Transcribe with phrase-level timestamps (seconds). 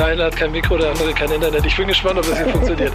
[0.00, 1.66] Der eine hat kein Mikro, der andere kein Internet.
[1.66, 2.94] Ich bin gespannt, ob das hier funktioniert.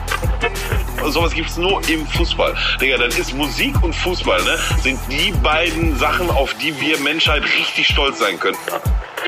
[1.06, 2.56] Sowas gibt's nur im Fußball.
[2.82, 4.58] Digga, dann ist Musik und Fußball, ne?
[4.82, 8.58] Sind die beiden Sachen, auf die wir Menschheit richtig stolz sein können.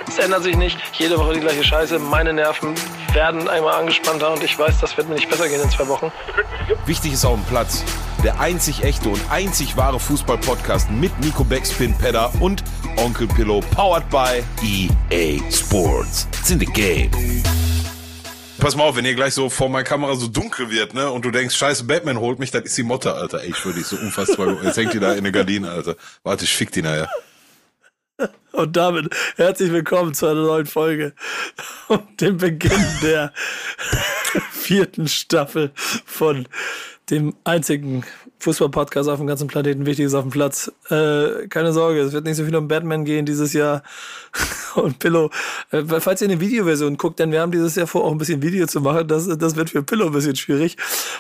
[0.08, 0.78] Es ändert sich nicht.
[0.94, 2.00] Jede Woche die gleiche Scheiße.
[2.00, 2.74] Meine Nerven
[3.14, 6.12] werden einmal angespannter und ich weiß, das wird mir nicht besser gehen in zwei Wochen.
[6.86, 7.84] Wichtig ist auf dem Platz.
[8.24, 12.64] Der einzig echte und einzig wahre Fußball-Podcast mit Nico Backspin Pedder und
[12.98, 16.28] Onkel Pillow, powered by EA Sports.
[16.40, 17.12] It's in the game.
[18.60, 21.24] Pass mal auf, wenn ihr gleich so vor meiner Kamera so dunkel wird, ne, und
[21.24, 23.42] du denkst, scheiße, Batman holt mich, dann ist die Motte, Alter.
[23.44, 24.58] Ey, ich würde dich so unfassbar.
[24.64, 25.96] Jetzt hängt die da in der Gardine, Alter.
[26.24, 27.08] Warte, ich fick die nachher.
[28.58, 31.14] Und damit herzlich willkommen zu einer neuen Folge.
[31.90, 33.32] Und dem Beginn der
[34.52, 36.48] vierten Staffel von
[37.12, 38.04] dem einzigen
[38.40, 39.86] Fußball-Podcast auf dem ganzen Planeten.
[39.86, 40.72] Wichtig ist auf dem Platz.
[40.90, 43.84] Äh, keine Sorge, es wird nicht so viel um Batman gehen dieses Jahr.
[44.76, 45.32] Und Pillow,
[45.72, 48.42] äh, falls ihr eine Videoversion guckt, denn wir haben dieses Jahr vor, auch ein bisschen
[48.42, 50.78] Video zu machen, das, das wird für Pillow ein bisschen schwierig,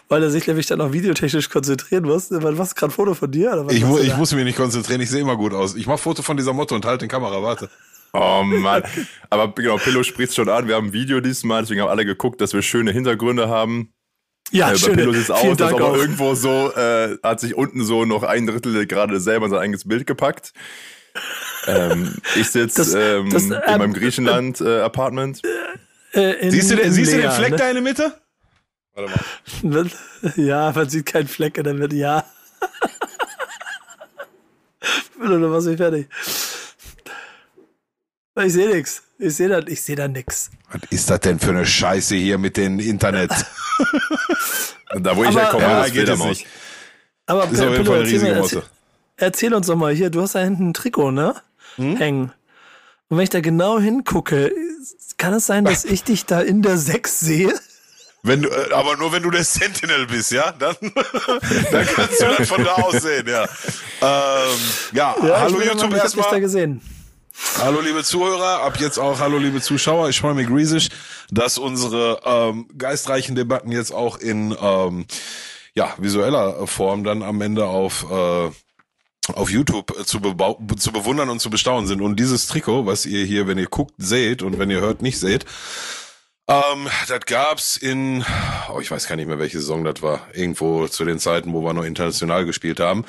[0.09, 2.27] weil er sich nämlich dann auch videotechnisch konzentrieren muss.
[2.29, 3.65] Was gerade Foto von dir?
[3.69, 5.75] Ich, mu ich muss mich nicht konzentrieren, ich sehe immer gut aus.
[5.75, 7.69] Ich mach Foto von dieser Motte und halte den Kamera, warte.
[8.13, 8.83] Oh Mann.
[9.29, 10.67] Aber genau, Pillow spricht schon an.
[10.67, 13.93] Wir haben ein Video diesmal, deswegen haben alle geguckt, dass wir schöne Hintergründe haben.
[14.51, 14.95] Ja, äh, bei schön.
[14.95, 15.95] Pillow sieht es Vielen aus, als Dank ob er auch.
[15.97, 19.87] irgendwo so, äh, hat sich unten so noch ein Drittel gerade selber in sein eigenes
[19.87, 20.53] Bild gepackt.
[21.67, 25.41] ähm, ich Das- sitze ähm, das, in ähm, meinem Griechenland-Apartment.
[26.13, 27.57] Äh, in- Siehst du, den, in siehst du den Lea, Fleck ne?
[27.57, 28.13] da in der Mitte?
[28.93, 29.11] Warte
[29.61, 29.87] mal.
[30.35, 32.23] Ja, man sieht keinen Fleck in der Mitte, ja.
[35.19, 36.07] Oder du machst mich fertig.
[38.39, 39.03] Ich sehe nix.
[39.17, 40.51] Ich sehe da, ich sehe da nix.
[40.71, 43.31] Was ist das denn für eine Scheiße hier mit dem Internet?
[44.99, 46.27] da, wo ich Aber- herkomme, Ja, geht Fledermaus.
[46.29, 46.47] nicht.
[47.25, 48.63] Aber Ist auf jeden Fall eine erzähl, riesige erzähl,
[49.17, 51.35] erzähl uns doch mal hier, du hast da hinten ein Trikot, ne?
[51.75, 51.97] Hm?
[51.97, 52.31] Hängen.
[53.09, 54.51] Und wenn ich da genau hingucke,
[55.17, 57.53] kann es sein, dass ich dich da in der 6 sehe?
[58.23, 60.51] Wenn du, äh, aber nur wenn du der Sentinel bist, ja?
[60.51, 60.75] Dann,
[61.71, 63.45] dann kannst du das von da aus sehen, ja.
[63.99, 64.57] Ähm,
[64.93, 66.39] ja, Ja, hallo YouTube ich hab dich da erstmal.
[66.41, 66.81] gesehen.
[67.59, 70.09] Hallo liebe Zuhörer, ab jetzt auch hallo liebe Zuschauer.
[70.09, 70.89] Ich freue mich riesig,
[71.29, 75.05] dass unsere ähm, geistreichen Debatten jetzt auch in ähm,
[75.75, 78.49] ja, visueller Form dann am Ende auf äh,
[79.33, 82.01] auf YouTube äh, zu, zu bewundern und zu bestaunen sind.
[82.01, 85.19] Und dieses Trikot, was ihr hier, wenn ihr guckt, seht und wenn ihr hört, nicht
[85.19, 85.45] seht,
[86.47, 88.23] ähm, das gab's in,
[88.73, 90.27] oh, ich weiß gar nicht mehr, welche Saison das war.
[90.33, 93.05] Irgendwo zu den Zeiten, wo wir noch international gespielt haben.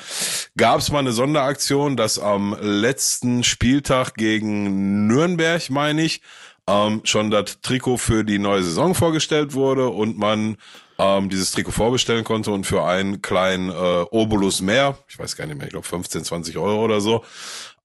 [0.57, 6.21] Gab's mal eine Sonderaktion, dass am letzten Spieltag gegen Nürnberg, meine ich,
[6.67, 10.57] ähm, schon das Trikot für die neue Saison vorgestellt wurde und man
[10.99, 15.47] ähm, dieses Trikot vorbestellen konnte und für einen kleinen äh, Obolus mehr, ich weiß gar
[15.47, 17.23] nicht mehr, ich glaube 15, 20 Euro oder so,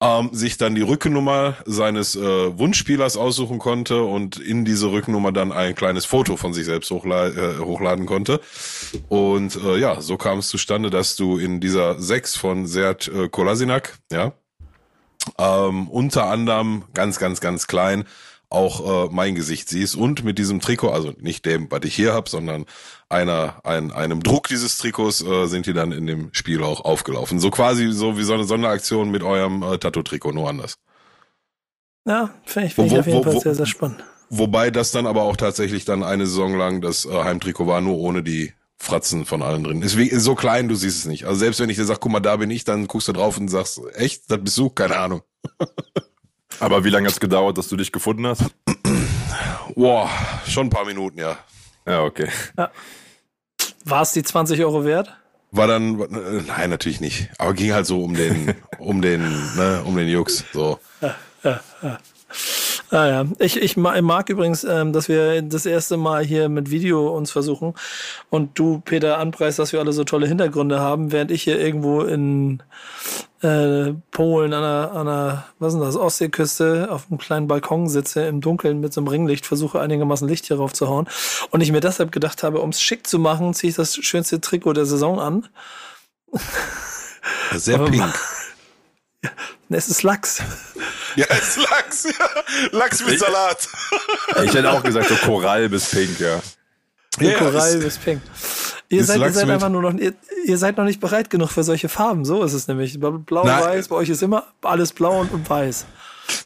[0.04, 5.50] ähm, sich dann die Rückennummer seines äh, Wunschspielers aussuchen konnte und in diese Rückennummer dann
[5.50, 8.40] ein kleines Foto von sich selbst hochla äh, hochladen konnte.
[9.08, 13.28] Und äh, ja, so kam es zustande, dass du in dieser 6 von Sert äh,
[13.28, 14.32] Kolasinac, ja,
[15.38, 18.04] ähm, unter anderem ganz, ganz, ganz klein
[18.54, 22.14] auch äh, mein Gesicht siehst und mit diesem Trikot, also nicht dem, was ich hier
[22.14, 22.64] hab, sondern
[23.08, 27.38] einer, ein, einem Druck dieses Trikots äh, sind die dann in dem Spiel auch aufgelaufen.
[27.40, 30.76] So quasi so wie so eine Sonderaktion mit eurem äh, Tattoo-Trikot, nur anders.
[32.06, 34.02] Ja, finde ich, find Wo- ich auf jeden wo- Fall wo- sehr, sehr spannend.
[34.30, 37.98] Wobei das dann aber auch tatsächlich dann eine Saison lang das äh, Heimtrikot war, nur
[37.98, 39.82] ohne die Fratzen von allen drin.
[39.82, 41.24] Ist, wie, ist so klein, du siehst es nicht.
[41.26, 43.38] Also selbst wenn ich dir sag, guck mal, da bin ich, dann guckst du drauf
[43.38, 44.70] und sagst, echt, das bist du?
[44.70, 45.22] Keine Ahnung.
[46.60, 48.44] Aber wie lange hat's gedauert, dass du dich gefunden hast?
[49.74, 50.08] Boah,
[50.48, 51.36] schon ein paar Minuten, ja.
[51.86, 52.28] Ja, okay.
[53.84, 55.14] War es die 20 Euro wert?
[55.50, 57.28] War dann, äh, nein, natürlich nicht.
[57.38, 59.22] Aber ging halt so um den, um den,
[59.56, 60.44] ne, um den Jux.
[60.52, 60.78] So.
[62.90, 66.70] Ah ja, ich, ich ma- mag übrigens, ähm, dass wir das erste Mal hier mit
[66.70, 67.74] Video uns versuchen
[68.30, 72.02] und du, Peter, anpreist, dass wir alle so tolle Hintergründe haben, während ich hier irgendwo
[72.02, 72.62] in
[73.44, 77.88] äh, Polen an einer, an einer, was ist denn das, Ostseeküste auf einem kleinen Balkon
[77.88, 81.08] sitze, im Dunkeln mit so einem Ringlicht, versuche einigermaßen Licht hier raufzuhauen
[81.50, 84.40] und ich mir deshalb gedacht habe, um es schick zu machen, ziehe ich das schönste
[84.40, 85.48] Trikot der Saison an.
[87.54, 88.14] Sehr Aber- pink.
[89.70, 90.40] Es ist Lachs.
[91.16, 92.28] Ja, ist Lachs, ja.
[92.72, 93.68] Lachs mit Salat.
[94.44, 96.40] Ich hätte auch gesagt, so Korall bis Pink, ja.
[97.20, 98.20] Ja, Korall ist- bis Pink.
[98.88, 100.14] Ihr seid, ihr seid einfach nur noch, ihr,
[100.44, 102.24] ihr seid noch nicht bereit genug für solche Farben.
[102.24, 102.98] So ist es nämlich.
[102.98, 103.24] Nein.
[103.24, 105.86] Blau-Weiß, bei euch ist immer alles blau und, und weiß.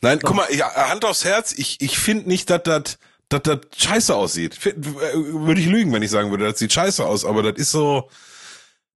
[0.01, 2.99] Nein, guck mal, ich, Hand aufs Herz, ich, ich finde nicht, dass das
[3.29, 4.59] dass das scheiße aussieht.
[4.65, 7.71] Äh, Würde ich lügen, wenn ich sagen würde, das sieht scheiße aus, aber das ist
[7.71, 8.09] so,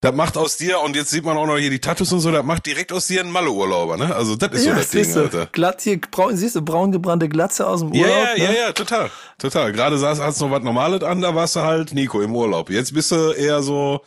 [0.02, 2.30] das macht aus dir, und jetzt sieht man auch noch hier die Tattoos und so,
[2.30, 4.14] das macht direkt aus dir einen Malle-Urlauber, ne?
[4.14, 5.46] Also das ist so das Ding, siehst du, Alter.
[5.52, 8.18] glatt hier, braun, siehst du, braun gebrannte Glatze aus dem Ja, Urlaub.
[8.36, 8.58] ja, ja, ne?
[8.58, 9.06] ja, total.
[9.06, 9.08] Äh,
[9.38, 9.72] total.
[9.72, 12.68] Gerade saß, hast noch was Normales an, da warst du halt Nico im Urlaub.
[12.68, 14.00] Jetzt bist du eher so,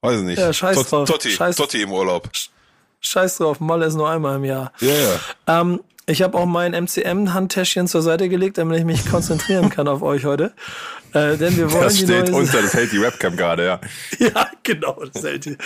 [0.00, 0.38] weiß ich nicht.
[0.38, 1.08] Ja, scheiß Tot- drauf.
[1.08, 2.30] Totti, Scheiß- Totti im Urlaub.
[3.00, 4.70] Scheiß drauf, Molle ist nur einmal im Jahr.
[4.80, 5.60] Ja, ja.
[5.60, 10.02] Ähm, ich habe auch mein MCM-Handtäschchen zur Seite gelegt, damit ich mich konzentrieren kann auf
[10.02, 10.52] euch heute.
[11.12, 13.80] Äh, denn wir wollen Das steht neue unter, das hält die Webcam gerade, ja.
[14.18, 15.56] Ja, genau, das hält die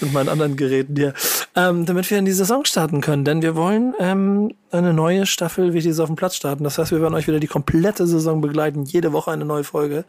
[0.00, 1.14] mit meinen anderen Geräten hier.
[1.56, 5.74] Ähm, damit wir in die Saison starten können, denn wir wollen ähm, eine neue Staffel
[5.74, 6.64] wie diese auf dem Platz starten.
[6.64, 10.04] Das heißt, wir werden euch wieder die komplette Saison begleiten, jede Woche eine neue Folge.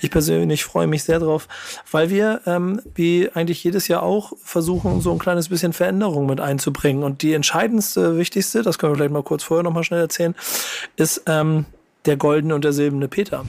[0.00, 1.48] Ich persönlich freue mich sehr drauf,
[1.90, 6.40] weil wir, ähm, wie eigentlich jedes Jahr auch, versuchen, so ein kleines bisschen Veränderung mit
[6.40, 7.02] einzubringen.
[7.02, 10.34] Und die entscheidendste, wichtigste, das können wir vielleicht mal kurz vorher nochmal schnell erzählen,
[10.96, 11.66] ist ähm,
[12.06, 13.44] der goldene und der silberne Peter.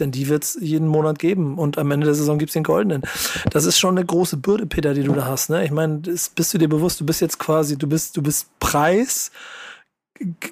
[0.00, 3.02] Denn die wird es jeden Monat geben und am Ende der Saison gibt's den goldenen.
[3.50, 5.50] Das ist schon eine große Bürde, Peter, die du da hast.
[5.50, 5.64] Ne?
[5.64, 9.30] Ich meine, bist du dir bewusst, du bist jetzt quasi, du bist, du bist Preis,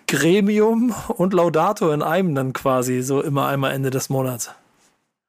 [0.07, 4.51] Gremium und Laudator in einem dann quasi, so immer einmal Ende des Monats.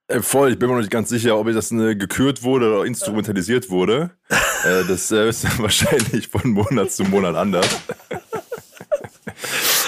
[0.07, 2.85] Äh, voll, ich bin mir noch nicht ganz sicher, ob das äh, gekürt wurde oder
[2.85, 4.11] instrumentalisiert wurde.
[4.29, 7.67] äh, das äh, ist wahrscheinlich von Monat zu Monat anders.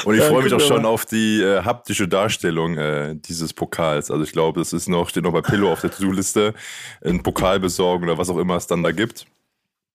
[0.06, 4.12] Und ich Ja, freue mich auch schon auf die äh, haptische Darstellung äh, dieses Pokals.
[4.12, 6.54] Also ich glaube, es ist noch, steht noch bei Pillow auf der To-Do-Liste,
[7.04, 9.26] einen Pokal besorgen oder was auch immer es dann da gibt.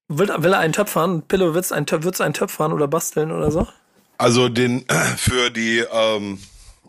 [0.09, 1.23] Will, will er einen Töpfern?
[1.27, 3.67] Pillow, wird's ein, Töp- wird's einen Töpfern oder basteln oder so?
[4.19, 4.85] Also den
[5.17, 6.39] für die, ähm,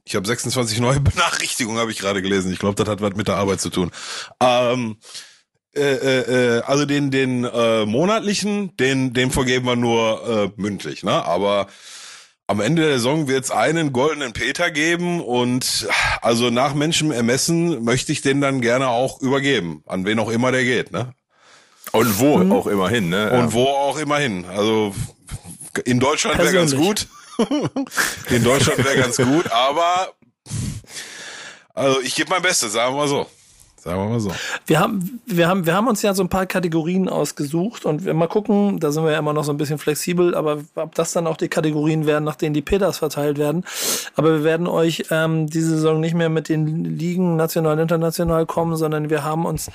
[0.04, 2.52] ich habe 26 neue Benachrichtigungen, habe ich gerade gelesen.
[2.52, 3.92] Ich glaube, das hat was mit der Arbeit zu tun.
[4.42, 4.98] Ähm,
[5.76, 11.04] äh, äh, äh, also den den äh, monatlichen, den den vergeben wir nur äh, mündlich,
[11.04, 11.26] ne?
[11.26, 11.68] Aber
[12.48, 15.88] am Ende der Saison wird es einen goldenen Peter geben und
[16.22, 20.52] also nach menschem Ermessen möchte ich den dann gerne auch übergeben, an wen auch immer
[20.52, 21.14] der geht, ne?
[21.92, 23.32] Und wo auch immerhin, ne?
[23.32, 24.46] Und wo auch immer hin.
[24.46, 24.94] Also
[25.86, 27.08] in Deutschland wäre ganz gut.
[28.30, 30.14] In Deutschland wäre ganz gut, aber
[31.74, 33.28] also ich gebe mein Bestes, sagen wir mal so.
[33.86, 34.32] Sagen wir mal so.
[34.66, 38.16] Wir haben, wir haben, wir haben uns ja so ein paar Kategorien ausgesucht und wir
[38.16, 41.14] mal gucken, da sind wir ja immer noch so ein bisschen flexibel, aber ob das
[41.14, 43.64] dann auch die Kategorien werden, nach denen die Peters verteilt werden.
[44.16, 48.76] Aber wir werden euch ähm, diese Saison nicht mehr mit den Ligen national, international kommen,
[48.76, 49.70] sondern wir haben uns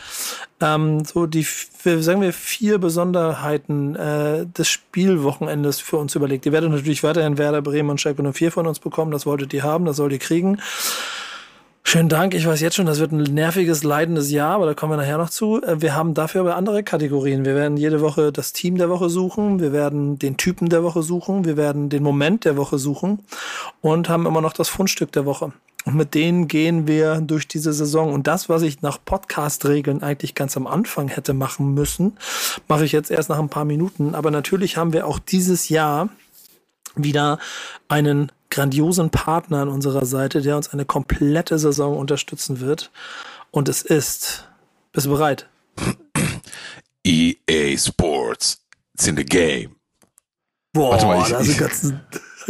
[0.60, 6.46] ähm, so die, sagen wir, vier Besonderheiten äh, des Spielwochenendes für uns überlegt.
[6.46, 9.62] Ihr werdet natürlich weiterhin Werder Bremen und Schalke 04 von uns bekommen, das wolltet ihr
[9.62, 10.58] haben, das sollt ihr kriegen.
[11.90, 12.34] Schönen Dank.
[12.34, 15.18] Ich weiß jetzt schon, das wird ein nerviges, leidendes Jahr, aber da kommen wir nachher
[15.18, 15.60] noch zu.
[15.60, 17.44] Äh, Wir haben dafür aber andere Kategorien.
[17.44, 19.58] Wir werden jede Woche das Team der Woche suchen.
[19.58, 21.44] Wir werden den Typen der Woche suchen.
[21.44, 23.24] Wir werden den Moment der Woche suchen
[23.80, 25.52] und haben immer noch das Fundstück der Woche.
[25.84, 28.12] Und mit denen gehen wir durch diese Saison.
[28.12, 32.18] Und das, was ich nach Podcast-Regeln eigentlich ganz am Anfang hätte machen müssen,
[32.68, 34.14] mache ich jetzt erst nach ein paar Minuten.
[34.14, 36.08] Aber natürlich haben wir auch dieses Jahr
[36.94, 37.40] wieder
[37.88, 42.90] einen grandiosen Partner an unserer Seite, der uns eine komplette Saison unterstützen wird.
[43.50, 44.48] Und es ist,
[44.92, 45.48] bist du bereit?
[47.04, 48.58] EA E Sports.
[48.94, 49.76] It's in the game.
[50.72, 52.00] Boah, Warte mal, ich- da hast du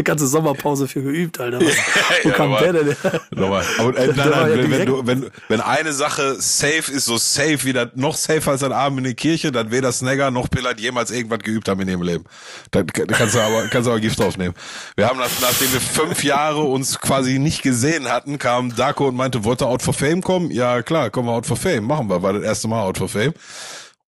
[0.00, 1.60] ich- ganze, Sommerpause für geübt, Alter.
[1.60, 1.66] Was,
[2.24, 2.96] wo Ja, kam aber- der denn?
[3.30, 3.64] Nochmal.
[3.78, 7.04] Aber, äh, nein, Der nein, ja wenn, wenn, du, wenn, wenn eine Sache safe ist,
[7.04, 10.30] so safe wie das, noch safer als ein Abend in die Kirche, dann weder Snagger
[10.30, 12.24] noch Pillard jemals irgendwas geübt haben in ihrem Leben.
[12.70, 14.54] Da da kannst du aber, kannst du aber Gift draufnehmen.
[14.96, 19.16] Wir haben, nach, nachdem wir fünf Jahre uns quasi nicht gesehen hatten, kam Darko und
[19.16, 20.50] meinte, wollte Out for Fame kommen?
[20.50, 21.84] Ja, klar, kommen wir Out for Fame.
[21.84, 23.32] Machen wir, war das erste Mal Out for Fame.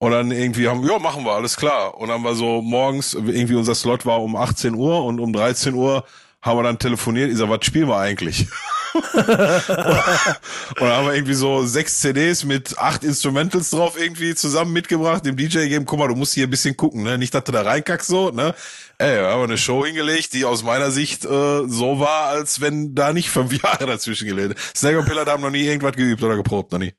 [0.03, 1.97] Und dann irgendwie haben, ja, machen wir, alles klar.
[1.97, 5.75] Und dann war so morgens, irgendwie unser Slot war um 18 Uhr und um 13
[5.75, 6.05] Uhr
[6.41, 7.31] haben wir dann telefoniert.
[7.31, 8.49] Ich sag, was spielen wir eigentlich?
[8.95, 15.25] und dann haben wir irgendwie so sechs CDs mit acht Instrumentals drauf irgendwie zusammen mitgebracht,
[15.25, 17.17] dem DJ gegeben, guck mal, du musst hier ein bisschen gucken, ne?
[17.17, 18.57] Nicht, dass du da reinkackst so, ne?
[18.99, 22.97] Ey, wir haben eine Show hingelegt, die aus meiner Sicht äh, so war, als wenn
[22.97, 24.59] da nicht fünf Jahre dazwischen gelegt.
[24.77, 26.93] Snagger und Pillard haben noch nie irgendwas geübt oder geprobt, noch nie.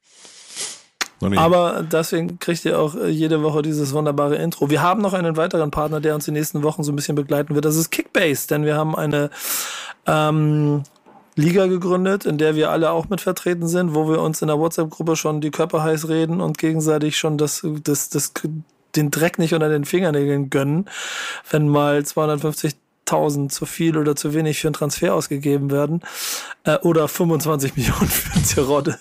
[1.37, 4.69] Aber deswegen kriegt ihr auch äh, jede Woche dieses wunderbare Intro.
[4.69, 7.55] Wir haben noch einen weiteren Partner, der uns die nächsten Wochen so ein bisschen begleiten
[7.55, 7.65] wird.
[7.65, 9.29] Das ist Kickbase, denn wir haben eine
[10.05, 10.83] ähm,
[11.35, 14.59] Liga gegründet, in der wir alle auch mit vertreten sind, wo wir uns in der
[14.59, 18.33] WhatsApp-Gruppe schon die Köpfe heiß reden und gegenseitig schon das, das, das,
[18.95, 20.89] den Dreck nicht unter den Fingernägeln gönnen,
[21.49, 26.01] wenn mal 250.000 zu viel oder zu wenig für einen Transfer ausgegeben werden
[26.65, 28.99] äh, oder 25 Millionen für eine Zerotte.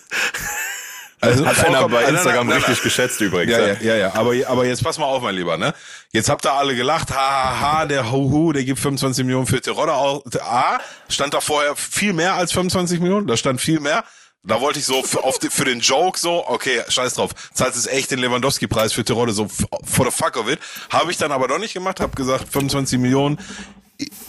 [1.23, 3.53] Also Hat einer vollkommen- bei nein, Instagram nein, nein, richtig geschätzt übrigens.
[3.57, 4.15] Ja, ja, ja, ja.
[4.15, 5.73] Aber, aber jetzt pass mal auf, mein Lieber, ne?
[6.13, 9.61] Jetzt habt ihr alle gelacht, ha, ha, ha, der Huhu, der gibt 25 Millionen für
[9.61, 9.95] Terodde.
[9.95, 13.29] Auch, A, stand da vorher viel mehr als 25 Millionen?
[13.29, 14.05] Da stand viel mehr.
[14.45, 17.87] Da wollte ich so für, auf für den Joke so, okay, scheiß drauf, zahlst es
[17.87, 20.59] echt den Lewandowski-Preis für Terodde, so for the fuck of it.
[20.91, 23.39] Habe ich dann aber doch nicht gemacht, habe gesagt, 25 Millionen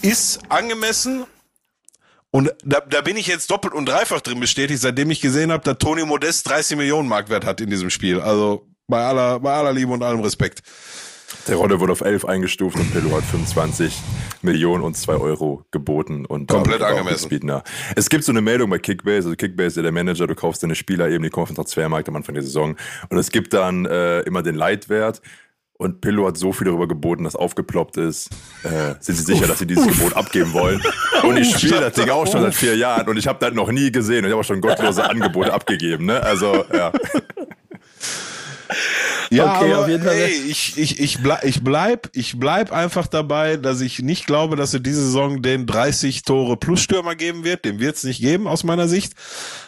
[0.04, 1.26] ist angemessen
[2.36, 5.64] Und da, da bin ich jetzt doppelt und dreifach drin bestätigt, seitdem ich gesehen habe,
[5.64, 8.20] dass Toni Modest 30 Millionen Marktwert hat in diesem Spiel.
[8.20, 10.64] Also bei aller, bei aller Liebe und allem Respekt.
[11.48, 13.96] Der Rolle wurde auf 11 eingestuft und Pillow hat 25
[14.42, 16.26] Millionen und 2 Euro geboten.
[16.26, 17.30] Und Komplett angemessen.
[17.96, 20.64] Es gibt so eine Meldung bei Kickbase, also Kickbase ist ja der Manager, du kaufst
[20.64, 22.76] deine Spieler eben, die kommen auf den Transfermarkt am Anfang der Saison.
[23.10, 25.22] Und es gibt dann äh, immer den Leitwert.
[25.84, 28.30] Und Pillow hat so viel darüber geboten, dass aufgeploppt ist.
[28.64, 30.82] Äh, sind sie sicher, dass sie dieses Gebot abgeben wollen?
[31.24, 33.70] Und ich spiele das Ding auch schon seit vier Jahren und ich habe das noch
[33.70, 36.06] nie gesehen und ich habe auch schon gottlose Angebote abgegeben.
[36.06, 36.24] Ne?
[36.24, 36.94] Also, ja.
[39.34, 40.14] Ja, Okay, aber, auf jeden Fall.
[40.14, 44.56] Ey, ich, ich, ich, bleib, ich, bleib, ich bleib einfach dabei, dass ich nicht glaube,
[44.56, 47.66] dass es diese Saison den 30 Tore plus Stürmer geben wird.
[47.66, 49.14] Den wird es nicht geben, aus meiner Sicht.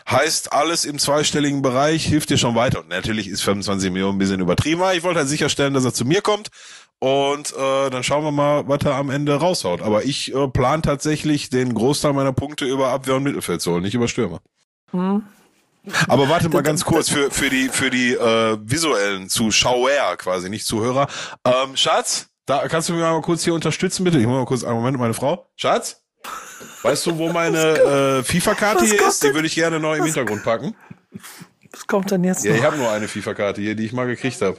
[0.10, 2.81] Heißt, alles im zweistelligen Bereich hilft dir schon weiter.
[2.81, 4.81] Und natürlich ist 25 Millionen ein bisschen übertrieben.
[4.81, 6.50] aber Ich wollte halt sicherstellen, dass er zu mir kommt.
[7.00, 9.81] Und äh, dann schauen wir mal, was er am Ende raushaut.
[9.81, 13.84] Aber ich äh, plan tatsächlich, den Großteil meiner Punkte über Abwehr und Mittelfeld zu holen,
[13.84, 14.39] nicht über Stürmer.
[16.07, 20.65] Aber warte mal ganz kurz für, für die, für die äh, visuellen Zuschauer quasi, nicht
[20.65, 21.07] Zuhörer.
[21.45, 24.19] Ähm, Schatz, da kannst du mich mal kurz hier unterstützen, bitte?
[24.19, 25.47] Ich muss mal kurz einen Moment, meine Frau.
[25.55, 26.01] Schatz?
[26.81, 29.23] Weißt du, wo meine äh, FIFA-Karte hier ist?
[29.23, 30.75] Die würde ich gerne neu im Hintergrund packen.
[31.71, 32.57] Was kommt denn jetzt Ja, noch?
[32.59, 34.57] ich habe nur eine FIFA-Karte hier, die ich mal gekriegt habe.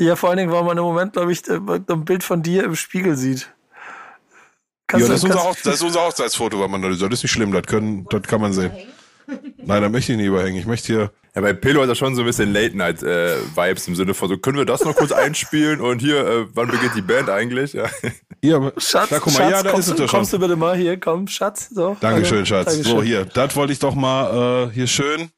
[0.00, 2.64] Ja, vor allen Dingen, weil man im Moment, glaube ich, äh, ein Bild von dir
[2.64, 3.40] im Spiegel sieht.
[3.40, 3.46] Ja,
[4.88, 7.30] Kannst das ist, du, unser das ist unser Hochzeitsfoto, was man da Das ist nicht
[7.32, 8.72] schlimm, das, können, das kann man sehen.
[9.26, 10.58] Nein, da möchte ich nicht überhängen.
[10.58, 11.10] Ich möchte hier.
[11.34, 14.56] Ja, bei Pillow hat er schon so ein bisschen Late-Night-Vibes im Sinne von so, können
[14.56, 17.74] wir das noch kurz einspielen und hier, äh, wann beginnt die Band eigentlich?
[17.74, 17.90] Ja.
[18.40, 20.18] Hier, aber, Schatz, da guck mal, Schatz ja, da kommst, ist es du, doch schon.
[20.20, 21.68] kommst du bitte mal hier, komm, Schatz.
[21.70, 22.46] So, Dankeschön, hallo.
[22.46, 22.66] Schatz.
[22.66, 22.96] Dankeschön.
[22.96, 25.30] So, hier, das wollte ich doch mal äh, hier schön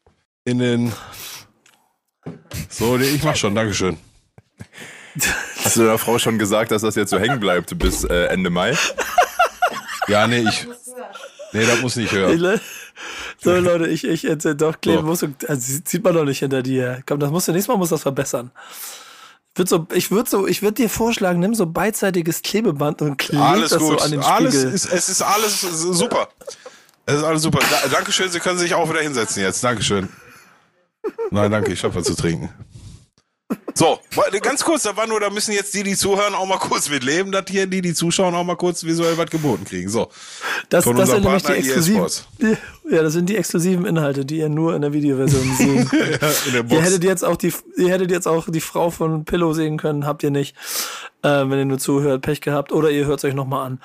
[0.45, 0.93] in den.
[2.69, 3.97] So, nee, ich mach schon, Dankeschön.
[5.65, 8.51] Hast du deiner Frau schon gesagt, dass das jetzt so hängen bleibt bis äh, Ende
[8.51, 8.77] Mai?
[10.07, 10.67] Ja, nee, ich.
[11.53, 12.61] Nee, das muss nicht hören.
[13.41, 15.07] So, Leute, ich, ich jetzt doch kleben So.
[15.07, 15.23] muss.
[15.23, 17.03] und- Also, sie- sieht man doch nicht hinter dir.
[17.07, 18.51] Komm, das musst du nächstes Mal muss das verbessern.
[19.55, 23.41] Würd so, ich würde so, ich würde dir vorschlagen, nimm so beidseitiges Klebeband und kleb
[23.41, 23.99] Alles das gut.
[23.99, 24.73] so an den alles Spiegel.
[24.73, 26.29] ist, es ist alles super.
[27.07, 27.59] Es ist alles super.
[27.71, 29.65] Da, Dankeschön, Sie können sich auch wieder hinsetzen jetzt.
[29.65, 30.09] Dankeschön.
[31.31, 32.51] Nein, danke, ich habe was zu trinken.
[33.79, 33.97] So,
[34.43, 37.31] ganz kurz, da war nur, da müssen jetzt die, die zuhören, auch mal kurz mitleben,
[37.31, 39.89] dass hier die, die zuschauen, auch mal kurz visuell was geboten kriegen.
[39.89, 40.09] So,
[40.69, 42.59] das, von das sind nämlich die Partner EA exklusiven.
[42.91, 46.21] Ja, das sind die exklusiven Inhalte, die ihr nur in der Videoversion sehen könnt.
[46.53, 49.77] der Ihr hättet jetzt auch die, ihr hättet jetzt auch die Frau von Pillow sehen
[49.77, 50.57] können, habt ihr nicht.
[51.23, 52.73] Äh, wenn ihr nur zuhört, Pech gehabt.
[52.73, 53.81] Oder ihr hört es euch nochmal an.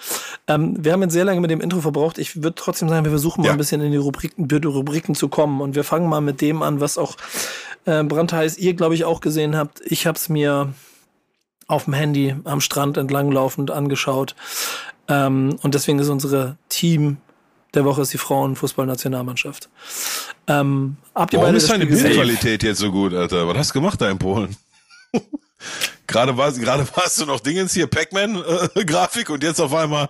[0.47, 2.19] Ähm, wir haben jetzt sehr lange mit dem Intro verbraucht.
[2.19, 3.51] Ich würde trotzdem sagen, wir versuchen mal Ja.
[3.53, 5.59] ein bisschen in die Rubriken, die Rubriken zu kommen.
[5.59, 7.15] Und wir fangen mal mit dem an, was auch
[7.85, 9.81] äh, brandheiß ihr, glaube ich, auch gesehen habt.
[9.85, 10.73] Ich habe es mir
[11.67, 14.35] auf dem Handy am Strand entlanglaufend angeschaut.
[15.07, 17.17] Ähm, und deswegen ist unsere Team
[17.73, 19.69] der Woche ist die Frauenfußballnationalmannschaft.
[20.47, 21.85] Ähm, habt ihr Warum beide ist das deine?
[21.87, 23.47] Bildqualität jetzt so gut, Alter?
[23.47, 24.55] Was hast du gemacht da in Polen?
[26.07, 30.09] gerade, warst, gerade warst du noch Dingens hier, Pac-Man-Grafik und jetzt auf einmal.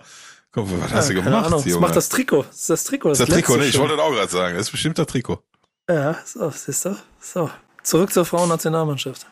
[0.52, 1.46] Komm, was hast du Keine gemacht?
[1.46, 1.64] Ahnung.
[1.64, 2.42] Das macht das Trikot.
[2.42, 3.08] Das ist das Trikot.
[3.08, 3.66] Das ist das Trikot, ne?
[3.66, 4.56] Ich wollte das auch gerade sagen.
[4.56, 5.42] Das ist bestimmt das Trikot.
[5.88, 6.96] Ja, so, siehst du?
[7.20, 7.50] So.
[7.84, 9.26] Zurück zur Frauennationalmannschaft.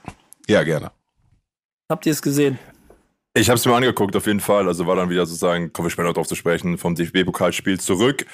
[0.47, 0.93] Ja, gerne.
[1.91, 2.59] Habt ihr es gesehen?
[3.35, 4.69] Ich habe es mir angeguckt, auf jeden Fall.
[4.69, 8.27] Also war dann wieder sozusagen, kommen wir später noch drauf zu sprechen, vom DFB-Pokalspiel zurück.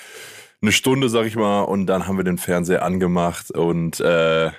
[0.61, 4.51] Eine Stunde, sag ich mal, und dann haben wir den Fernseher angemacht und äh,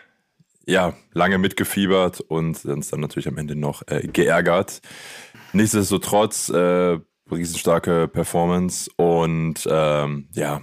[0.65, 4.81] ja, lange mitgefiebert und uns dann natürlich am Ende noch äh, geärgert.
[5.51, 6.99] Nichtsdestotrotz, äh,
[7.29, 10.61] riesenstarke Performance und ähm, ja,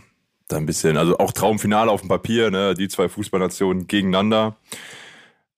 [0.48, 4.56] da ein bisschen, also auch Traumfinale auf dem Papier, ne, die zwei Fußballnationen gegeneinander.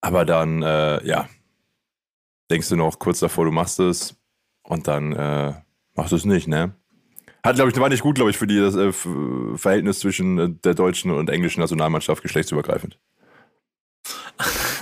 [0.01, 1.29] Aber dann, äh, ja,
[2.51, 4.17] denkst du noch kurz davor, du machst es
[4.63, 5.55] und dann äh,
[5.95, 6.75] machst du es nicht, ne?
[7.45, 10.51] Hat, glaube ich, war nicht gut, glaube ich, für die das äh, Verhältnis zwischen äh,
[10.65, 12.99] der deutschen und englischen Nationalmannschaft geschlechtsübergreifend.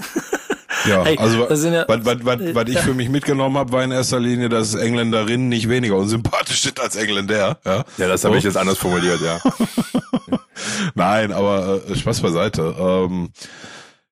[0.89, 3.83] Ja, Hey, also sind ja- was, was, was, was ich für mich mitgenommen habe, war
[3.85, 7.59] in erster Linie, dass Engländerinnen nicht weniger unsympathisch sind als Engländer.
[7.65, 8.39] Ja, Ja, das habe So.
[8.39, 9.41] ich jetzt anders formuliert, ja.
[10.95, 12.75] Nein, aber äh, Spaß beiseite.
[12.79, 13.31] Ähm,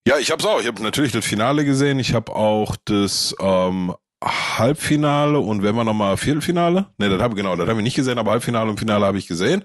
[0.06, 0.60] ja, ich hab's auch.
[0.60, 1.98] Ich habe natürlich das Finale gesehen.
[1.98, 6.86] Ich habe auch das ähm, Halbfinale und wenn wir nochmal Viertelfinale.
[6.98, 9.26] Ne, das habe genau, das habe ich nicht gesehen, aber Halbfinale und Finale habe ich
[9.26, 9.64] gesehen.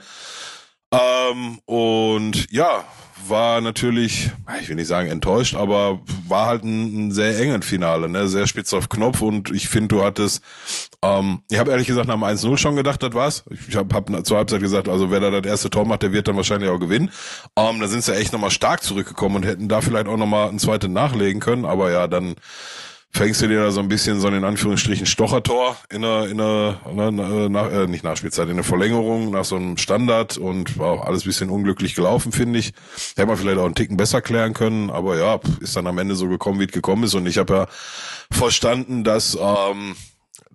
[0.92, 2.84] Ähm, und ja,
[3.28, 8.10] war natürlich, ich will nicht sagen enttäuscht, aber war halt ein, ein sehr enges Finale,
[8.10, 8.28] ne?
[8.28, 10.44] Sehr spitz auf Knopf und ich finde, du hattest,
[11.02, 13.44] ähm, ich habe ehrlich gesagt nach dem 1-0 schon gedacht, das war's.
[13.68, 16.28] Ich habe hab zur Halbzeit gesagt, also wer da das erste Tor macht, der wird
[16.28, 17.12] dann wahrscheinlich auch gewinnen.
[17.56, 20.60] Ähm, da sind sie echt nochmal stark zurückgekommen und hätten da vielleicht auch nochmal ein
[20.60, 22.36] zweites nachlegen können, aber ja, dann
[23.12, 26.80] fängst du dir da so ein bisschen so in Anführungsstrichen Stochertor in einer, in einer,
[26.94, 27.12] na,
[27.50, 31.50] na, äh, nicht Nachspielzeit, in einer Verlängerung nach so einem Standard und war alles bisschen
[31.50, 32.74] unglücklich gelaufen, finde ich.
[33.16, 36.16] Hätte man vielleicht auch einen Ticken besser klären können, aber ja, ist dann am Ende
[36.16, 37.68] so gekommen, wie es gekommen ist und ich habe ja
[38.32, 39.96] verstanden, dass ähm,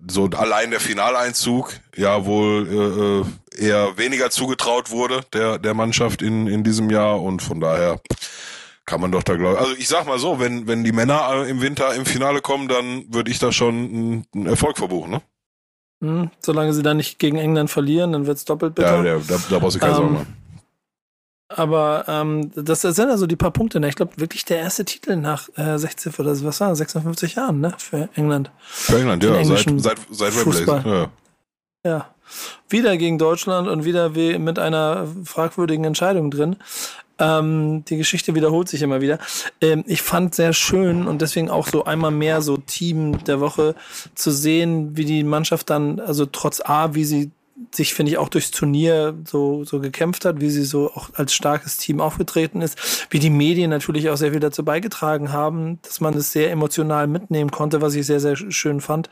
[0.07, 3.23] so allein der Finaleinzug ja wohl
[3.57, 7.59] äh, äh, eher weniger zugetraut wurde der der Mannschaft in in diesem Jahr und von
[7.59, 8.01] daher
[8.85, 9.57] kann man doch da glauben.
[9.57, 12.67] Also ich sag mal so, wenn wenn die Männer äh, im Winter im Finale kommen,
[12.67, 15.21] dann würde ich da schon einen Erfolg verbuchen, ne?
[16.01, 19.03] Hm, solange sie dann nicht gegen England verlieren, dann wird's doppelt bitter.
[19.03, 20.45] Ja, da, da brauchst du keine ähm, Sorgen machen.
[21.47, 23.79] Aber ähm, das sind also die paar Punkte.
[23.79, 23.87] Ne?
[23.87, 27.73] Ich glaube, wirklich der erste Titel nach äh, 60 oder was war 56 Jahren ne?
[27.77, 28.51] für England.
[28.61, 30.91] Für England, ja, seit, seit, seit Wembley.
[30.91, 31.09] Ja.
[31.83, 32.15] ja.
[32.67, 36.55] Wieder gegen Deutschland und wieder wie mit einer fragwürdigen Entscheidung drin.
[37.17, 39.19] Ähm, die Geschichte wiederholt sich immer wieder.
[39.61, 43.75] Ähm, ich fand sehr schön und deswegen auch so einmal mehr so Team der Woche
[44.15, 47.31] zu sehen, wie die Mannschaft dann, also trotz A, wie sie
[47.73, 51.33] sich, finde ich, auch durchs Turnier so, so gekämpft hat, wie sie so auch als
[51.33, 56.01] starkes Team aufgetreten ist, wie die Medien natürlich auch sehr viel dazu beigetragen haben, dass
[56.01, 59.09] man es sehr emotional mitnehmen konnte, was ich sehr, sehr schön fand,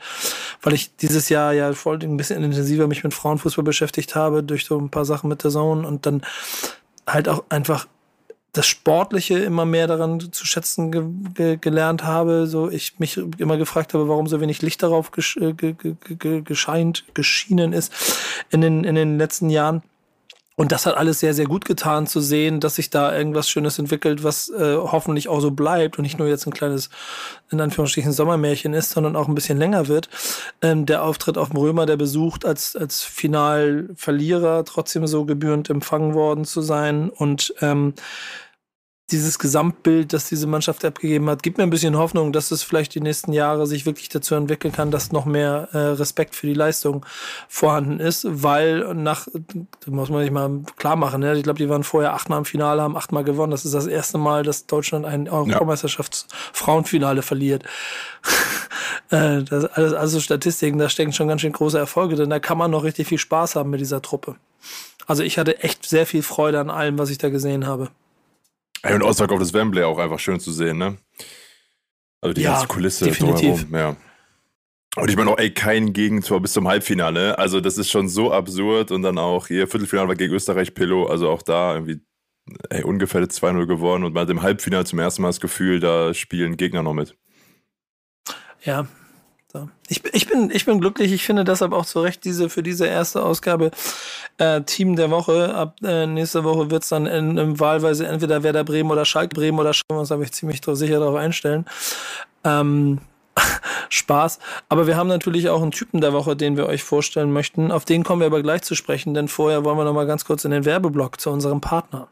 [0.60, 4.66] weil ich dieses Jahr ja voll ein bisschen intensiver mich mit Frauenfußball beschäftigt habe, durch
[4.66, 6.22] so ein paar Sachen mit der Zone und dann
[7.06, 7.86] halt auch einfach
[8.54, 11.02] das Sportliche immer mehr daran zu schätzen ge
[11.34, 12.46] ge gelernt habe.
[12.46, 15.74] So ich mich immer gefragt habe, warum so wenig Licht darauf gesch äh, ge
[16.42, 17.92] gescheint, geschienen ist
[18.50, 19.82] in den, in den letzten Jahren.
[20.56, 23.80] Und das hat alles sehr, sehr gut getan zu sehen, dass sich da irgendwas Schönes
[23.80, 26.90] entwickelt, was äh, hoffentlich auch so bleibt und nicht nur jetzt ein kleines,
[27.50, 30.08] in Anführungsstrichen, Sommermärchen ist, sondern auch ein bisschen länger wird.
[30.62, 36.14] Ähm, der Auftritt auf dem Römer, der besucht, als, als Finalverlierer trotzdem so gebührend empfangen
[36.14, 37.94] worden zu sein und ähm,
[39.10, 42.94] dieses Gesamtbild, das diese Mannschaft abgegeben hat, gibt mir ein bisschen Hoffnung, dass es vielleicht
[42.94, 46.54] die nächsten Jahre sich wirklich dazu entwickeln kann, dass noch mehr äh, Respekt für die
[46.54, 47.04] Leistung
[47.46, 49.28] vorhanden ist, weil nach,
[49.86, 51.36] muss man sich mal klar machen, ne?
[51.36, 53.50] ich glaube, die waren vorher achtmal im Finale, haben achtmal gewonnen.
[53.50, 57.64] Das ist das erste Mal, dass Deutschland ein Europameisterschaftsfrauenfinale verliert.
[59.10, 62.56] äh, das alles, also Statistiken, da stecken schon ganz schön große Erfolge denn Da kann
[62.56, 64.36] man noch richtig viel Spaß haben mit dieser Truppe.
[65.06, 67.90] Also ich hatte echt sehr viel Freude an allem, was ich da gesehen habe.
[68.84, 70.98] Ey, und des Wembley auch einfach schön zu sehen, ne?
[72.20, 73.62] Also die ja, ganze Kulisse definitiv.
[73.68, 73.96] drumherum, ja.
[74.96, 77.38] Und ich meine auch, ey, kein Gegentor bis zum Halbfinale.
[77.38, 78.92] Also das ist schon so absurd.
[78.92, 81.06] Und dann auch hier Viertelfinale war gegen Österreich Pillow.
[81.06, 82.00] Also auch da irgendwie,
[82.70, 84.04] ey, ungefährdet 2-0 gewonnen.
[84.04, 87.16] Und bei dem Halbfinale zum ersten Mal das Gefühl, da spielen Gegner noch mit.
[88.62, 88.86] Ja,
[89.54, 89.68] so.
[89.88, 91.12] Ich, ich, bin, ich bin glücklich.
[91.12, 93.70] Ich finde deshalb auch zu Recht diese, für diese erste Ausgabe
[94.38, 95.54] äh, Team der Woche.
[95.54, 99.60] Ab äh, nächste Woche wird's dann in, in wahlweise entweder Werder Bremen oder Schalke Bremen
[99.60, 100.00] oder Schalke.
[100.00, 101.66] Das habe ich ziemlich sicher darauf einstellen.
[102.42, 102.98] Ähm,
[103.90, 104.40] Spaß.
[104.68, 107.70] Aber wir haben natürlich auch einen Typen der Woche, den wir euch vorstellen möchten.
[107.70, 110.24] Auf den kommen wir aber gleich zu sprechen, denn vorher wollen wir noch mal ganz
[110.24, 112.08] kurz in den Werbeblock zu unserem Partner.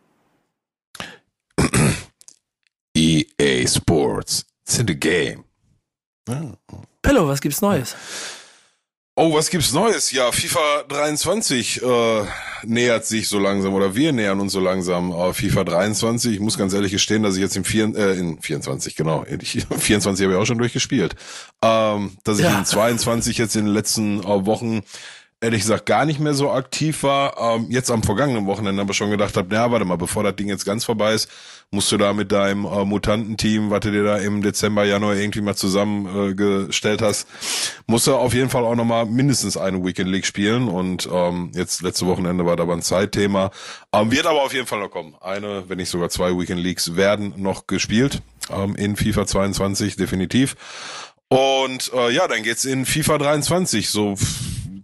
[2.96, 4.46] EA Sports.
[4.64, 5.44] It's in the game.
[6.30, 6.84] Oh.
[7.02, 7.96] Pello, was gibt's Neues?
[9.14, 10.12] Oh, was gibt's Neues?
[10.12, 12.24] Ja, FIFA 23 äh,
[12.64, 16.32] nähert sich so langsam oder wir nähern uns so langsam auf FIFA 23.
[16.32, 19.66] Ich muss ganz ehrlich gestehen, dass ich jetzt im vier, äh, in 24, genau, ich,
[19.68, 21.14] 24 habe ich auch schon durchgespielt,
[21.60, 22.56] ähm, dass ich ja.
[22.56, 24.82] in 22 jetzt in den letzten äh, Wochen
[25.42, 27.36] ehrlich gesagt gar nicht mehr so aktiv war.
[27.38, 30.48] Ähm, jetzt am vergangenen Wochenende aber schon gedacht habe, naja, warte mal, bevor das Ding
[30.48, 31.28] jetzt ganz vorbei ist,
[31.72, 35.40] musst du da mit deinem äh, Mutantenteam, was du dir da im Dezember, Januar irgendwie
[35.40, 37.26] mal zusammengestellt äh, hast,
[37.86, 40.68] musst du auf jeden Fall auch nochmal mindestens eine Weekend League spielen.
[40.68, 43.50] Und ähm, jetzt letzte Wochenende war da aber ein Zeitthema.
[43.92, 45.14] Ähm, wird aber auf jeden Fall noch kommen.
[45.20, 50.56] Eine, wenn nicht sogar zwei Weekend Leagues werden noch gespielt ähm, in FIFA 22, definitiv.
[51.28, 53.88] Und äh, ja, dann geht's in FIFA 23.
[53.88, 54.16] So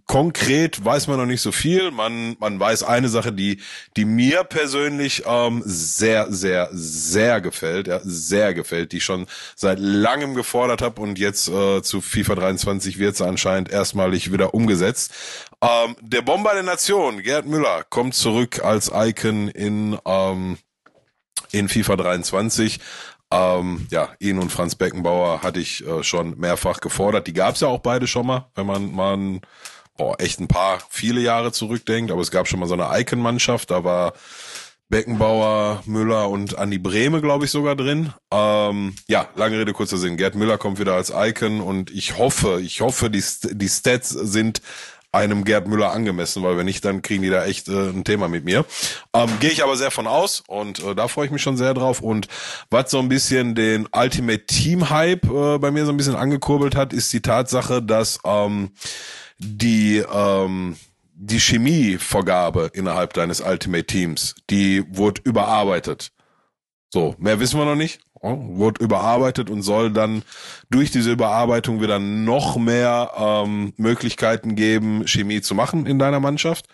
[0.09, 1.91] konkret weiß man noch nicht so viel.
[1.91, 3.61] Man, man weiß eine Sache, die,
[3.95, 9.77] die mir persönlich ähm, sehr, sehr, sehr gefällt, ja, sehr gefällt, die ich schon seit
[9.77, 15.13] langem gefordert habe und jetzt äh, zu FIFA 23 wird sie anscheinend erstmalig wieder umgesetzt.
[15.61, 20.57] Ähm, der Bomber der Nation, Gerd Müller, kommt zurück als Icon in, ähm,
[21.51, 22.79] in FIFA 23.
[23.31, 27.27] Ähm, ja, ihn und Franz Beckenbauer hatte ich äh, schon mehrfach gefordert.
[27.27, 29.39] Die gab's ja auch beide schon mal, wenn man mal
[29.99, 33.69] boah, echt ein paar, viele Jahre zurückdenkt, aber es gab schon mal so eine Icon-Mannschaft,
[33.69, 34.13] da war
[34.87, 38.13] Beckenbauer, Müller und Andi Brehme, glaube ich, sogar drin.
[38.31, 40.17] Ähm, ja, lange Rede, kurzer Sinn.
[40.17, 44.61] Gerd Müller kommt wieder als Icon und ich hoffe, ich hoffe, die, die Stats sind
[45.11, 48.27] einem Gerd Müller angemessen, weil wenn nicht, dann kriegen die da echt äh, ein Thema
[48.27, 48.65] mit mir.
[49.13, 51.73] Ähm, Gehe ich aber sehr von aus und äh, da freue ich mich schon sehr
[51.73, 52.01] drauf.
[52.01, 52.27] Und
[52.69, 56.75] was so ein bisschen den Ultimate Team Hype äh, bei mir so ein bisschen angekurbelt
[56.75, 58.71] hat, ist die Tatsache, dass ähm,
[59.39, 60.75] die ähm,
[61.21, 66.11] die Chemievergabe innerhalb deines Ultimate Teams, die wurde überarbeitet.
[66.91, 67.99] So, mehr wissen wir noch nicht.
[68.21, 70.23] Wurde überarbeitet und soll dann
[70.69, 76.65] durch diese Überarbeitung wieder noch mehr ähm, Möglichkeiten geben, Chemie zu machen in deiner Mannschaft.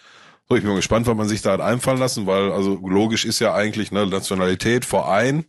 [0.47, 3.39] So, ich bin gespannt, was man sich da hat einfallen lassen, weil also logisch ist
[3.39, 5.45] ja eigentlich ne, Nationalität, Verein,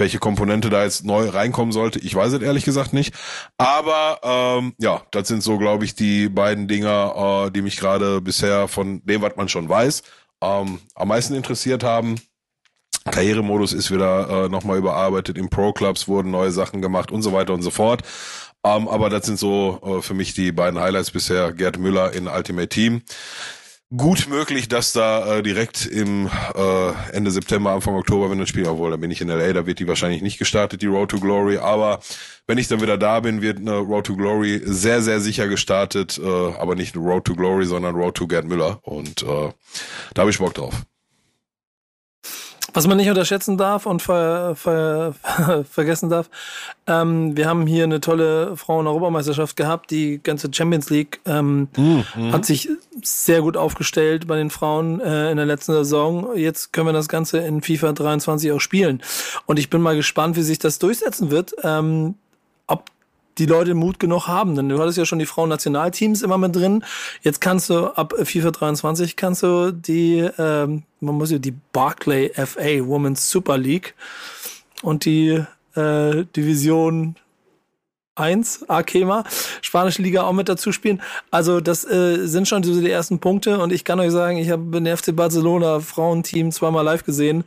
[0.00, 3.14] welche Komponente da jetzt neu reinkommen sollte, ich weiß es ehrlich gesagt nicht.
[3.58, 8.20] Aber ähm, ja, das sind so, glaube ich, die beiden Dinger, äh, die mich gerade
[8.20, 10.02] bisher von dem, was man schon weiß,
[10.42, 12.16] ähm, am meisten interessiert haben.
[13.10, 17.54] Karrieremodus ist wieder äh, nochmal überarbeitet, im Pro-Clubs wurden neue Sachen gemacht und so weiter
[17.54, 18.02] und so fort.
[18.64, 21.52] Ähm, aber das sind so äh, für mich die beiden Highlights bisher.
[21.52, 23.02] Gerd Müller in Ultimate Team.
[23.96, 28.68] Gut möglich, dass da äh, direkt im äh, Ende September, Anfang Oktober, wenn das Spiel,
[28.68, 31.18] obwohl da bin ich in LA, da wird die wahrscheinlich nicht gestartet, die Road to
[31.18, 31.58] Glory.
[31.58, 31.98] Aber
[32.46, 36.20] wenn ich dann wieder da bin, wird eine Road to Glory sehr, sehr sicher gestartet.
[36.22, 38.78] Äh, aber nicht Road to Glory, sondern Road to Gerd Müller.
[38.82, 39.50] Und äh,
[40.14, 40.84] da habe ich Bock drauf.
[42.72, 45.14] Was man nicht unterschätzen darf und ver, ver,
[45.70, 46.30] vergessen darf,
[46.86, 49.90] ähm, wir haben hier eine tolle Frauen-Europameisterschaft gehabt.
[49.90, 52.32] Die ganze Champions League ähm, mhm.
[52.32, 52.68] hat sich
[53.02, 56.36] sehr gut aufgestellt bei den Frauen äh, in der letzten Saison.
[56.36, 59.02] Jetzt können wir das Ganze in FIFA 23 auch spielen.
[59.46, 61.54] Und ich bin mal gespannt, wie sich das durchsetzen wird.
[61.62, 62.14] Ähm,
[62.66, 62.84] ob
[63.40, 64.54] die Leute Mut genug haben.
[64.54, 66.84] Denn du hattest ja schon die Frauen-Nationalteams immer mit drin.
[67.22, 72.30] Jetzt kannst du ab FIFA 23 kannst du die, ähm, man muss ja die Barclay
[72.34, 73.94] FA Women's Super League
[74.82, 75.42] und die
[75.74, 77.16] äh, Division
[78.16, 79.24] 1, Arkema,
[79.62, 81.00] spanische Liga auch mit dazu spielen.
[81.30, 84.50] Also das äh, sind schon so die ersten Punkte und ich kann euch sagen, ich
[84.50, 87.44] habe den FC Barcelona Frauenteam zweimal live gesehen.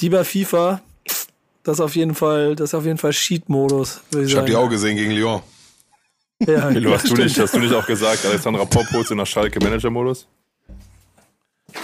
[0.00, 0.80] Die bei FIFA,
[1.62, 4.00] das ist auf jeden Fall, das ist auf jeden Fall Cheat-Modus.
[4.10, 5.42] Ich, ich habe die auch gesehen gegen Lyon.
[6.46, 9.26] Ja, Milo, hast, du nicht, hast du nicht auch gesagt, Alexandra Pop holt sie nach
[9.26, 10.26] Schalke Manager-Modus?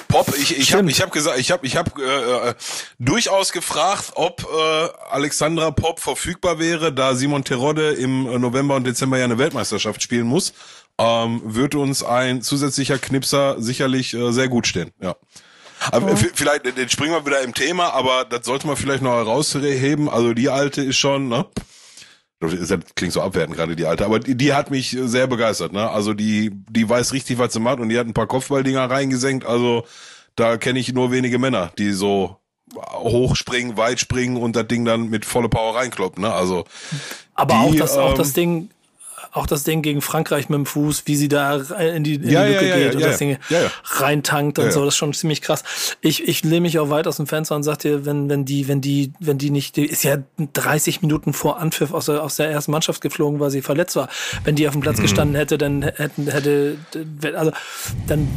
[0.09, 2.55] Pop, ich, ich habe ich hab gesagt, ich habe ich hab, äh, äh,
[2.99, 9.19] durchaus gefragt, ob äh, Alexandra Pop verfügbar wäre, da Simon Terodde im November und Dezember
[9.19, 10.53] ja eine Weltmeisterschaft spielen muss,
[10.99, 14.91] ähm, würde uns ein zusätzlicher Knipser sicherlich äh, sehr gut stehen.
[15.01, 15.17] Ja.
[15.93, 20.09] Aber vielleicht, den springen wir wieder im Thema, aber das sollte man vielleicht noch herausheben.
[20.09, 21.47] Also die alte ist schon, ne?
[22.41, 25.91] Das klingt so abwertend gerade die alte, aber die, die hat mich sehr begeistert, ne?
[25.91, 29.45] Also die, die weiß richtig, was sie macht und die hat ein paar Kopfballdinger reingesenkt.
[29.45, 29.85] Also
[30.37, 32.37] da kenne ich nur wenige Männer, die so
[32.77, 36.33] hochspringen, weit springen und das Ding dann mit volle Power reinkloppen, ne?
[36.33, 36.65] Also
[37.35, 38.71] aber die, auch das, ähm, auch das Ding
[39.39, 42.45] auch das Ding gegen Frankreich mit dem Fuß, wie sie da in die, in ja,
[42.45, 43.39] die Lücke ja, ja, geht und das Ding
[43.85, 45.63] reintankt und so, das ist schon ziemlich krass.
[46.01, 48.69] Ich, ich lehne mich auch weit aus dem Fenster und sag dir, wenn, wenn die,
[48.69, 50.19] wenn die, wenn die nicht, die ist ja
[50.53, 54.09] 30 Minuten vor Anpfiff aus der, aus der ersten Mannschaft geflogen, weil sie verletzt war.
[54.45, 55.03] Wenn die auf dem Platz mhm.
[55.03, 56.79] gestanden hätte, dann hätten, hätte,
[57.35, 57.53] also,
[58.07, 58.29] dann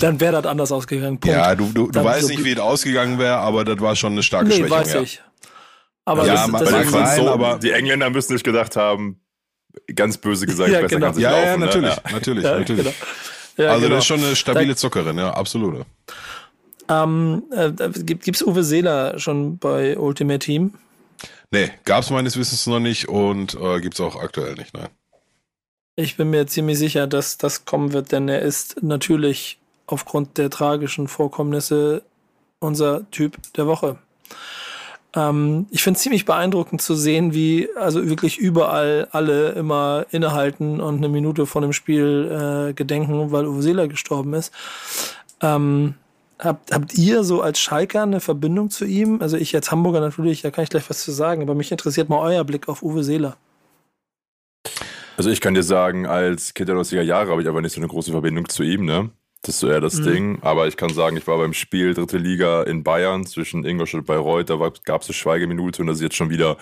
[0.00, 1.18] dann wäre das anders ausgegangen.
[1.18, 1.34] Punkt.
[1.34, 4.12] Ja, du, du, du weißt so nicht, wie es ausgegangen wäre, aber das war schon
[4.12, 4.70] eine starke nee, Schwächung.
[4.70, 5.00] weiß ja.
[5.00, 5.22] ich.
[6.04, 9.20] Aber, ja, das, das, das sein, so, aber die Engländer müssen nicht gedacht haben,
[9.94, 11.06] ganz böse gesagt, ja, besser genau.
[11.06, 11.46] kann sich ja, laufen.
[11.46, 12.12] Ja, natürlich, ne?
[12.12, 12.84] natürlich, ja, natürlich.
[12.84, 12.96] Genau.
[13.56, 13.94] Ja, also genau.
[13.96, 15.84] das ist schon eine stabile Zuckerin, ja, absolut.
[16.88, 17.70] Ähm, äh,
[18.02, 20.74] gibt es Uwe Seeler schon bei Ultimate Team?
[21.50, 24.88] Nee, gab es meines Wissens noch nicht und äh, gibt es auch aktuell nicht, nein.
[25.96, 30.50] Ich bin mir ziemlich sicher, dass das kommen wird, denn er ist natürlich aufgrund der
[30.50, 32.02] tragischen Vorkommnisse
[32.60, 33.98] unser Typ der Woche.
[35.18, 40.80] Ähm, ich finde es ziemlich beeindruckend zu sehen, wie also wirklich überall alle immer innehalten
[40.80, 44.52] und eine Minute vor dem Spiel äh, gedenken, weil Uwe Seeler gestorben ist.
[45.40, 45.94] Ähm,
[46.38, 49.20] habt, habt ihr so als Schalker eine Verbindung zu ihm?
[49.20, 52.08] Also ich als Hamburger natürlich, da kann ich gleich was zu sagen, aber mich interessiert
[52.08, 53.36] mal euer Blick auf Uwe Seeler.
[55.16, 57.80] Also ich kann dir sagen, als Kind der 90er Jahre habe ich aber nicht so
[57.80, 59.10] eine große Verbindung zu ihm, ne?
[59.42, 60.04] Das ist so eher das mhm.
[60.04, 60.38] Ding.
[60.42, 64.06] Aber ich kann sagen, ich war beim Spiel dritte Liga in Bayern zwischen Ingolstadt und
[64.06, 64.50] Bayreuth.
[64.50, 66.56] Da gab es eine Schweigeminute und das ist jetzt schon wieder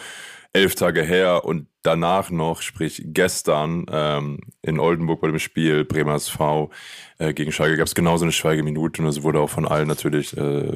[0.57, 1.45] elf Tage her.
[1.45, 6.71] Und danach noch, sprich gestern ähm, in Oldenburg bei dem Spiel Bremer SV
[7.19, 10.37] äh, gegen Schalke gab es genauso eine Schweigeminute und das wurde auch von allen natürlich
[10.37, 10.73] äh,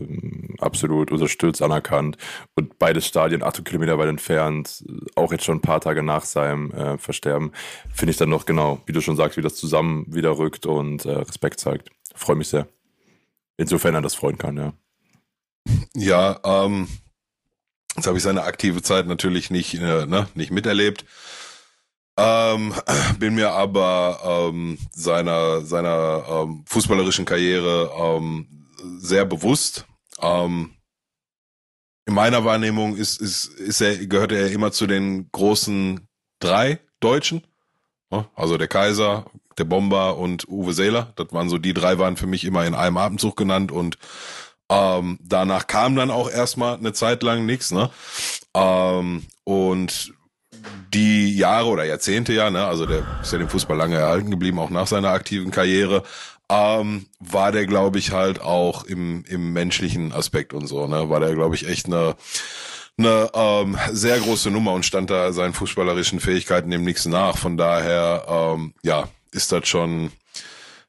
[0.59, 2.17] absolut unterstützt, anerkannt.
[2.55, 4.85] Und beides Stadien, 8 Kilometer weit entfernt,
[5.17, 7.53] auch jetzt schon ein paar Tage nach seinem äh, Versterben,
[7.93, 11.07] finde ich dann noch genau, wie du schon sagst, wie das zusammen wieder rückt und
[11.07, 11.91] äh, Respekt zeigt.
[12.15, 12.69] Freue mich sehr.
[13.57, 14.73] Insofern er das freuen kann, ja.
[15.95, 16.89] Ja, ähm,
[17.97, 21.05] Jetzt habe ich seine aktive Zeit natürlich nicht, äh, ne, nicht miterlebt.
[22.17, 22.75] Ähm,
[23.19, 28.67] bin mir aber ähm, seiner seiner ähm, fußballerischen Karriere ähm,
[28.99, 29.87] sehr bewusst.
[30.21, 30.75] Ähm,
[32.07, 36.09] in meiner Wahrnehmung ist, ist, ist er, gehört er immer zu den großen
[36.41, 37.47] drei Deutschen.
[38.35, 41.13] Also der Kaiser, der Bomber und Uwe Seeler.
[41.15, 43.99] Das waren so, die drei waren für mich immer in einem Atemzug genannt und
[44.71, 47.91] ähm, danach kam dann auch erstmal eine Zeit lang nichts, ne?
[48.55, 50.15] Ähm, und
[50.95, 54.59] die Jahre oder Jahrzehnte ja, ne, also der ist ja dem Fußball lange erhalten geblieben,
[54.59, 56.03] auch nach seiner aktiven Karriere,
[56.49, 61.21] ähm, war der, glaube ich, halt auch im, im menschlichen Aspekt und so, ne, war
[61.21, 62.17] der, glaube ich, echt eine,
[62.99, 67.39] eine ähm, sehr große Nummer und stand da seinen fußballerischen Fähigkeiten dem nichts nach.
[67.39, 70.13] Von daher, ähm, ja, ist das schon,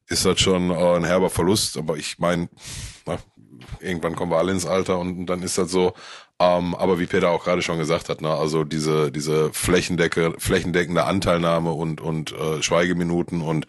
[0.07, 1.77] ist das schon äh, ein herber Verlust.
[1.77, 2.49] Aber ich meine,
[3.81, 5.93] irgendwann kommen wir alle ins Alter und, dann ist das so.
[6.39, 11.03] Ähm, aber wie Peter auch gerade schon gesagt hat, ne, also diese diese Flächendecke, flächendeckende
[11.03, 13.67] Anteilnahme und und äh, Schweigeminuten und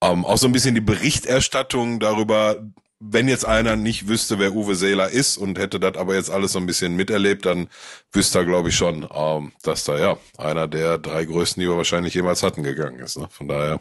[0.00, 2.56] ähm, auch so ein bisschen die Berichterstattung darüber,
[2.98, 6.52] wenn jetzt einer nicht wüsste, wer Uwe Seeler ist und hätte das aber jetzt alles
[6.52, 7.68] so ein bisschen miterlebt, dann
[8.12, 11.76] wüsste er, glaube ich, schon, ähm, dass da ja einer der drei größten, die wir
[11.76, 13.18] wahrscheinlich jemals hatten, gegangen ist.
[13.18, 13.28] Ne?
[13.30, 13.80] Von daher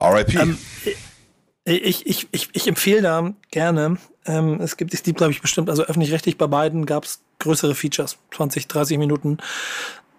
[0.00, 0.34] RIP.
[0.34, 0.58] Ähm,
[1.64, 5.70] ich, ich, ich, ich empfehle da gerne, ähm, es gibt, es gibt, glaube ich, bestimmt,
[5.70, 9.38] also öffentlich-rechtlich bei beiden gab es größere Features, 20, 30 Minuten,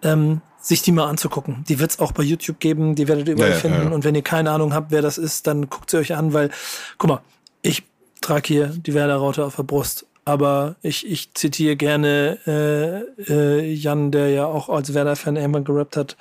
[0.02, 1.64] ähm, sich die mal anzugucken.
[1.68, 3.78] Die wird es auch bei YouTube geben, die werdet ihr überall ja, finden.
[3.78, 3.94] Ja, ja.
[3.94, 6.50] Und wenn ihr keine Ahnung habt, wer das ist, dann guckt sie euch an, weil,
[6.98, 7.20] guck mal,
[7.62, 7.84] ich
[8.20, 14.10] trage hier die Werder-Raute auf der Brust aber ich, ich zitiere gerne äh, äh, Jan,
[14.10, 16.16] der ja auch als Werder-Fan irgendwann gerappt hat,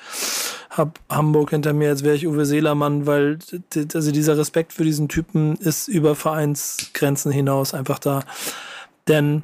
[0.77, 3.39] hab Hamburg hinter mir, als wäre ich Uwe Seelermann, weil
[3.93, 8.23] also dieser Respekt für diesen Typen ist über Vereinsgrenzen hinaus einfach da.
[9.07, 9.43] Denn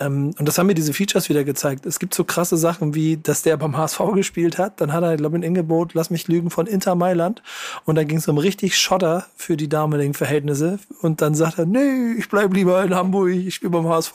[0.00, 1.84] ähm, und das haben mir diese Features wieder gezeigt.
[1.84, 4.80] Es gibt so krasse Sachen wie, dass der beim HSV gespielt hat.
[4.80, 7.42] Dann hat er, glaube ich, in Ingeborg, lass mich lügen, von Inter Mailand.
[7.84, 10.78] Und da ging es um richtig Schotter für die damaligen Verhältnisse.
[11.02, 14.14] Und dann sagt er, nee, ich bleib lieber in Hamburg, ich spiele beim HSV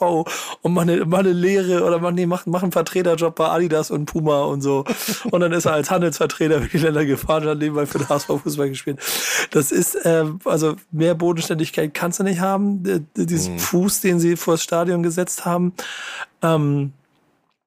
[0.62, 3.90] und mache eine, mach eine Lehre oder mach, nee, mach, mach einen Vertreterjob bei Adidas
[3.90, 4.84] und Puma und so.
[5.30, 8.08] Und dann ist er als Handelsvertreter für die Länder gefahren und hat nebenbei für den
[8.08, 9.00] HSV Fußball gespielt.
[9.50, 13.06] Das ist, äh, also mehr Bodenständigkeit kannst du nicht haben.
[13.16, 13.58] Diesen mhm.
[13.58, 15.73] Fuß, den sie vor das Stadion gesetzt haben,
[16.42, 16.92] ähm,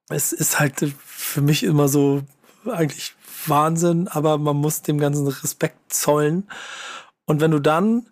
[0.10, 2.24] es ist halt für mich immer so
[2.66, 3.16] eigentlich
[3.46, 6.50] Wahnsinn, aber man muss dem ganzen Respekt zollen.
[7.26, 8.08] Und wenn du dann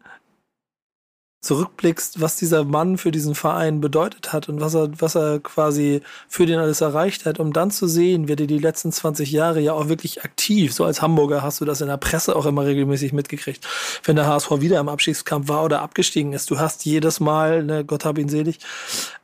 [1.45, 6.01] zurückblickst, was dieser Mann für diesen Verein bedeutet hat und was er, was er quasi
[6.27, 9.59] für den alles erreicht hat, um dann zu sehen, wie er die letzten 20 Jahre
[9.59, 12.65] ja auch wirklich aktiv, so als Hamburger hast du das in der Presse auch immer
[12.65, 13.65] regelmäßig mitgekriegt,
[14.03, 16.49] wenn der HSV wieder im Abstiegskampf war oder abgestiegen ist.
[16.49, 18.59] Du hast jedes Mal, ne, Gott hab ihn selig,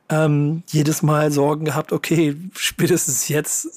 [0.08, 3.68] ähm, jedes Mal Sorgen gehabt, okay, spätestens jetzt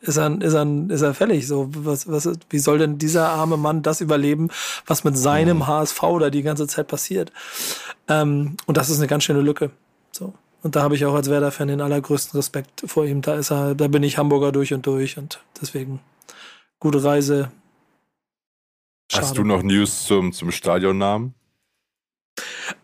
[0.00, 1.46] ist er, ist er, ist er fällig.
[1.46, 4.48] So, was, was, wie soll denn dieser arme Mann das überleben,
[4.86, 5.66] was mit seinem mhm.
[5.66, 7.32] HSV da die ganze Zeit passiert?
[8.08, 9.70] Ähm, und das ist eine ganz schöne Lücke.
[10.12, 10.34] So.
[10.62, 13.20] Und da habe ich auch als Werder-Fan den allergrößten Respekt vor ihm.
[13.20, 16.00] Da ist er, da bin ich Hamburger durch und durch und deswegen
[16.80, 17.50] gute Reise.
[19.12, 19.26] Schade.
[19.26, 21.34] Hast du noch News zum, zum Stadionnamen?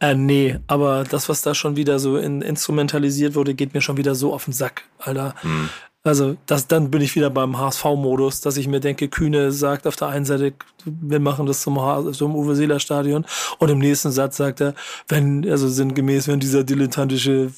[0.01, 3.97] Äh, nee, aber das, was da schon wieder so in, instrumentalisiert wurde, geht mir schon
[3.97, 5.35] wieder so auf den Sack, Alter.
[5.41, 5.69] Hm.
[6.03, 9.97] Also, das, dann bin ich wieder beim HSV-Modus, dass ich mir denke, Kühne sagt auf
[9.97, 11.77] der einen Seite, wir machen das zum,
[12.15, 13.27] zum Uwe Seeler Stadion
[13.59, 14.75] und im nächsten Satz sagt er,
[15.09, 17.51] wenn, also sinngemäß, wenn dieser dilettantische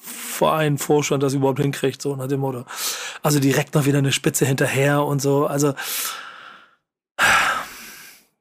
[0.00, 2.64] Verein, Vorstand das überhaupt hinkriegt, so nach dem Motto.
[3.22, 5.74] Also direkt noch wieder eine Spitze hinterher und so, also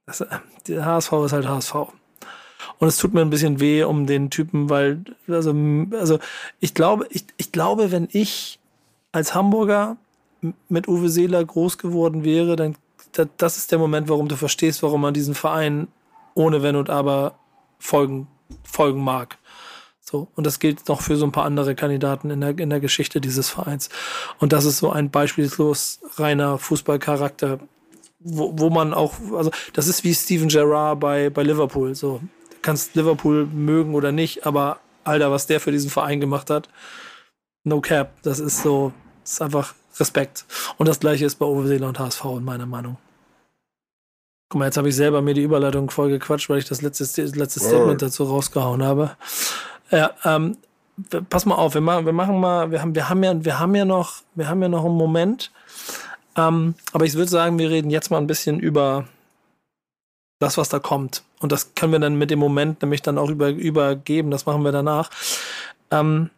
[0.05, 0.25] das,
[0.67, 1.75] der HSV ist halt HSV.
[2.81, 5.53] Und es tut mir ein bisschen weh um den Typen, weil, also,
[5.91, 6.17] also
[6.59, 8.57] ich glaube, ich, ich glaube, wenn ich
[9.11, 9.97] als Hamburger
[10.67, 12.75] mit Uwe Seeler groß geworden wäre, dann
[13.37, 15.89] das ist der Moment, warum du verstehst, warum man diesen Verein
[16.33, 17.35] ohne Wenn und Aber
[17.77, 18.27] folgen,
[18.63, 19.37] folgen mag.
[19.99, 22.79] So, und das gilt noch für so ein paar andere Kandidaten in der, in der
[22.79, 23.89] Geschichte dieses Vereins.
[24.39, 27.59] Und das ist so ein beispiellos reiner Fußballcharakter,
[28.21, 31.93] wo, wo man auch, also das ist wie Steven Gerrard bei, bei Liverpool.
[31.93, 32.21] So,
[32.61, 36.69] kannst Liverpool mögen oder nicht, aber Alter, was der für diesen Verein gemacht hat,
[37.63, 38.11] no cap.
[38.23, 38.93] Das ist so,
[39.23, 40.45] das ist einfach Respekt.
[40.77, 42.97] Und das gleiche ist bei Uwe Seeler und HSV in meiner Meinung.
[44.49, 47.03] Guck mal, jetzt habe ich selber mir die Überleitung voll gequatscht, weil ich das letzte,
[47.23, 49.15] letzte Statement dazu rausgehauen habe.
[49.91, 50.57] Ja, ähm,
[51.29, 53.75] pass mal auf, wir machen, wir machen mal, wir haben, wir haben ja, wir haben
[53.75, 55.51] ja noch, wir haben ja noch einen Moment.
[56.35, 59.07] Ähm, aber ich würde sagen, wir reden jetzt mal ein bisschen über
[60.39, 61.23] das, was da kommt.
[61.41, 64.31] Und das können wir dann mit dem Moment nämlich dann auch über, übergeben.
[64.31, 65.09] Das machen wir danach.
[65.89, 66.29] Ähm,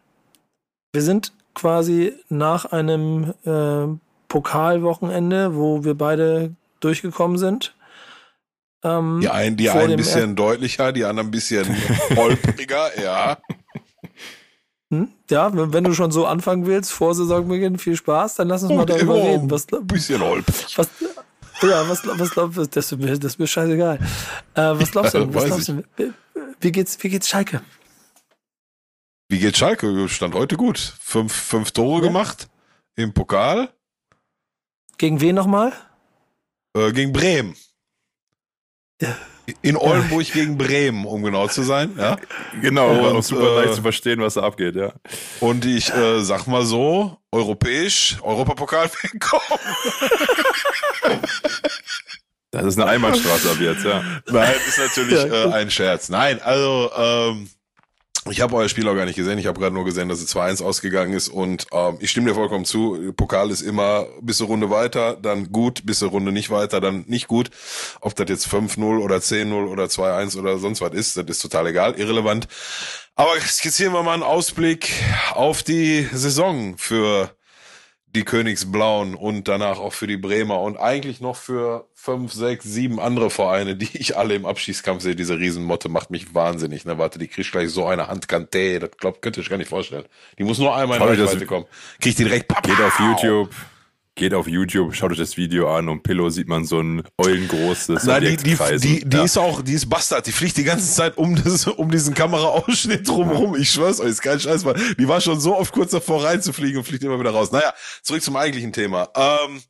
[0.92, 3.96] wir sind quasi nach einem äh,
[4.28, 7.74] Pokalwochenende, wo wir beide durchgekommen sind.
[8.82, 11.66] Ähm, die einen, die einen ein bisschen er deutlicher, die anderen ein bisschen
[12.16, 13.38] holpriger, ja.
[14.90, 15.08] Hm?
[15.30, 18.84] Ja, wenn du schon so anfangen willst, vor Saisonbeginn, viel Spaß, dann lass uns mal
[18.84, 19.50] darüber reden.
[19.50, 20.76] Was, ein bisschen holprig.
[20.76, 20.88] Was,
[21.66, 22.66] ja, was, was glaubst du?
[22.66, 23.98] Das, das ist mir scheißegal.
[24.54, 25.34] Äh, was glaubst du?
[25.34, 25.82] Was glaubst du?
[26.60, 27.62] Wie geht's, wie geht's Schalke?
[29.28, 30.08] Wie geht's Schalke?
[30.08, 30.78] Stand heute gut.
[30.78, 32.08] Fünf, fünf Tore ja.
[32.08, 32.48] gemacht
[32.96, 33.72] im Pokal.
[34.98, 35.72] Gegen wen nochmal?
[36.76, 37.56] Äh, gegen Bremen.
[39.00, 39.16] Ja.
[39.60, 41.94] In Oldenburg gegen Bremen, um genau zu sein.
[41.98, 42.16] Ja.
[42.62, 44.92] Genau, und, auch super äh, leicht zu verstehen, was da abgeht, ja.
[45.40, 49.60] Und ich äh, sag mal so, europäisch, Europapokal wegkommen.
[52.52, 54.02] Das ist eine Einbahnstraße ab jetzt, ja.
[54.28, 56.08] Nein, ist natürlich äh, ein Scherz.
[56.08, 57.48] Nein, also ähm,
[58.30, 59.38] ich habe euer Spiel auch gar nicht gesehen.
[59.38, 61.28] Ich habe gerade nur gesehen, dass es 2-1 ausgegangen ist.
[61.28, 63.12] Und ähm, ich stimme dir vollkommen zu.
[63.16, 67.04] Pokal ist immer bis zur Runde weiter, dann gut, bis zur Runde nicht weiter, dann
[67.06, 67.50] nicht gut.
[68.00, 71.66] Ob das jetzt 5-0 oder 10-0 oder 2-1 oder sonst was ist, das ist total
[71.66, 72.48] egal, irrelevant.
[73.14, 74.90] Aber skizzieren wir mal einen Ausblick
[75.34, 77.30] auf die Saison für
[78.14, 83.00] die Königsblauen und danach auch für die Bremer und eigentlich noch für fünf, sechs, sieben
[83.00, 85.16] andere Vereine, die ich alle im Abschießkampf sehe.
[85.16, 86.84] Diese Riesenmotte macht mich wahnsinnig.
[86.84, 86.96] Ne?
[86.98, 88.78] Warte, die kriegt gleich so eine Handkante.
[88.78, 90.04] Das glaub, könnt ihr euch gar nicht vorstellen.
[90.38, 91.66] Die muss nur einmal in Reichweite kommen.
[92.00, 92.52] Kriegt die direkt.
[92.62, 93.50] Geht auf YouTube.
[94.16, 98.04] Geht auf YouTube, schaut euch das Video an und Pillow sieht man so ein eulengroßes
[98.04, 99.24] Nein, die, die, die, die ja.
[99.24, 103.08] ist auch, die ist Bastard, die fliegt die ganze Zeit um, das, um diesen Kameraausschnitt
[103.08, 103.56] drumherum.
[103.56, 104.80] Ich schwör's euch, ist kein Scheiß, Mann.
[105.00, 107.50] Die war schon so oft kurz davor reinzufliegen und fliegt immer wieder raus.
[107.50, 109.08] Naja, zurück zum eigentlichen Thema.
[109.16, 109.60] Ähm,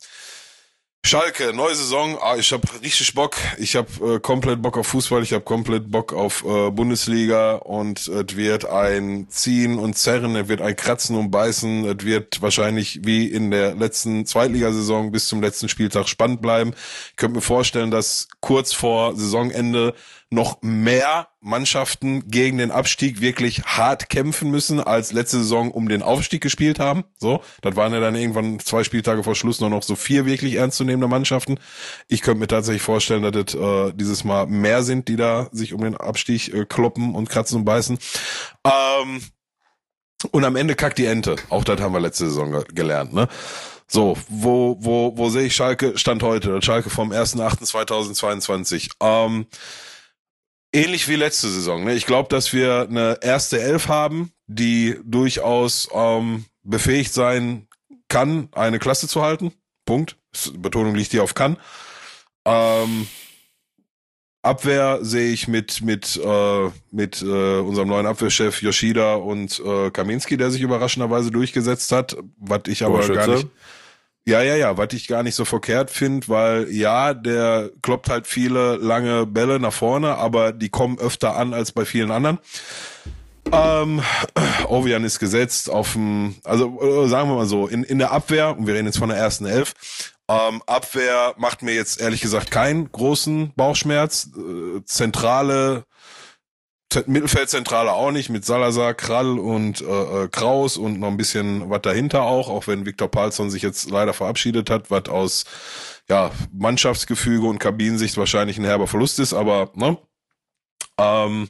[1.05, 2.17] Schalke, neue Saison.
[2.19, 3.35] Ah, ich habe richtig Bock.
[3.59, 5.21] Ich habe äh, komplett Bock auf Fußball.
[5.21, 10.35] Ich habe komplett Bock auf äh, Bundesliga und es wird ein Ziehen und Zerren.
[10.35, 11.85] Es wird ein Kratzen und Beißen.
[11.85, 16.73] Es wird wahrscheinlich wie in der letzten Zweitligasaison bis zum letzten Spieltag spannend bleiben.
[17.11, 19.93] Ich könnte mir vorstellen, dass kurz vor Saisonende
[20.31, 26.01] noch mehr Mannschaften gegen den Abstieg wirklich hart kämpfen müssen, als letzte Saison um den
[26.01, 27.03] Aufstieg gespielt haben.
[27.19, 30.55] So, das waren ja dann irgendwann zwei Spieltage vor Schluss nur noch so vier wirklich
[30.55, 31.59] ernstzunehmende Mannschaften.
[32.07, 35.73] Ich könnte mir tatsächlich vorstellen, dass das äh, dieses Mal mehr sind, die da sich
[35.73, 37.99] um den Abstieg äh, kloppen und kratzen und beißen.
[38.65, 39.21] Ähm,
[40.31, 41.35] und am Ende kackt die Ente.
[41.49, 43.27] Auch das haben wir letzte Saison ge gelernt, ne?
[43.87, 45.95] So, wo, wo, wo sehe ich Schalke?
[45.95, 46.59] Stand heute.
[46.63, 48.93] Schalke vom 1.8.2022.
[48.99, 49.45] Ähm,
[50.75, 51.83] ähnlich wie letzte Saison.
[51.83, 51.93] Ne?
[51.93, 57.67] Ich glaube, dass wir eine erste Elf haben, die durchaus ähm, befähigt sein
[58.07, 59.53] kann, eine Klasse zu halten.
[59.85, 60.17] Punkt.
[60.57, 61.57] Betonung liegt hier auf kann.
[62.45, 63.07] Ähm,
[64.41, 70.37] Abwehr sehe ich mit mit äh, mit äh, unserem neuen Abwehrchef Yoshida und äh, Kaminski,
[70.37, 73.47] der sich überraschenderweise durchgesetzt hat, was ich aber gar nicht
[74.27, 78.27] ja, ja, ja, was ich gar nicht so verkehrt finde, weil ja, der kloppt halt
[78.27, 82.39] viele lange Bälle nach vorne, aber die kommen öfter an als bei vielen anderen.
[83.51, 84.01] Ähm,
[84.67, 88.57] Ovian ist gesetzt auf dem, also äh, sagen wir mal so, in, in der Abwehr,
[88.57, 89.75] und wir reden jetzt von der ersten Elf,
[90.27, 94.29] ähm, Abwehr macht mir jetzt ehrlich gesagt keinen großen Bauchschmerz.
[94.35, 95.85] Äh, zentrale
[97.07, 99.85] Mittelfeldzentrale auch nicht, mit Salazar, Krall und äh,
[100.23, 103.89] äh, Kraus und noch ein bisschen was dahinter auch, auch wenn Viktor Palsson sich jetzt
[103.89, 105.45] leider verabschiedet hat, was aus
[106.07, 109.97] ja, Mannschaftsgefüge und Kabinensicht wahrscheinlich ein herber Verlust ist, aber ne?
[110.97, 111.49] Ähm,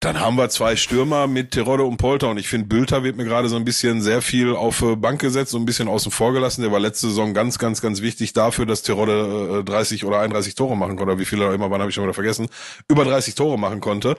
[0.00, 3.24] dann haben wir zwei Stürmer mit Terodde und Polter und ich finde, Bülter wird mir
[3.24, 6.32] gerade so ein bisschen sehr viel auf äh, Bank gesetzt, so ein bisschen außen vor
[6.32, 6.62] gelassen.
[6.62, 10.54] Der war letzte Saison ganz, ganz, ganz wichtig dafür, dass Terodde äh, 30 oder 31
[10.54, 12.48] Tore machen konnte, wie viele immer waren, habe ich schon wieder vergessen,
[12.88, 14.16] über 30 Tore machen konnte.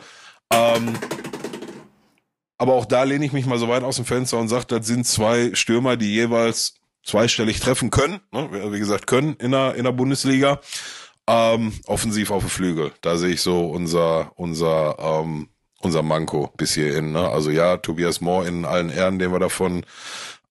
[0.52, 0.94] Ähm,
[2.58, 4.86] aber auch da lehne ich mich mal so weit aus dem Fenster und sage, das
[4.86, 8.50] sind zwei Stürmer, die jeweils zweistellig treffen können, ne?
[8.72, 10.60] wie gesagt, können in der, in der Bundesliga.
[11.28, 12.92] Ähm, offensiv auf dem Flügel.
[13.02, 17.12] Da sehe ich so unser, unser, ähm, unser Manko bis hierhin.
[17.12, 17.30] Ne?
[17.30, 19.86] Also ja, Tobias Mohr in allen Ehren, den wir davon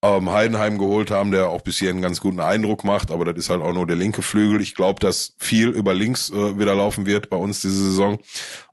[0.02, 3.36] ähm, Heidenheim geholt haben, der auch bis hierhin einen ganz guten Eindruck macht, aber das
[3.36, 4.60] ist halt auch nur der linke Flügel.
[4.60, 8.18] Ich glaube, dass viel über links äh, wieder laufen wird bei uns diese Saison.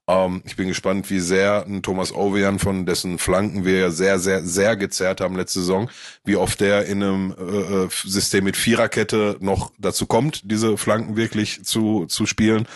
[0.07, 4.19] Ähm, ich bin gespannt, wie sehr ein Thomas Ovejan, von dessen Flanken wir ja sehr,
[4.19, 5.89] sehr, sehr gezerrt haben letzte Saison,
[6.23, 11.17] wie oft der in einem äh, äh, System mit Viererkette noch dazu kommt, diese Flanken
[11.17, 12.67] wirklich zu, zu spielen.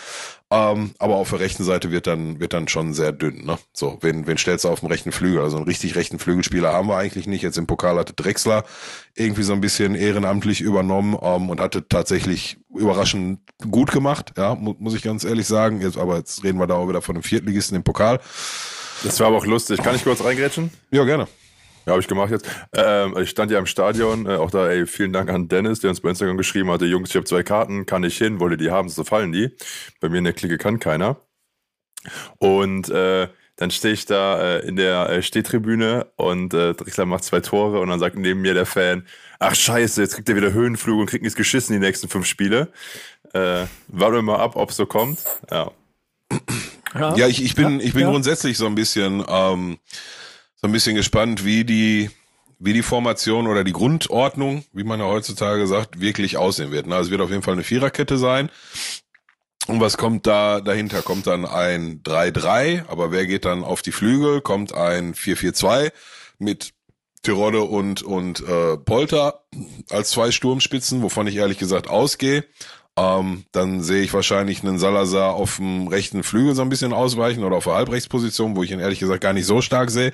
[0.54, 3.58] Ähm, aber auf der rechten Seite wird dann, wird dann schon sehr dünn, ne?
[3.72, 5.40] So, wen, wen stellst du auf dem rechten Flügel?
[5.40, 7.40] Also einen richtig rechten Flügelspieler haben wir eigentlich nicht.
[7.40, 8.62] Jetzt im Pokal hatte Drexler
[9.14, 13.40] irgendwie so ein bisschen ehrenamtlich übernommen ähm, und hatte tatsächlich überraschend
[13.70, 15.80] gut gemacht, ja, mu muss ich ganz ehrlich sagen.
[15.80, 18.20] Jetzt, aber jetzt reden wir da auch wieder von einem Viertligisten im Pokal.
[19.04, 19.82] Das war aber auch lustig.
[19.82, 20.70] Kann ich kurz reingrätschen?
[20.90, 21.28] Ja, gerne.
[21.84, 22.46] Ja, habe ich gemacht jetzt.
[22.74, 25.90] Ähm, ich stand ja im Stadion, äh, auch da, ey, vielen Dank an Dennis, der
[25.90, 28.70] uns bei Instagram geschrieben hatte, Jungs, ich habe zwei Karten, kann ich hin, wollte die
[28.70, 29.56] haben, so fallen die.
[30.00, 31.16] Bei mir in der Clique kann keiner.
[32.38, 37.24] Und äh, dann stehe ich da äh, in der äh, Stehtribüne und äh, Drexler macht
[37.24, 39.06] zwei Tore und dann sagt neben mir der Fan,
[39.38, 42.72] ach scheiße, jetzt kriegt er wieder Höhenflug und kriegt nichts geschissen die nächsten fünf Spiele.
[43.32, 45.20] Äh, warten wir mal ab, ob es so kommt.
[45.50, 45.70] Ja.
[46.94, 48.10] Ja, ja ich, ich bin, ja, ich bin ja.
[48.10, 49.78] grundsätzlich so ein bisschen, ähm,
[50.62, 52.08] so ein bisschen gespannt, wie die,
[52.60, 56.86] wie die Formation oder die Grundordnung, wie man ja heutzutage sagt, wirklich aussehen wird.
[56.86, 58.48] Na, es wird auf jeden Fall eine Viererkette sein.
[59.66, 61.02] Und was kommt da dahinter?
[61.02, 64.40] Kommt dann ein 3-3, aber wer geht dann auf die Flügel?
[64.40, 65.90] Kommt ein 4-4-2
[66.38, 66.74] mit
[67.22, 69.42] Tirode und, und äh, Polter
[69.90, 72.44] als zwei Sturmspitzen, wovon ich ehrlich gesagt ausgehe.
[72.98, 77.42] Ähm, dann sehe ich wahrscheinlich einen Salazar auf dem rechten Flügel so ein bisschen ausweichen
[77.42, 80.12] oder auf der Halbrechtsposition, wo ich ihn ehrlich gesagt gar nicht so stark sehe.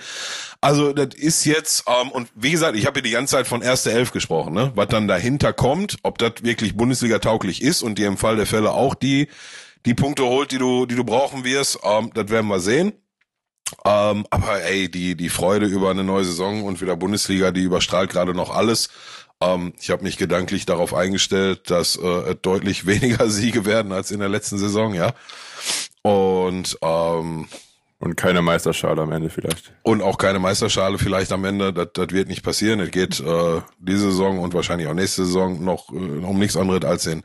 [0.60, 3.62] Also das ist jetzt, ähm, und wie gesagt, ich habe hier die ganze Zeit von
[3.62, 4.70] erste Elf gesprochen, ne?
[4.76, 8.46] Was dann dahinter kommt, ob das wirklich Bundesliga tauglich ist und dir im Fall der
[8.46, 9.26] Fälle auch die,
[9.84, 12.92] die Punkte holt, die du, die du brauchen wirst, ähm, das werden wir sehen.
[13.84, 18.10] Ähm, aber ey, die, die Freude über eine neue Saison und wieder Bundesliga, die überstrahlt
[18.10, 18.88] gerade noch alles.
[19.40, 24.20] Ähm, ich habe mich gedanklich darauf eingestellt, dass äh, deutlich weniger Siege werden als in
[24.20, 25.12] der letzten Saison, ja.
[26.02, 27.48] Und ähm,
[28.00, 29.72] und keine Meisterschale am Ende vielleicht.
[29.82, 31.72] Und auch keine Meisterschale vielleicht am Ende.
[31.72, 32.78] Das, das wird nicht passieren.
[32.78, 36.84] Es geht äh, diese Saison und wahrscheinlich auch nächste Saison noch äh, um nichts anderes
[36.84, 37.24] als den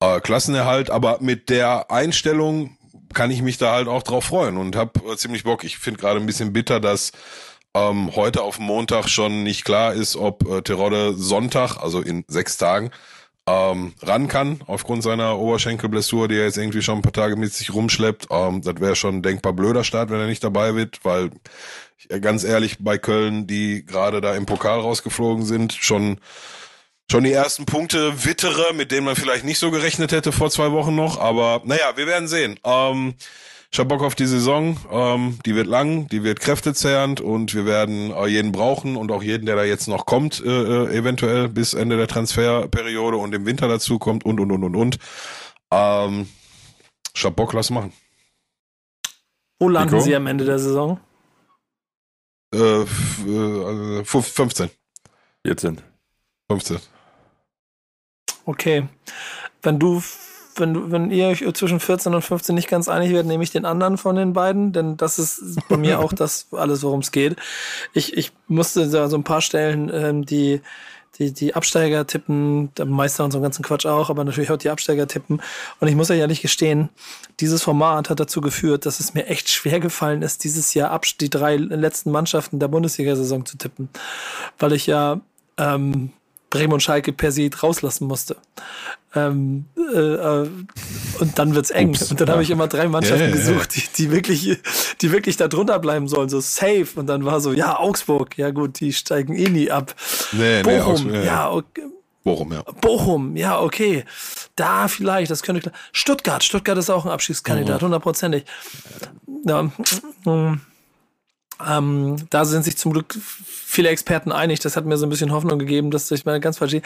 [0.00, 0.90] äh, Klassenerhalt.
[0.90, 2.76] Aber mit der Einstellung
[3.14, 5.64] kann ich mich da halt auch drauf freuen und habe äh, ziemlich Bock.
[5.64, 7.12] Ich finde gerade ein bisschen bitter, dass
[7.74, 12.56] ähm, heute auf Montag schon nicht klar ist, ob äh, Terodde Sonntag, also in sechs
[12.56, 12.90] Tagen,
[13.46, 17.52] ähm, ran kann, aufgrund seiner Oberschenkelblessur, die er jetzt irgendwie schon ein paar Tage mit
[17.52, 18.28] sich rumschleppt.
[18.30, 21.30] Ähm, das wäre schon ein denkbar blöder Start, wenn er nicht dabei wird, weil
[22.20, 26.18] ganz ehrlich, bei Köln, die gerade da im Pokal rausgeflogen sind, schon
[27.10, 30.72] schon die ersten Punkte wittere, mit denen man vielleicht nicht so gerechnet hätte vor zwei
[30.72, 31.18] Wochen noch.
[31.18, 32.58] Aber naja, wir werden sehen.
[32.64, 33.14] Ähm,
[33.72, 34.76] ich habe Bock auf die Saison.
[34.90, 39.22] Ähm, die wird lang, die wird kräftezehrend und wir werden äh, jeden brauchen und auch
[39.22, 43.46] jeden, der da jetzt noch kommt, äh, äh, eventuell bis Ende der Transferperiode und im
[43.46, 44.98] Winter dazu kommt und und und und und.
[45.70, 46.28] Ähm,
[47.14, 47.94] ich hab Bock, lass machen.
[49.58, 50.04] Wo landen Nico?
[50.04, 51.00] Sie am Ende der Saison?
[52.54, 54.68] Äh, äh, 15.
[55.46, 55.80] 14.
[56.50, 56.78] 15.
[58.44, 58.86] Okay.
[59.62, 60.02] Wenn du
[60.56, 63.50] wenn, du, wenn ihr euch zwischen 14 und 15 nicht ganz einig werdet, nehme ich
[63.50, 67.12] den anderen von den beiden, denn das ist bei mir auch das alles, worum es
[67.12, 67.36] geht.
[67.92, 70.60] Ich, ich musste da so ein paar Stellen, ähm, die,
[71.18, 74.56] die, die Absteiger tippen, der Meister und so einen ganzen Quatsch auch, aber natürlich auch
[74.56, 75.42] die Absteiger tippen.
[75.80, 76.88] Und ich muss euch ehrlich gestehen,
[77.40, 81.30] dieses Format hat dazu geführt, dass es mir echt schwer gefallen ist, dieses Jahr die
[81.30, 83.88] drei letzten Mannschaften der Bundesliga-Saison zu tippen.
[84.58, 85.20] Weil ich ja
[85.58, 86.12] ähm,
[86.52, 88.36] Bremen und Schalke per se rauslassen musste.
[89.14, 90.50] Ähm, äh, äh,
[91.18, 91.88] und dann wird's eng.
[91.88, 92.34] Ups, und dann ja.
[92.34, 94.58] habe ich immer drei Mannschaften yeah, gesucht, die, die wirklich,
[95.00, 96.88] die wirklich da drunter bleiben sollen, so safe.
[96.94, 99.94] Und dann war so, ja, Augsburg, ja gut, die steigen eh nie ab.
[100.32, 101.84] Nee, Bochum, nee, ja, okay.
[102.22, 102.62] Bochum, ja.
[102.80, 104.04] Bochum, ja, okay.
[104.54, 105.74] Da vielleicht, das könnte klar.
[105.92, 107.86] Stuttgart, Stuttgart ist auch ein Abschiedskandidat, mhm.
[107.86, 108.44] hundertprozentig.
[109.44, 110.60] Ja, mm.
[111.68, 113.16] Ähm, da sind sich zum Glück
[113.72, 114.60] viele Experten einig.
[114.60, 116.76] Das hat mir so ein bisschen Hoffnung gegeben, dass ich mal ganz falsch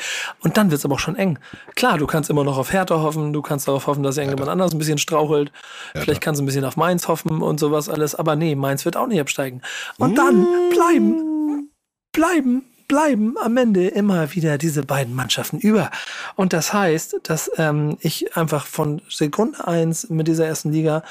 [0.41, 1.39] Und dann wird es aber auch schon eng.
[1.74, 4.72] Klar, du kannst immer noch auf Hertha hoffen, du kannst darauf hoffen, dass irgendjemand anders
[4.72, 5.51] ein bisschen strauchelt.
[5.93, 6.05] Hertha.
[6.05, 8.14] Vielleicht kannst du ein bisschen auf Mainz hoffen und sowas alles.
[8.14, 9.62] Aber nee, Mainz wird auch nicht absteigen.
[9.99, 10.14] Und mm.
[10.14, 11.70] dann bleiben,
[12.12, 15.91] bleiben, bleiben am Ende immer wieder diese beiden Mannschaften über.
[16.37, 21.03] Und das heißt, dass ähm, ich einfach von Sekunde eins mit dieser ersten Liga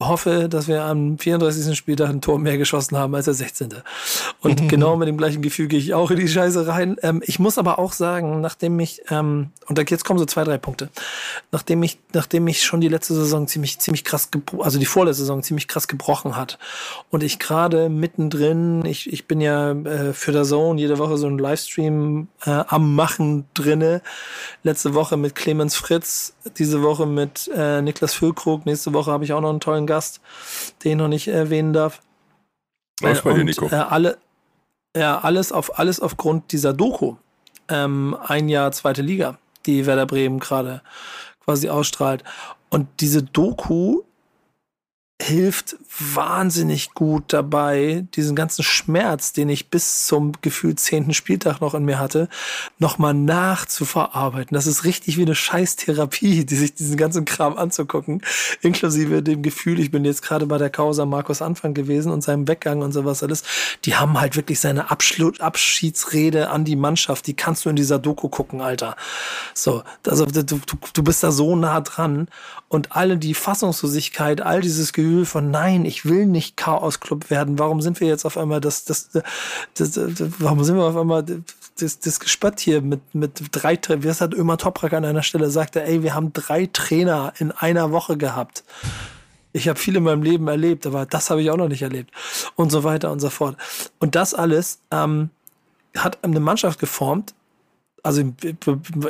[0.00, 1.76] hoffe, dass wir am 34.
[1.76, 3.68] Spieltag ein Tor mehr geschossen haben als der 16.
[4.40, 6.96] Und genau mit dem gleichen Gefühl gehe ich auch in die Scheiße rein.
[7.02, 10.44] Ähm, ich muss aber auch sagen, nachdem ich, ähm, und da jetzt kommen so zwei,
[10.44, 10.88] drei Punkte,
[11.52, 15.42] nachdem ich, nachdem ich schon die letzte Saison ziemlich, ziemlich krass, also die vorletzte Saison
[15.42, 16.58] ziemlich krass gebrochen hat
[17.10, 21.26] und ich gerade mittendrin, ich, ich bin ja äh, für der Zone jede Woche so
[21.26, 24.00] ein Livestream äh, am Machen drinne.
[24.62, 29.32] Letzte Woche mit Clemens Fritz, diese Woche mit äh, Niklas Füllkrug, nächste Woche habe ich
[29.32, 30.20] auch noch einen tollen Gast,
[30.82, 32.02] den ich noch nicht erwähnen darf.
[33.00, 33.66] Was bei dir, Nico?
[33.66, 34.18] Äh, alle,
[34.96, 37.16] ja, alles auf alles aufgrund dieser Doku.
[37.68, 40.82] Ähm, ein Jahr zweite Liga, die Werder Bremen gerade
[41.44, 42.24] quasi ausstrahlt.
[42.68, 44.02] Und diese Doku
[45.22, 51.74] hilft wahnsinnig gut dabei, diesen ganzen Schmerz, den ich bis zum gefühlt zehnten Spieltag noch
[51.74, 52.28] in mir hatte,
[52.78, 54.54] nochmal nachzuverarbeiten.
[54.54, 58.22] Das ist richtig wie eine Scheißtherapie, die sich diesen ganzen Kram anzugucken,
[58.62, 62.48] inklusive dem Gefühl, ich bin jetzt gerade bei der Causa Markus Anfang gewesen und seinem
[62.48, 63.42] Weggang und sowas alles.
[63.84, 67.98] Die haben halt wirklich seine Abschlu Abschiedsrede an die Mannschaft, die kannst du in dieser
[67.98, 68.96] Doku gucken, Alter.
[69.54, 70.60] So, also du, du,
[70.92, 72.28] du bist da so nah dran
[72.68, 77.58] und alle die Fassungslosigkeit, all dieses Gefühl von nein, ich will nicht Chaos-Club werden.
[77.58, 79.10] Warum sind wir jetzt auf einmal das, das,
[79.74, 79.92] das, das,
[80.38, 81.24] warum sind wir auf einmal
[81.78, 85.50] das, das Gespött hier mit, mit drei, wie es hat Ömer Toprak an einer Stelle
[85.50, 88.64] sagte, ey, wir haben drei Trainer in einer Woche gehabt.
[89.52, 92.12] Ich habe viel in meinem Leben erlebt, aber das habe ich auch noch nicht erlebt.
[92.54, 93.56] Und so weiter und so fort.
[93.98, 95.30] Und das alles ähm,
[95.96, 97.34] hat eine Mannschaft geformt,
[98.02, 98.22] also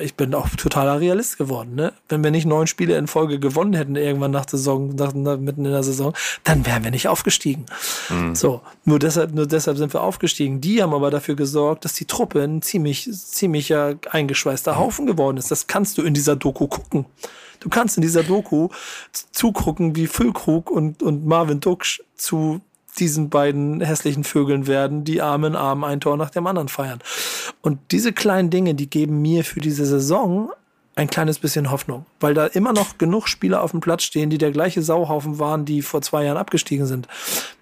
[0.00, 1.74] ich bin auch totaler Realist geworden.
[1.74, 1.92] Ne?
[2.08, 5.64] Wenn wir nicht neun Spiele in Folge gewonnen hätten, irgendwann nach der Saison, nach, mitten
[5.64, 6.12] in der Saison,
[6.44, 7.66] dann wären wir nicht aufgestiegen.
[8.08, 8.34] Mhm.
[8.34, 10.60] So, nur deshalb, nur deshalb sind wir aufgestiegen.
[10.60, 15.50] Die haben aber dafür gesorgt, dass die Truppe ein ziemlich, ziemlicher eingeschweißter Haufen geworden ist.
[15.50, 17.06] Das kannst du in dieser Doku gucken.
[17.60, 18.68] Du kannst in dieser Doku
[19.32, 22.60] zugucken, wie Füllkrug und, und Marvin Duksch zu
[22.98, 27.00] diesen beiden hässlichen Vögeln werden, die Arm in Arm ein Tor nach dem anderen feiern.
[27.62, 30.50] Und diese kleinen Dinge, die geben mir für diese Saison
[30.96, 34.38] ein kleines bisschen Hoffnung, weil da immer noch genug Spieler auf dem Platz stehen, die
[34.38, 37.08] der gleiche Sauhaufen waren, die vor zwei Jahren abgestiegen sind.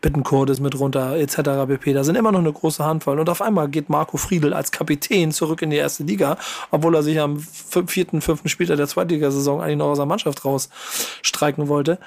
[0.01, 1.67] Bittencourt ist mit runter, etc.
[1.69, 1.93] pp.
[1.93, 3.21] Da sind immer noch eine große Handvoll.
[3.21, 6.39] Und auf einmal geht Marco Friedel als Kapitän zurück in die erste Liga,
[6.71, 11.69] obwohl er sich am vierten, fünften Spieltag der Zweitligasaison eigentlich noch aus der Mannschaft rausstreiken
[11.69, 11.99] wollte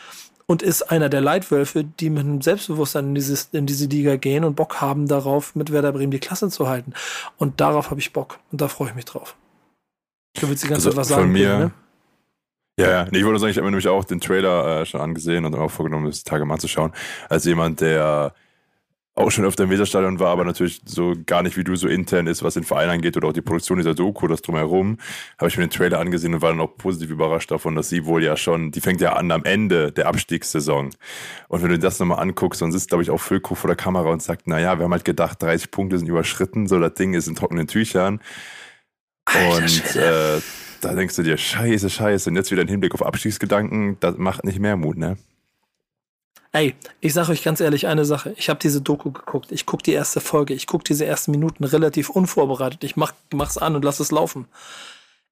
[0.52, 4.44] und ist einer der Leitwölfe, die mit einem Selbstbewusstsein in, dieses, in diese Liga gehen
[4.44, 6.92] und Bock haben darauf, mit Werder Bremen die Klasse zu halten.
[7.38, 9.38] Und darauf habe ich Bock und da freue ich mich drauf.
[10.42, 11.22] Du willst die ganze also Zeit was sagen.
[11.22, 11.72] Von mir, ne?
[12.78, 13.08] Ja, ja.
[13.10, 15.56] Nee, ich wollte sagen, ich habe mir nämlich auch den Trailer äh, schon angesehen und
[15.56, 16.92] auch vorgenommen, das Tage mal zu schauen.
[17.30, 18.34] Als jemand, der
[19.14, 22.28] auch schon öfter im Weserstadion war, aber natürlich so gar nicht wie du so intern
[22.28, 24.98] ist, was den Verein angeht oder auch die Produktion dieser Doku, das drumherum,
[25.38, 28.06] habe ich mir den Trailer angesehen und war dann auch positiv überrascht davon, dass sie
[28.06, 30.92] wohl ja schon, die fängt ja an am Ende der Abstiegssaison.
[31.50, 34.10] Und wenn du das nochmal anguckst, dann sitzt, glaube ich, auch Füllkrug vor der Kamera
[34.10, 37.28] und sagt, naja, wir haben halt gedacht, 30 Punkte sind überschritten, so das Ding ist
[37.28, 38.22] in trockenen Tüchern.
[39.26, 40.42] Alter, und äh,
[40.80, 44.46] da denkst du dir, scheiße, scheiße, und jetzt wieder ein Hinblick auf Abstiegsgedanken, das macht
[44.46, 45.18] nicht mehr Mut, ne?
[46.54, 48.34] Ey, ich sage euch ganz ehrlich eine Sache.
[48.36, 49.54] Ich habe diese Doku geguckt.
[49.54, 50.54] Ich gucke die erste Folge.
[50.54, 52.84] Ich gucke diese ersten Minuten relativ unvorbereitet.
[52.84, 54.50] Ich mach, mach's an und lass es laufen.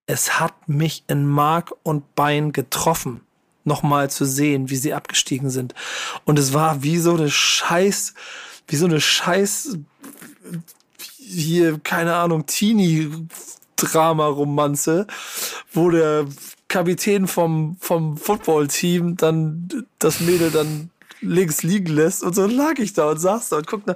[0.05, 3.20] Es hat mich in Mark und Bein getroffen,
[3.65, 5.76] nochmal zu sehen, wie sie abgestiegen sind.
[6.24, 8.13] Und es war wie so eine Scheiß,
[8.67, 9.78] wie so eine Scheiß,
[11.17, 15.05] hier, keine Ahnung, Teenie-Drama-Romanze,
[15.74, 16.28] wo der
[16.70, 19.67] Kapitän vom, vom Football-Team dann
[19.99, 20.91] das Mädel dann
[21.22, 22.24] links liegen lässt.
[22.24, 23.95] Und so lag ich da und saß da und guckte,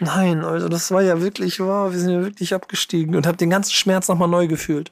[0.00, 3.50] nein, also das war ja wirklich, wow, wir sind ja wirklich abgestiegen und habe den
[3.50, 4.90] ganzen Schmerz nochmal neu gefühlt.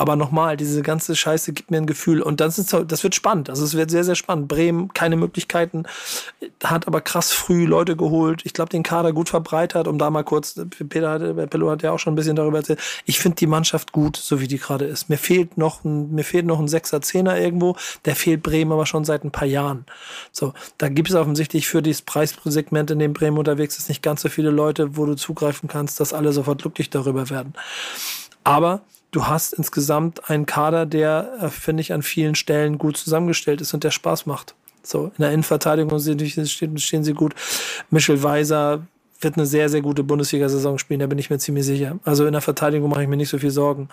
[0.00, 2.22] Aber nochmal, diese ganze Scheiße gibt mir ein Gefühl.
[2.22, 3.50] Und das, ist, das wird spannend.
[3.50, 4.46] Also es wird sehr, sehr spannend.
[4.46, 5.82] Bremen, keine Möglichkeiten,
[6.62, 8.42] hat aber krass früh Leute geholt.
[8.44, 10.54] Ich glaube, den Kader gut verbreitert, um da mal kurz,
[10.88, 12.80] Peter hat, Pello hat ja auch schon ein bisschen darüber erzählt.
[13.06, 15.08] Ich finde die Mannschaft gut, so wie die gerade ist.
[15.08, 17.74] Mir fehlt noch ein, mir fehlt noch ein Sechser, Zehner irgendwo.
[18.04, 19.84] Der fehlt Bremen aber schon seit ein paar Jahren.
[20.30, 24.22] So, da gibt es offensichtlich für dieses Preissegment, in dem Bremen unterwegs ist, nicht ganz
[24.22, 27.54] so viele Leute, wo du zugreifen kannst, dass alle sofort glücklich darüber werden.
[28.44, 33.60] Aber du hast insgesamt einen Kader, der, äh, finde ich, an vielen Stellen gut zusammengestellt
[33.60, 34.54] ist und der Spaß macht.
[34.82, 37.34] So, in der Innenverteidigung stehen, stehen sie gut.
[37.90, 38.86] Michel Weiser
[39.20, 41.98] wird eine sehr, sehr gute Bundesliga-Saison spielen, da bin ich mir ziemlich sicher.
[42.04, 43.88] Also in der Verteidigung mache ich mir nicht so viel Sorgen.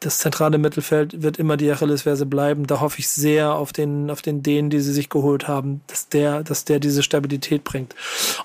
[0.00, 2.66] Das zentrale Mittelfeld wird immer die Achillesferse bleiben.
[2.66, 6.08] Da hoffe ich sehr auf den, auf den Dehn, die sie sich geholt haben, dass
[6.08, 7.94] der, dass der diese Stabilität bringt.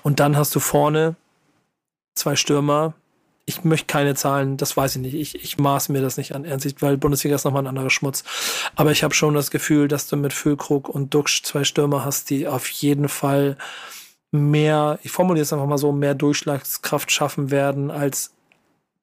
[0.02, 1.16] Und dann hast du vorne
[2.14, 2.94] zwei Stürmer,
[3.46, 5.14] ich möchte keine Zahlen, das weiß ich nicht.
[5.14, 8.24] Ich, ich maß mir das nicht an, ernstlich, weil Bundesliga ist nochmal ein anderer Schmutz.
[8.74, 12.30] Aber ich habe schon das Gefühl, dass du mit Füllkrug und Duxch zwei Stürmer hast,
[12.30, 13.58] die auf jeden Fall
[14.30, 18.32] mehr, ich formuliere es einfach mal so, mehr Durchschlagskraft schaffen werden als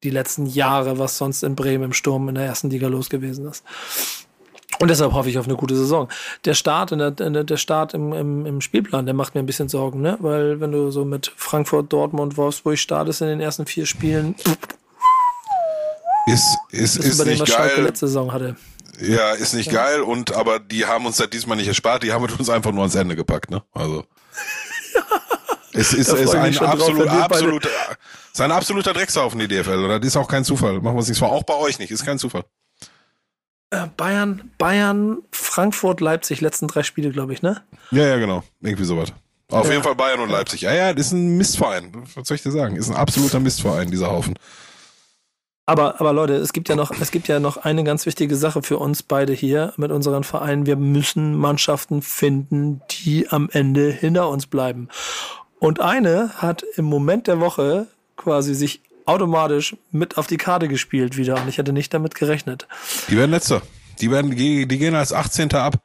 [0.03, 3.47] die letzten Jahre, was sonst in Bremen im Sturm in der ersten Liga los gewesen
[3.47, 3.63] ist.
[4.79, 6.07] Und deshalb hoffe ich auf eine gute Saison.
[6.45, 9.41] Der Start, in der, in der, der Start im, im, im Spielplan, der macht mir
[9.41, 10.17] ein bisschen Sorgen, ne?
[10.19, 14.35] Weil wenn du so mit Frankfurt, Dortmund, Wolfsburg startest in den ersten vier Spielen,
[16.25, 17.83] ist, ist, ist, ist nicht geil.
[17.83, 18.55] letzte Saison hatte.
[18.99, 19.83] Ja, ist nicht ja.
[19.83, 22.81] geil und aber die haben uns seit diesmal nicht erspart, die haben uns einfach nur
[22.81, 23.63] ans Ende gepackt, ne?
[23.73, 24.05] Also.
[25.73, 29.85] Es ist, ist ein absolut, absolut, ist ein absoluter Dreckshaufen, die DFL.
[29.85, 30.81] Oder das ist auch kein Zufall.
[30.81, 31.31] Machen wir es nicht vor.
[31.31, 31.91] Auch bei euch nicht.
[31.91, 32.43] Ist kein Zufall.
[33.71, 37.61] Äh, Bayern, Bayern, Frankfurt, Leipzig, letzten drei Spiele, glaube ich, ne?
[37.91, 38.43] Ja, ja, genau.
[38.61, 39.13] Irgendwie sowas.
[39.49, 39.71] Auf Ja.
[39.71, 40.61] jeden Fall Bayern und Leipzig.
[40.61, 41.91] Ja, ja, das ist ein Mistverein.
[42.15, 42.75] Was soll ich dir sagen?
[42.75, 44.33] Ist ein absoluter Mistverein, dieser Haufen.
[45.65, 48.61] Aber, aber Leute, es gibt ja noch, es gibt ja noch eine ganz wichtige Sache
[48.61, 50.65] für uns beide hier mit unseren Vereinen.
[50.65, 54.89] Wir müssen Mannschaften finden, die am Ende hinter uns bleiben.
[55.59, 58.81] Und eine hat im Moment der Woche quasi sich
[59.11, 62.67] automatisch mit auf die Karte gespielt wieder und ich hätte nicht damit gerechnet.
[63.09, 63.61] Die werden letzter.
[63.99, 65.53] Die werden, die die gehen als 18.
[65.53, 65.75] ab.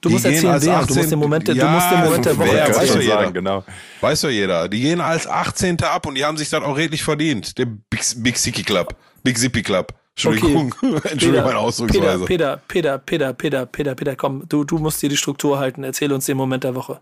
[0.00, 0.72] Du Die musst gehen erzählen, als wer.
[0.72, 2.88] Du 18 musst den Moment, der- du Ja, musst den Moment der Woche weiß erzählen.
[2.94, 3.14] doch jeder.
[3.14, 3.64] sagen, genau.
[4.00, 4.68] Weiß doch jeder.
[4.68, 5.82] Die gehen als 18.
[5.84, 7.58] ab und die haben sich dann auch redlich verdient.
[7.58, 8.94] Der Big, Big Sicky Club.
[9.22, 9.92] Big Zippy Club.
[10.16, 10.74] Entschuldigung.
[11.04, 12.24] Entschuldigung meine Ausdrucksweise.
[12.24, 15.84] Peter, Peter, Peter, Peter, Peter, Peter, komm, du, du musst dir die Struktur halten.
[15.84, 17.00] Erzähl uns den Moment der Woche.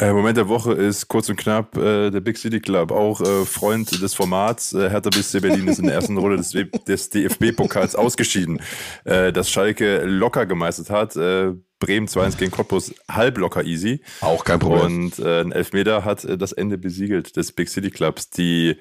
[0.00, 3.44] Äh, Moment der Woche ist kurz und knapp äh, der Big City Club, auch äh,
[3.44, 4.72] Freund des Formats.
[4.72, 8.62] Äh, Hertha BSC Berlin ist in der ersten Runde des, des DFB-Pokals ausgeschieden.
[9.04, 11.16] Äh, das Schalke locker gemeistert hat.
[11.16, 14.00] Äh, Bremen 2-1 gegen Cottbus halb locker easy.
[14.22, 15.04] Auch kein Problem.
[15.04, 18.30] Und äh, ein Elfmeter hat äh, das Ende besiegelt des Big City Clubs.
[18.30, 18.78] Die,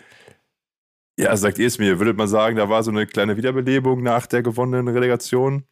[1.18, 4.26] ja, sagt ihr es mir, würdet man sagen, da war so eine kleine Wiederbelebung nach
[4.26, 5.66] der gewonnenen Relegation?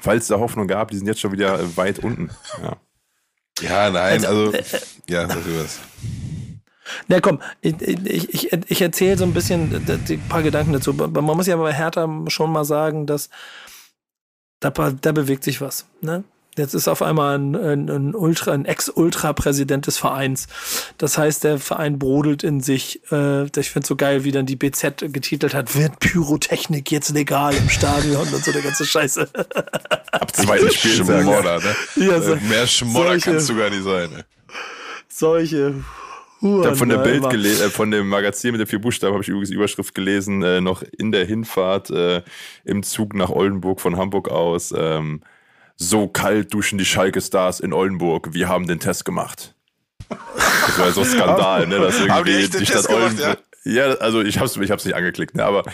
[0.00, 2.30] Falls es da Hoffnung gab, die sind jetzt schon wieder weit unten.
[2.60, 2.78] Ja.
[3.60, 4.52] Ja, nein, Also, also,
[5.08, 5.80] ja, sag du was.
[7.08, 10.92] Na komm, ich, ich, ich, erzähle so ein bisschen ein paar Gedanken dazu.
[10.92, 13.28] Man muss ja bei Hertha schon mal sagen, dass
[14.60, 15.86] da, da bewegt sich was.
[16.00, 16.24] Ne?
[16.56, 20.46] Jetzt ist auf einmal ein, ein, ein Ultra, ein Ex-Ultra-Präsident des Vereins.
[20.98, 23.00] Das heißt, der Verein brodelt in sich.
[23.12, 27.54] Äh, ich finde so geil, wie dann die BZ getitelt hat, wird Pyrotechnik jetzt legal
[27.54, 29.28] im Stadion und so eine ganze Scheiße.
[30.12, 30.70] Ab zweiten.
[30.70, 31.76] Schmodder, ne?
[32.06, 34.10] Ja, so- Äh, Mehr Schmodder solche- kannst du gar nicht sein.
[34.10, 34.24] Ne?
[35.08, 35.74] Solche
[36.42, 36.60] Huren.
[36.60, 39.28] Ich habe von der Bild äh, von dem Magazin mit den vier Buchstaben habe ich
[39.28, 42.22] übrigens die Überschrift gelesen, äh, noch in der Hinfahrt äh,
[42.64, 44.72] im Zug nach Oldenburg von Hamburg aus.
[44.76, 45.22] Ähm,
[45.76, 48.32] so kalt duschen die Schalke-Stars in Oldenburg.
[48.32, 49.54] Wir haben den Test gemacht.
[50.08, 51.78] Das war so ein Skandal, ne?
[51.78, 53.38] Dass Haben die irgendwie echt den die Stadt Test gemacht, Oldenburg.
[53.64, 55.44] Ja, also ich hab's, ich hab's nicht angeklickt, ne?
[55.44, 55.64] aber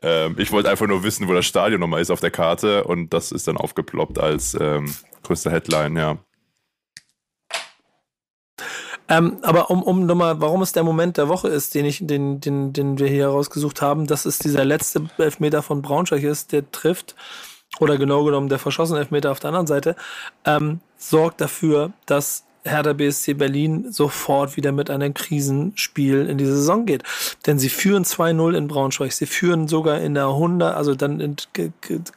[0.00, 3.12] ähm, ich wollte einfach nur wissen, wo das Stadion nochmal ist auf der Karte und
[3.12, 4.94] das ist dann aufgeploppt als ähm,
[5.24, 6.18] größte Headline, ja.
[9.08, 12.40] Ähm, aber um, um nochmal, warum es der Moment der Woche ist, den, ich, den,
[12.40, 16.70] den, den wir hier rausgesucht haben, dass es dieser letzte Elfmeter von Braunschweig ist, der
[16.70, 17.16] trifft,
[17.80, 19.96] oder genau genommen der verschossene Elfmeter auf der anderen Seite,
[20.44, 26.86] ähm, sorgt dafür, dass Hertha BSC Berlin sofort wieder mit einem Krisenspiel in die Saison
[26.86, 27.02] geht.
[27.46, 29.12] Denn sie führen 2-0 in Braunschweig.
[29.12, 31.36] Sie führen sogar in der 100, also dann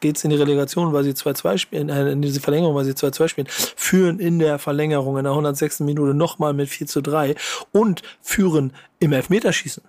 [0.00, 3.28] geht's in die Relegation, weil sie 2-2 spielen, äh, in diese Verlängerung, weil sie 2-2
[3.28, 5.80] spielen, führen in der Verlängerung in der 106.
[5.80, 7.34] Minute nochmal mit 4 zu 3
[7.72, 9.82] und führen im Elfmeterschießen.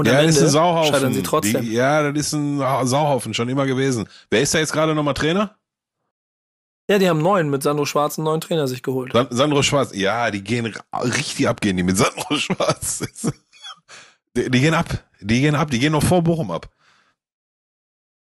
[0.00, 0.94] Und Ja, am das ist Ende ein Sauhaufen.
[0.94, 1.62] scheitern sie trotzdem.
[1.62, 4.08] Die, ja, das ist ein Sauhaufen, schon immer gewesen.
[4.30, 5.56] Wer ist da jetzt gerade nochmal Trainer?
[6.90, 9.12] ja, die haben neun mit Sandro Schwarz einen neuen Trainer sich geholt.
[9.12, 9.90] San- Sandro Schwarz.
[9.94, 13.04] Ja, die gehen richtig abgehen, die mit Sandro Schwarz.
[14.36, 14.86] Die, die gehen ab.
[15.20, 15.70] Die gehen ab.
[15.70, 16.68] Die gehen noch vor Bochum ab.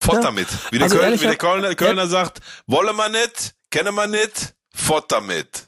[0.01, 0.23] Fort Ja.
[0.25, 0.47] damit.
[0.71, 4.11] Wie der, Also Köln, wie der ja- Kölner, Kölner sagt, wolle man nicht, kenne man
[4.11, 5.67] nicht, fort damit.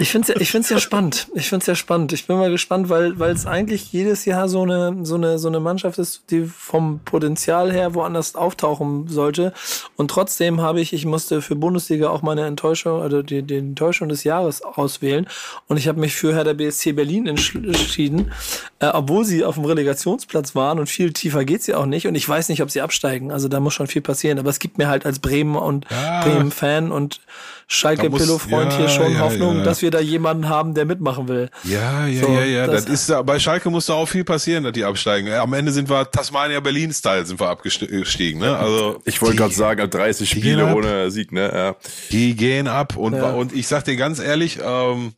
[0.00, 1.28] Ich finde es ich find's ja spannend.
[1.34, 2.12] Ich finde es ja spannend.
[2.12, 5.48] Ich bin mal gespannt, weil weil es eigentlich jedes Jahr so eine, so, eine, so
[5.48, 9.52] eine Mannschaft ist, die vom Potenzial her woanders auftauchen sollte.
[9.96, 14.08] Und trotzdem habe ich, ich musste für Bundesliga auch meine Enttäuschung, also die, die Enttäuschung
[14.08, 15.26] des Jahres auswählen.
[15.66, 18.30] Und ich habe mich für Hertha BSC Berlin entsch- entschieden,
[18.78, 22.06] äh, obwohl sie auf dem Relegationsplatz waren und viel tiefer geht's ja auch nicht.
[22.06, 23.32] Und ich weiß nicht, ob sie absteigen.
[23.32, 24.38] Also da muss schon viel passieren.
[24.38, 26.22] Aber es gibt mir halt als Bremen und Ja.
[26.22, 27.20] Bremen-Fan und
[27.68, 29.62] Da Schalke-Pillow-Freund muss- hier ja, schon ja, Hoffnung, ja.
[29.64, 31.50] dass wir da jemanden haben, der mitmachen will.
[31.64, 32.66] Ja, ja, So, ja, ja.
[32.66, 35.30] Das, das- ist da, bei Schalke muss da auch viel passieren, dass die absteigen.
[35.34, 38.56] Am Ende sind wir Tasmania Berlin-Style sind wir abgestiegen, ne?
[38.56, 41.52] Also Ich wollte gerade sagen, 30 die Spiele ohne Sieg, ne?
[41.54, 41.76] Ja.
[42.10, 43.30] Die gehen ab und, Ja.
[43.32, 45.12] und ich sag dir ganz ehrlich, ähm,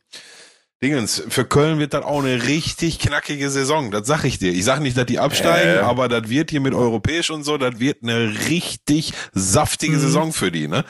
[0.83, 3.91] Dingens, für Köln wird das auch eine richtig knackige Saison.
[3.91, 4.51] Das sag ich dir.
[4.51, 5.79] Ich sag nicht, dass die absteigen, Äh.
[5.81, 10.51] aber das wird hier mit europäisch und so, das wird eine richtig saftige Saison für
[10.51, 10.83] die, ne?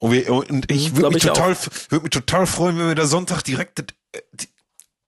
[0.00, 1.56] Und, wir, und ich Mhm, würde mich ich total,
[1.88, 4.48] würde mich total freuen, wenn wir da Sonntag direkt das, äh, die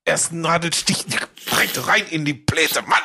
[0.05, 2.99] ersten Nadelstich direkt rein in die Pläte, Mann!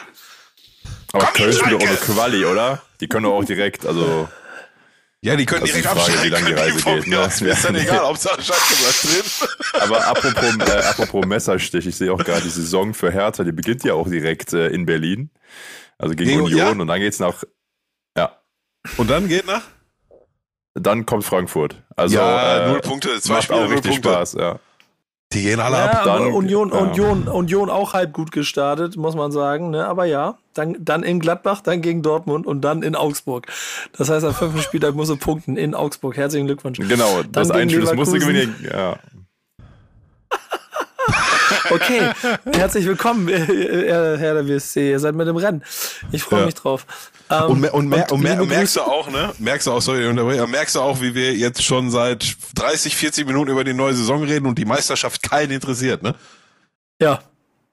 [1.13, 1.97] Aber Komm, Köln spielt doch auch eine!
[1.97, 2.81] Quali, oder?
[2.99, 4.27] Die können doch auch direkt, also
[5.21, 6.23] Ja, die können Das direkt die Frage, absteigen.
[6.23, 7.19] wie lange die Reise von geht, ne?
[7.19, 7.41] aus.
[7.41, 7.81] Mir ist dann Ja.
[7.81, 9.49] egal, Hauptsache Schalke bleibt drin.
[9.81, 13.83] Aber apropos, äh, apropos Messerstich, ich sehe auch gerade die Saison für Hertha, die beginnt
[13.83, 15.29] ja auch direkt äh, in Berlin.
[15.97, 16.69] Also gegen Gegen- Union ja?
[16.81, 17.43] und dann geht's nach,
[18.17, 18.39] ja,
[18.97, 19.61] Und dann geht nach?
[20.75, 21.81] Dann kommt Frankfurt.
[21.95, 24.09] Also Ja, äh, null Punkte, zwei macht Spiele, auch null richtig Punkte.
[24.09, 24.59] Spaß, ja.
[25.33, 26.01] Die gehen alle Ja, ab.
[26.05, 26.75] Dann- Union, ja.
[26.79, 29.71] Union, Union auch halb gut gestartet, muss man sagen.
[29.71, 29.85] Ne?
[29.87, 33.47] Aber ja, dann, dann in Gladbach, dann gegen Dortmund und dann in Augsburg.
[33.97, 36.15] Das heißt, am fünften Spieltag musst du punkten in Augsburg.
[36.15, 36.77] Herzlichen Glückwunsch.
[36.77, 38.55] Genau, das gegen Einspiel, das musste gewinnen.
[38.63, 38.97] Ja.
[41.71, 42.11] Okay,
[42.53, 44.91] herzlich willkommen, äh, äh, Herr der WSC.
[44.91, 45.63] Ihr seid mit dem Rennen.
[46.11, 46.45] Ich freue Ja.
[46.45, 46.85] mich drauf.
[47.29, 49.33] Ähm, Und, mer- und, mer und, mer und merkst du auch, ne?
[49.39, 53.25] Merkst du auch, sorry, unterbreche, merkst du auch, wie wir jetzt schon seit 30, 40
[53.25, 56.13] Minuten über die neue Saison reden und die Meisterschaft keinen interessiert, ne?
[57.01, 57.19] Ja,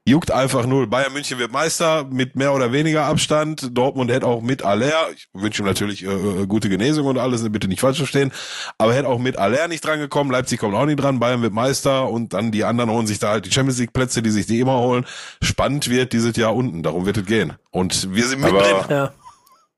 [0.05, 0.89] Juckt einfach null.
[0.89, 3.69] Bayern München wird Meister mit mehr oder weniger Abstand.
[3.77, 7.49] Dortmund hätte auch mit Aller, ich wünsche ihm natürlich äh, äh, gute Genesung und alles,
[7.53, 8.33] bitte nicht falsch verstehen,
[8.79, 10.33] aber hätte auch mit Aller nicht dran gekommen.
[10.33, 13.29] Leipzig kommt auch nicht dran, Bayern wird Meister und dann die anderen holen sich da
[13.31, 15.07] halt die Champions League Plätze, die sich die immer holen.
[15.41, 17.53] Spannend wird dieses Jahr unten, darum wird es gehen.
[17.71, 18.87] Und wir sind Aber- mittendrin.
[18.91, 19.13] ja.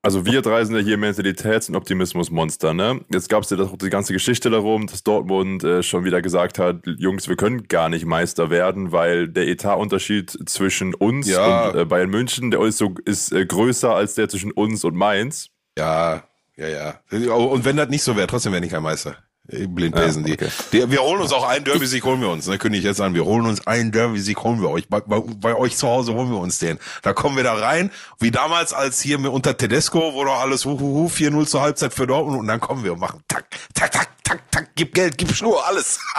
[0.05, 3.01] Also wir drei sind ja hier Mentalitäts- und Optimismusmonster, ne?
[3.11, 6.85] Jetzt gab es ja die ganze Geschichte darum, dass Dortmund äh, schon wieder gesagt hat,
[6.85, 11.69] Jungs, wir können gar nicht Meister werden, weil der Etatunterschied zwischen uns Ja.
[11.69, 14.95] und äh, Bayern München, der ist, so, ist äh, größer als der zwischen uns und
[14.95, 15.49] Mainz.
[15.75, 16.23] Ja,
[16.55, 16.99] ja, ja.
[17.33, 19.17] Und wenn das nicht so wäre, trotzdem wäre ich kein Meister.
[19.47, 20.43] Blindbesen Ja, die.
[20.45, 20.51] okay.
[20.71, 20.89] die.
[20.91, 22.47] Wir holen uns auch einen Derby-Sieg, holen wir uns.
[22.47, 23.13] Ne, kündige ich jetzt an.
[23.13, 24.87] Wir holen uns einen Derby-Sieg, holen wir euch.
[24.89, 26.79] Bei, bei, bei euch zu Hause holen wir uns den.
[27.03, 30.65] Da kommen wir da rein, wie damals als hier mit unter Tedesco, wo doch alles
[30.65, 33.45] hu, hu, hu 4-0 zur Halbzeit für Dortmund und dann kommen wir und machen tak,
[33.75, 35.99] tak, tak, tak, tak, gib Geld, gib Schnur, alles.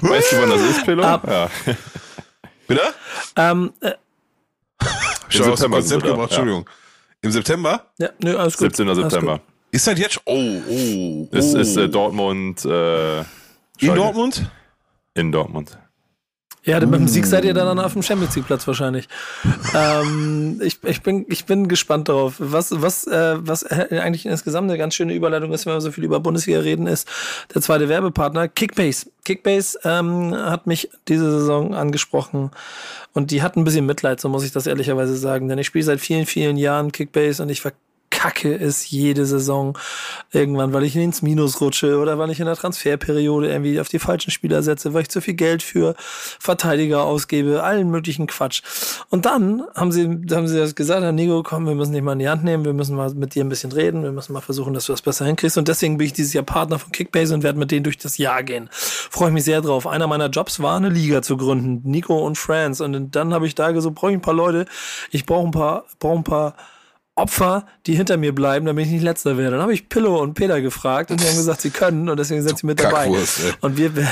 [0.00, 1.02] Weißt du, wann das ist, Pillow?
[1.04, 1.48] Ab- Ja.
[2.66, 2.82] Bitte?
[3.36, 3.92] Ähm, äh,
[5.28, 6.68] Schon aus dem Konzept gebracht, Entschuldigung.
[7.26, 7.84] Im September?
[7.98, 8.74] ja, nö, alles gut.
[8.76, 8.88] 17.
[8.88, 9.32] Alles September.
[9.38, 9.42] gut.
[9.72, 10.20] Ist das jetzt?
[10.24, 11.28] Oh, oh, oh.
[11.36, 12.64] Es ist äh, Dortmund.
[12.64, 13.94] Äh, In.
[13.94, 14.48] Dortmund?
[15.14, 15.76] In Dortmund.
[16.66, 19.08] Ja, mit dem Sieg seid ihr dann auf dem Champions League Platz wahrscheinlich.
[19.72, 22.34] ähm, ich, ich, bin, ich bin gespannt darauf.
[22.38, 26.02] Was, was, äh, was eigentlich insgesamt eine ganz schöne Überleitung ist, wenn wir so viel
[26.02, 27.08] über Bundesliga reden, ist
[27.54, 29.06] der zweite Werbepartner Kickbase.
[29.24, 32.50] Kickbase ähm, hat mich diese Saison angesprochen
[33.12, 35.48] und die hat ein bisschen Mitleid, so muss ich das ehrlicherweise sagen.
[35.48, 37.60] Denn ich spiele seit vielen, vielen Jahren Kickbase und ich
[38.26, 39.78] verkacke es jede Saison
[40.32, 43.98] irgendwann, weil ich ins Minus rutsche oder weil ich in der Transferperiode irgendwie auf die
[43.98, 48.62] falschen Spieler setze, weil ich zu viel Geld für Verteidiger ausgebe, allen möglichen Quatsch.
[49.10, 52.14] Und dann haben sie, haben sie das gesagt, Herr Nico, komm, wir müssen dich mal
[52.14, 54.40] in die Hand nehmen, wir müssen mal mit dir ein bisschen reden, wir müssen mal
[54.40, 55.56] versuchen, dass du das besser hinkriegst.
[55.56, 58.18] Und deswegen bin ich dieses Jahr Partner von Kickbase und werde mit denen durch das
[58.18, 58.68] Jahr gehen.
[58.72, 59.86] Freue ich mich sehr drauf.
[59.86, 62.80] Einer meiner Jobs war, eine Liga zu gründen, Nico und Friends.
[62.80, 64.66] Und dann habe ich da gesagt, brauche ich ein paar Leute,
[65.10, 66.54] ich brauche ein paar, brauche ein paar
[67.16, 69.52] Opfer, die hinter mir bleiben, damit ich nicht letzter werde.
[69.52, 72.42] Dann habe ich Pillow und Peter gefragt und die haben gesagt, sie können und deswegen
[72.42, 73.04] sind sie mit dabei.
[73.04, 73.56] Kackwurst.
[73.62, 74.06] Und wir, wir,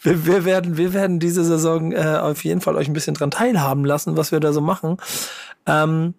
[0.00, 3.84] wir, werden, wir werden diese Saison äh, auf jeden Fall euch ein bisschen dran teilhaben
[3.84, 4.96] lassen, was wir da so machen.
[5.66, 6.14] Ähm,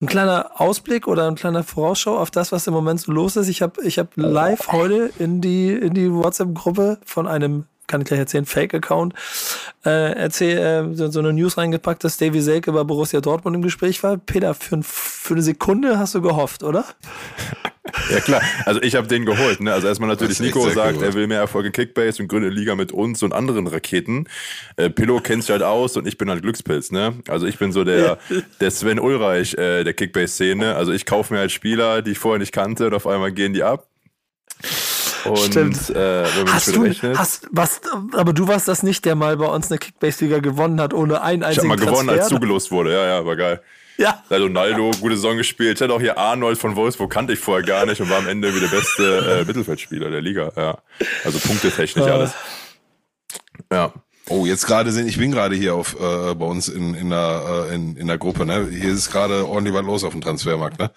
[0.00, 3.48] ein kleiner Ausblick oder ein kleiner Vorausschau auf das, was im Moment so los ist.
[3.48, 8.06] Ich habe ich hab live heute in die, in die WhatsApp-Gruppe von einem, kann ich
[8.06, 9.14] gleich erzählen, Fake-Account,
[9.84, 13.62] äh, erzähl, äh, so, so eine News reingepackt, dass Davy Selke bei Borussia Dortmund im
[13.62, 14.16] Gespräch war.
[14.16, 16.84] Peter, für, ein, für eine Sekunde hast du gehofft, oder?
[18.10, 19.60] Ja klar, also ich habe den geholt.
[19.60, 19.72] Ne?
[19.72, 21.04] Also erstmal natürlich, Nico sagt, cool.
[21.04, 24.28] er will mehr Erfolg in Kickbase und gründet eine Liga mit uns und anderen Raketen.
[24.76, 26.90] Äh, Pillow kennt sich halt aus und ich bin halt Glückspilz.
[26.90, 27.14] Ne?
[27.28, 28.18] Also ich bin so der,
[28.60, 30.74] der Sven Ulreich äh, der Kickbase-Szene.
[30.74, 33.52] Also ich kaufe mir halt Spieler, die ich vorher nicht kannte und auf einmal gehen
[33.52, 33.86] die ab.
[35.30, 35.90] Und Stimmt.
[35.90, 37.80] äh, Hast du, rechnet, hast, was,
[38.12, 41.42] aber du warst das nicht, der mal bei uns eine Kickbase-Liga gewonnen hat, ohne einen
[41.42, 42.36] ich habe einzigen mal gewonnen, als Transfer?
[42.36, 42.92] zugelost wurde.
[42.92, 43.60] Ja, ja, war geil.
[43.98, 44.22] Ja.
[44.28, 45.78] Da Ronaldo, gute Saison gespielt.
[45.78, 48.28] Ich hatte auch hier Arnold von Wolfsburg, kannte ich vorher gar nicht und war am
[48.28, 50.52] Ende wie der beste äh, Mittelfeldspieler der Liga.
[50.54, 50.78] Ja.
[51.24, 52.10] Also punktetechnisch Äh.
[52.10, 52.32] alles.
[53.72, 53.92] Ja.
[54.28, 57.66] Oh, jetzt gerade sind, ich bin gerade hier auf äh, bei uns in, in, der,
[57.70, 58.66] äh, in, in der Gruppe, ne?
[58.70, 60.90] Hier ist gerade ordentlich was los auf dem Transfermarkt, ne?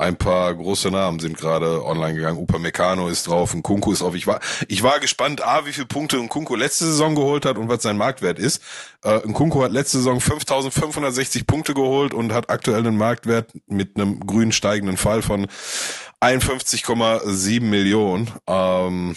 [0.00, 2.38] Ein paar große Namen sind gerade online gegangen.
[2.38, 4.14] Upamecano ist drauf, ein Kunku ist drauf.
[4.14, 7.58] Ich war, ich war gespannt, A, wie viele Punkte ein Kunku letzte Saison geholt hat
[7.58, 8.62] und was sein Marktwert ist.
[9.04, 13.96] Äh, ein Kunku hat letzte Saison 5560 Punkte geholt und hat aktuell einen Marktwert mit
[13.96, 15.46] einem grün steigenden Fall von
[16.22, 18.30] 51,7 Millionen.
[18.46, 19.16] Ähm,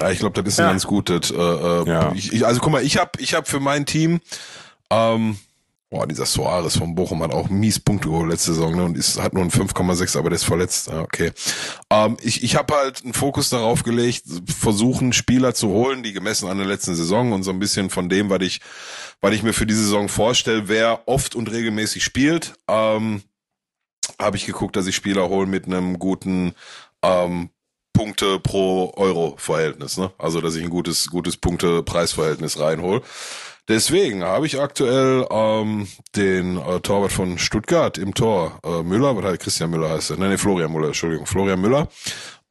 [0.00, 0.70] ja, ich glaube, das ist ein Ja.
[0.72, 1.30] ganz gutes.
[1.30, 2.12] Äh, äh, Ja.
[2.14, 4.20] ich, also guck mal, ich habe ich hab für mein Team,
[4.90, 5.38] ähm,
[5.90, 9.20] boah, dieser Soares von Bochum hat auch mies Punkte geholt letzte Saison ne, und ist,
[9.20, 10.90] hat nur ein 5,6, aber der ist verletzt.
[10.90, 11.32] Ah, okay.
[11.90, 16.48] Ähm, ich ich habe halt einen Fokus darauf gelegt, versuchen Spieler zu holen, die gemessen
[16.48, 18.60] an der letzten Saison und so ein bisschen von dem, was ich,
[19.20, 22.54] was ich mir für diese Saison vorstelle, wer oft und regelmäßig spielt.
[22.68, 23.22] Ähm,
[24.20, 26.54] habe ich geguckt, dass ich Spieler hole mit einem guten
[27.02, 27.50] ähm,
[27.92, 30.12] Punkte pro Euro Verhältnis, ne?
[30.18, 33.02] Also dass ich ein gutes gutes Punkte Preisverhältnis reinhol.
[33.68, 39.24] Deswegen habe ich aktuell ähm, den äh, Torwart von Stuttgart im Tor, äh, Müller, was
[39.24, 40.16] heißt Christian Müller heißt?
[40.18, 41.88] Nein, nee, Florian Müller, Entschuldigung, Florian Müller.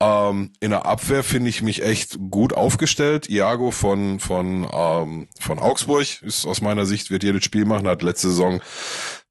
[0.01, 3.29] Ähm, in der Abwehr finde ich mich echt gut aufgestellt.
[3.29, 7.87] Iago von von ähm, von Augsburg ist aus meiner Sicht wird jedes Spiel machen.
[7.87, 8.59] Hat letzte Saison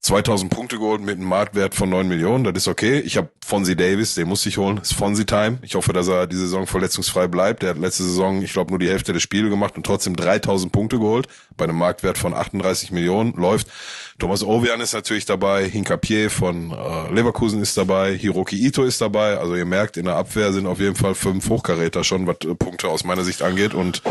[0.05, 2.43] 2000 Punkte geholt mit einem Marktwert von 9 Millionen.
[2.43, 2.99] Das ist okay.
[2.99, 4.75] Ich habe Fonzie Davis, den muss ich holen.
[4.75, 5.57] Das ist Fonzie Time.
[5.63, 7.63] Ich hoffe, dass er diese Saison verletzungsfrei bleibt.
[7.63, 10.71] Der hat letzte Saison, ich glaube, nur die Hälfte des Spiele gemacht und trotzdem 3000
[10.71, 11.27] Punkte geholt.
[11.57, 13.67] Bei einem Marktwert von 38 Millionen läuft.
[14.19, 15.67] Thomas Ovian ist natürlich dabei.
[15.67, 18.15] Hinkapier von äh, Leverkusen ist dabei.
[18.15, 19.39] Hiroki Ito ist dabei.
[19.39, 22.53] Also ihr merkt, in der Abwehr sind auf jeden Fall fünf Hochkaräter schon, was äh,
[22.53, 23.73] Punkte aus meiner Sicht angeht.
[23.73, 24.03] Und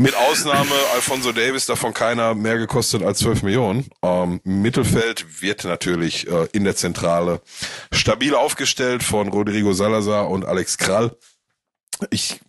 [0.00, 3.90] mit Ausnahme Alfonso Davis, davon keiner mehr gekostet als 12 Millionen.
[4.02, 7.42] Ähm, Mittelfeld wird natürlich äh, in der Zentrale
[7.92, 11.14] stabil aufgestellt von Rodrigo Salazar und Alex Krall.
[12.08, 12.40] Ich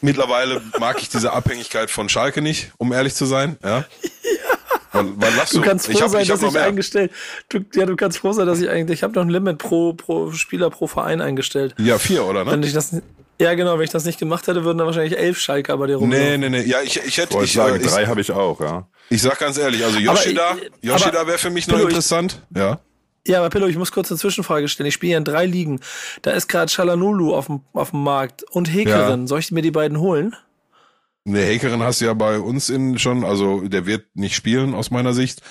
[0.00, 3.56] mittlerweile mag ich diese Abhängigkeit von Schalke nicht, um ehrlich zu sein.
[3.62, 3.84] Ja.
[4.96, 5.58] Wann, wann lachst du?
[5.58, 7.12] Du kannst froh hab, sein, ich dass ich eingestellt.
[7.48, 8.98] Du, ja, du kannst froh sein, dass ich eigentlich.
[8.98, 11.74] Ich habe noch ein Limit pro pro Spieler pro Verein eingestellt.
[11.78, 12.52] Ja, vier oder ne?
[12.52, 12.94] Wenn ich das
[13.38, 15.96] ja, genau, wenn ich das nicht gemacht hätte, würden da wahrscheinlich elf Schalker bei dir
[15.96, 16.40] rumlaufen.
[16.40, 16.62] Nee, nee, nee.
[16.62, 17.38] Ja, ich, ich hätte.
[17.42, 18.86] Ich, sagen, ich, drei habe ich auch, ja.
[19.10, 22.42] Ich sag ganz ehrlich, also Yoshida, Yoshida wäre für mich noch interessant.
[22.50, 22.80] Ich, ja.
[23.26, 24.86] Ja, aber Pillow, ich muss kurz eine Zwischenfrage stellen.
[24.86, 25.80] Ich spiele ja in drei Ligen.
[26.22, 29.22] Da ist gerade Chalanulu auf dem, auf dem Markt und Hekerin.
[29.22, 29.26] Ja.
[29.26, 30.36] Soll ich mir die beiden holen?
[31.28, 34.92] Ne, Hekerin hast du ja bei uns in schon, also der wird nicht spielen aus
[34.92, 35.42] meiner Sicht.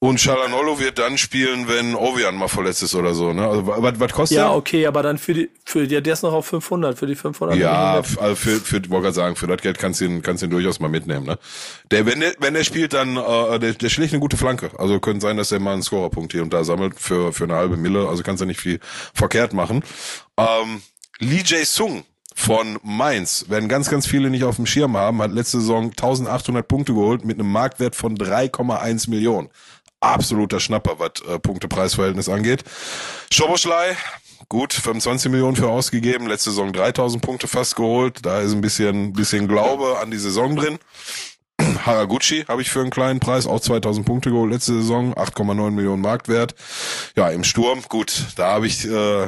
[0.00, 3.48] Und Chalanolo wird dann spielen, wenn Ovian mal verletzt ist oder so, ne?
[3.48, 6.32] Also, was, was kostet Ja, okay, aber dann für die, für die, der ist noch
[6.32, 7.58] auf 500, für die 500.
[7.58, 10.46] Ja, also für, für, wollte gerade sagen, für das Geld kannst du ihn, kannst du
[10.46, 11.40] ihn durchaus mal mitnehmen, ne?
[11.90, 14.70] Der, wenn der, wenn der spielt, dann, äh, der, der schlägt eine gute Flanke.
[14.78, 17.56] Also könnte sein, dass er mal einen Scorerpunkt hier und da sammelt für, für eine
[17.56, 18.08] halbe Mille.
[18.08, 18.78] Also kannst du nicht viel
[19.12, 19.82] verkehrt machen.
[20.36, 20.82] Ähm,
[21.18, 22.04] Lee Jae Sung
[22.38, 26.66] von Mainz, werden ganz, ganz viele nicht auf dem Schirm haben, hat letzte Saison 1800
[26.66, 29.48] Punkte geholt mit einem Marktwert von 3,1 Millionen
[29.98, 32.62] absoluter Schnapper, was äh, Punkte-Preis-Verhältnis angeht.
[33.32, 33.96] Schoboschlei,
[34.48, 39.12] gut, 25 Millionen für ausgegeben, letzte Saison 3000 Punkte fast geholt, da ist ein bisschen,
[39.12, 40.78] bisschen Glaube an die Saison drin.
[41.84, 46.02] Haraguchi habe ich für einen kleinen Preis auch 2000 Punkte geholt letzte Saison, 8,9 Millionen
[46.02, 46.54] Marktwert.
[47.16, 49.26] Ja, im Sturm, gut, da habe ich äh,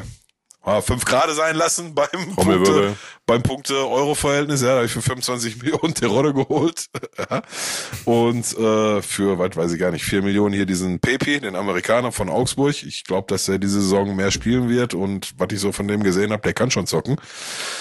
[0.83, 2.97] fünf Grade sein lassen beim Punkte,
[3.31, 4.61] beim Punkte-Euro-Verhältnis.
[4.62, 6.87] Ja, da habe ich für 25 Millionen Terodde geholt.
[8.05, 12.11] Und äh, für, was weiß ich gar nicht, vier Millionen hier diesen Pepe, den Amerikaner
[12.11, 12.83] von Augsburg.
[12.83, 14.95] Ich glaube, dass er diese Saison mehr spielen wird.
[14.95, 17.16] Und was ich so von dem gesehen habe, der kann schon zocken.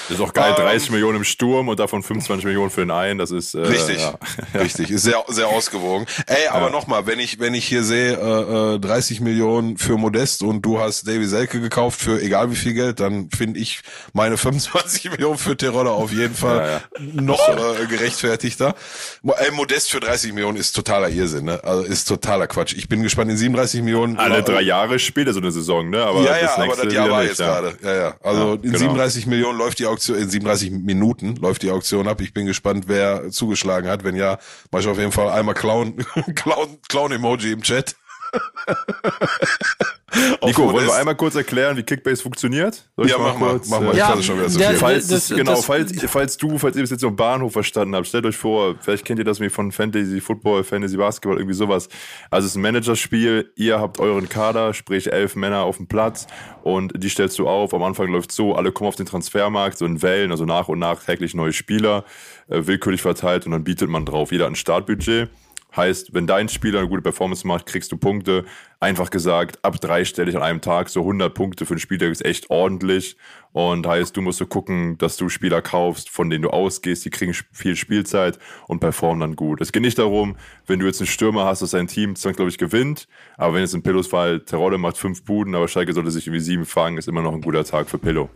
[0.07, 2.91] Das ist auch geil, ähm, 30 Millionen im Sturm und davon 25 Millionen für den
[2.91, 3.17] einen.
[3.17, 4.19] Das ist äh, richtig, ja.
[4.59, 6.05] richtig, ist sehr, sehr ausgewogen.
[6.27, 6.71] Ey, aber ja.
[6.71, 10.79] nochmal, wenn ich, wenn ich hier sehe, äh, 30 äh, Millionen für Modest und du
[10.79, 13.81] hast Davy Selke gekauft für egal wie viel Geld, dann finde ich
[14.13, 18.75] meine 25 Millionen für Terodde auf jeden Fall ja, noch äh, gerechtfertigter.
[19.23, 21.63] Ey, Modest für 30 Millionen ist totaler Irrsinn, ne?
[21.63, 22.73] Also ist totaler Quatsch.
[22.73, 24.17] Ich bin gespannt, in 37 Millionen.
[24.17, 26.03] Alle drei Jahre spielt er so eine Saison, ne?
[26.03, 27.77] Aber ja, ja, aber das Jahr war nicht, jetzt gerade.
[27.83, 28.15] Ja, ja.
[28.21, 28.77] Also in genau.
[28.77, 32.21] 37 Millionen läuft die Auktion, in 37 Minuten läuft die Auktion ab.
[32.21, 34.03] Ich bin gespannt, wer zugeschlagen hat.
[34.03, 34.37] Wenn ja,
[34.71, 35.97] mach ich auf jeden Fall einmal Clown,
[36.35, 37.95] Clown, Clown-Emoji im Chat.
[40.43, 42.89] Nico, wollen wir einmal kurz erklären, wie Kickbase funktioniert?
[42.95, 43.95] Soll ja, mach mal, mach mal.
[43.95, 46.91] Ja, schon wieder so der, falls, das, genau, das, falls, falls du, falls ihr bis
[46.91, 50.21] jetzt so Bahnhof verstanden habt, stellt euch vor, vielleicht kennt ihr das wie von Fantasy
[50.21, 51.89] Football, Fantasy Basketball, irgendwie sowas.
[52.31, 56.27] Also es ist ein Managerspiel, ihr habt euren Kader, sprich elf Männer auf dem Platz
[56.63, 57.73] und die stellst du auf.
[57.73, 60.79] Am Anfang läuft so, alle kommen auf den Transfermarkt, so in Wellen, also nach und
[60.79, 62.05] nach täglich neue Spieler,
[62.47, 64.31] äh, willkürlich verteilt und dann bietet man drauf.
[64.31, 65.29] Jeder hat ein Startbudget
[65.75, 68.43] Heißt, wenn dein Spieler eine gute Performance macht, kriegst du Punkte.
[68.79, 72.07] Einfach gesagt, ab drei stelle ich an einem Tag so 100 Punkte für einen Spieler
[72.07, 73.17] ist echt ordentlich.
[73.51, 77.11] Und heißt, du musst so gucken, dass du Spieler kaufst, von denen du ausgehst, die
[77.11, 79.61] kriegen viel Spielzeit und performen dann gut.
[79.61, 83.07] Es geht nicht darum, wenn du jetzt einen Stürmer hast, dass dein Team ich, gewinnt.
[83.37, 86.43] Aber wenn jetzt ein Pillows Fall, Terodde macht fünf Buden, aber Schalke sollte sich irgendwie
[86.43, 88.29] sieben fangen, ist immer noch ein guter Tag für Pillow.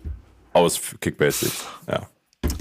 [0.54, 2.08] Aus Kickbase-Sicht, ja.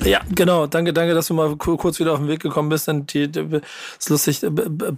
[0.04, 0.66] Ja, genau.
[0.66, 2.88] Danke, danke, dass du mal kurz wieder auf den Weg gekommen bist.
[2.88, 3.60] Und die, die
[3.98, 4.40] ist lustig.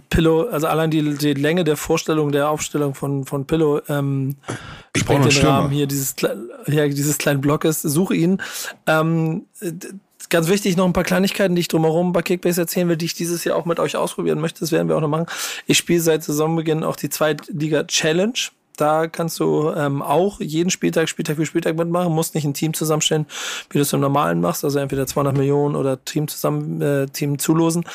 [0.09, 4.35] Pillow, also allein die, die Länge der Vorstellung, der Aufstellung von, von Pillow, ähm,
[4.95, 5.57] ich sprengt den Stürmer.
[5.57, 6.15] Rahmen hier dieses,
[6.67, 7.81] ja, dieses kleinen Blockes.
[7.81, 8.41] Suche ihn.
[8.87, 9.45] Ähm,
[10.29, 13.13] ganz wichtig, noch ein paar Kleinigkeiten, die ich drumherum bei Kickbase erzählen will, die ich
[13.13, 14.61] dieses Jahr auch mit euch ausprobieren möchte.
[14.61, 15.27] Das werden wir auch noch machen.
[15.67, 18.33] Ich spiele seit Saisonbeginn auch die Zweitliga Challenge.
[18.75, 22.73] Da kannst du ähm, auch jeden Spieltag, Spieltag für Spieltag mitmachen, musst nicht ein Team
[22.73, 23.25] zusammenstellen,
[23.69, 27.39] wie du es im Normalen machst, also entweder 200 Millionen oder Team zusammen, äh, Team
[27.39, 27.85] zulosen,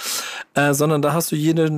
[0.54, 1.70] äh, sondern da hast du jede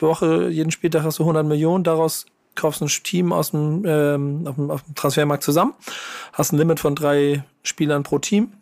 [0.00, 4.54] Woche, jeden Spieltag hast du 100 Millionen, daraus kaufst ein Team aus dem, ähm, auf,
[4.54, 5.74] dem, auf dem Transfermarkt zusammen,
[6.32, 8.52] hast ein Limit von drei Spielern pro Team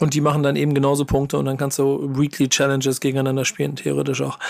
[0.00, 3.76] Und die machen dann eben genauso Punkte und dann kannst du Weekly Challenges gegeneinander spielen,
[3.76, 4.40] theoretisch auch.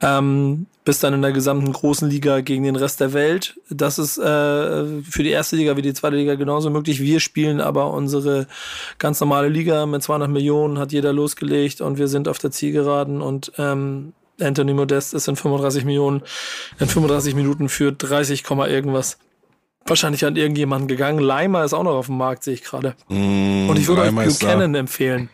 [0.00, 3.60] Ähm, bist dann in der gesamten großen Liga gegen den Rest der Welt.
[3.70, 7.00] Das ist äh, für die erste Liga wie die zweite Liga genauso möglich.
[7.00, 8.48] Wir spielen aber unsere
[8.98, 13.22] ganz normale Liga mit 200 Millionen, hat jeder losgelegt und wir sind auf der Zielgeraden
[13.22, 16.22] und ähm, Anthony Modest ist in 35 Millionen,
[16.80, 19.18] in 35 Minuten für 30, irgendwas
[19.86, 21.18] wahrscheinlich an irgendjemanden gegangen.
[21.18, 22.94] Leimer ist auch noch auf dem Markt, sehe ich gerade.
[23.08, 25.30] Mm, und ich würde euch Buchanan empfehlen.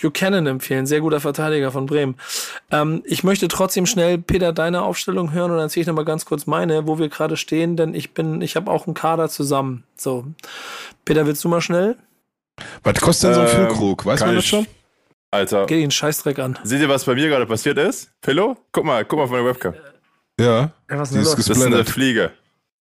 [0.00, 2.16] Buchanan empfehlen, sehr guter Verteidiger von Bremen.
[2.70, 6.24] Ähm, ich möchte trotzdem schnell, Peter, deine Aufstellung hören und dann ziehe ich nochmal ganz
[6.24, 9.84] kurz meine, wo wir gerade stehen, denn ich bin, ich habe auch einen Kader zusammen.
[9.96, 10.24] So.
[11.04, 11.96] Peter, willst du mal schnell?
[12.82, 14.06] Was kostet denn so ein ähm, Füllkrug?
[14.06, 14.66] Weiß man das schon?
[15.30, 15.66] Alter.
[15.66, 16.58] Geh den Scheißdreck an.
[16.64, 18.10] Seht ihr, was bei mir gerade passiert ist?
[18.20, 18.56] Pillow?
[18.72, 19.74] Guck mal, guck mal auf meine Webcam.
[20.40, 20.72] Ja.
[20.90, 22.32] ja was ist das ist eine Fliege.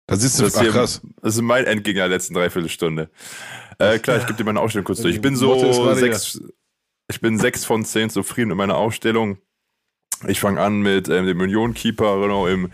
[0.06, 1.00] Da sitzt du, das, ach, krass.
[1.20, 3.10] das ist mein Endgegner der letzten Dreiviertelstunde.
[3.78, 5.16] Äh, klar, ich gebe dir meine Ausstellung kurz durch.
[5.16, 6.40] Ich bin so sechs,
[7.08, 9.38] ich bin sechs von zehn zufrieden mit meiner Ausstellung.
[10.26, 12.70] Ich fange an mit ähm, dem Union-Keeper Renault im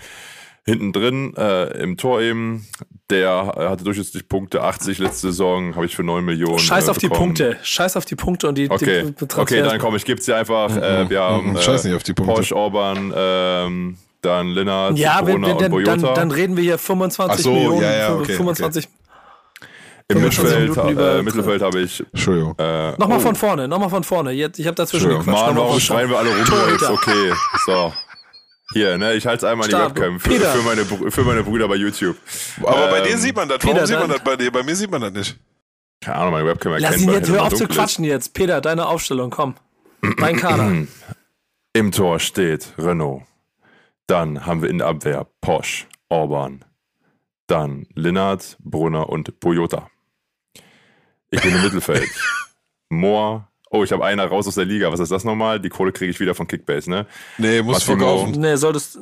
[0.64, 2.66] hinten drin, äh, im Tor eben.
[3.10, 6.58] Der hatte durchschnittlich Punkte 80 letzte Saison, habe ich für 9 Millionen.
[6.58, 7.58] Scheiß äh, auf die Punkte.
[7.62, 9.12] Scheiß auf die Punkte und die, okay.
[9.20, 10.74] die Okay, dann komm, ich gebe dir einfach.
[10.74, 12.34] Äh, wir haben äh, Scheiß nicht auf die Punkte.
[12.34, 15.96] Porsche Orban, ähm, dann Lennart, ja, Corona wenn, wenn, und Boyota.
[15.96, 18.96] Dann, dann reden wir hier 25 so, Millionen, ja, ja, okay, 25 okay.
[20.08, 22.00] Im Mittelfeld, äh, Mittelfeld habe ich.
[22.12, 22.54] Entschuldigung.
[22.58, 23.20] Äh, nochmal oh.
[23.20, 24.32] von vorne, nochmal von vorne.
[24.32, 25.26] Jetzt, ich habe dazwischen gequatscht.
[25.26, 26.38] Mann, warum schreien wir alle rum
[26.70, 26.90] jetzt?
[26.90, 27.32] Okay,
[27.64, 27.92] so.
[28.74, 32.16] Hier, ne, ich halte einmal die Webcam für, für, meine, für meine Brüder bei YouTube.
[32.62, 33.58] Aber ähm, bei dir sieht man das.
[33.62, 34.50] Warum Peter, sieht man das bei dir?
[34.50, 35.38] Bei mir sieht man das nicht.
[36.00, 38.34] Keine Ahnung, meine Webcam erkennt Lass ihn jetzt, hör auf zu quatschen jetzt.
[38.34, 39.54] Peter, deine Aufstellung, komm.
[40.18, 40.86] Dein Kader.
[41.74, 43.22] Im Tor steht Renault.
[44.12, 46.66] Dann haben wir in der Abwehr Posch, Orban.
[47.46, 49.88] Dann Linnert, Brunner und Boyota.
[51.30, 52.10] Ich bin im Mittelfeld.
[52.90, 53.48] Moor.
[53.70, 54.92] Oh, ich habe einer raus aus der Liga.
[54.92, 55.60] Was ist das nochmal?
[55.60, 57.06] Die Kohle kriege ich wieder von Kickbase, ne?
[57.38, 58.32] Nee, muss verkaufen.
[58.32, 58.98] Nee, solltest,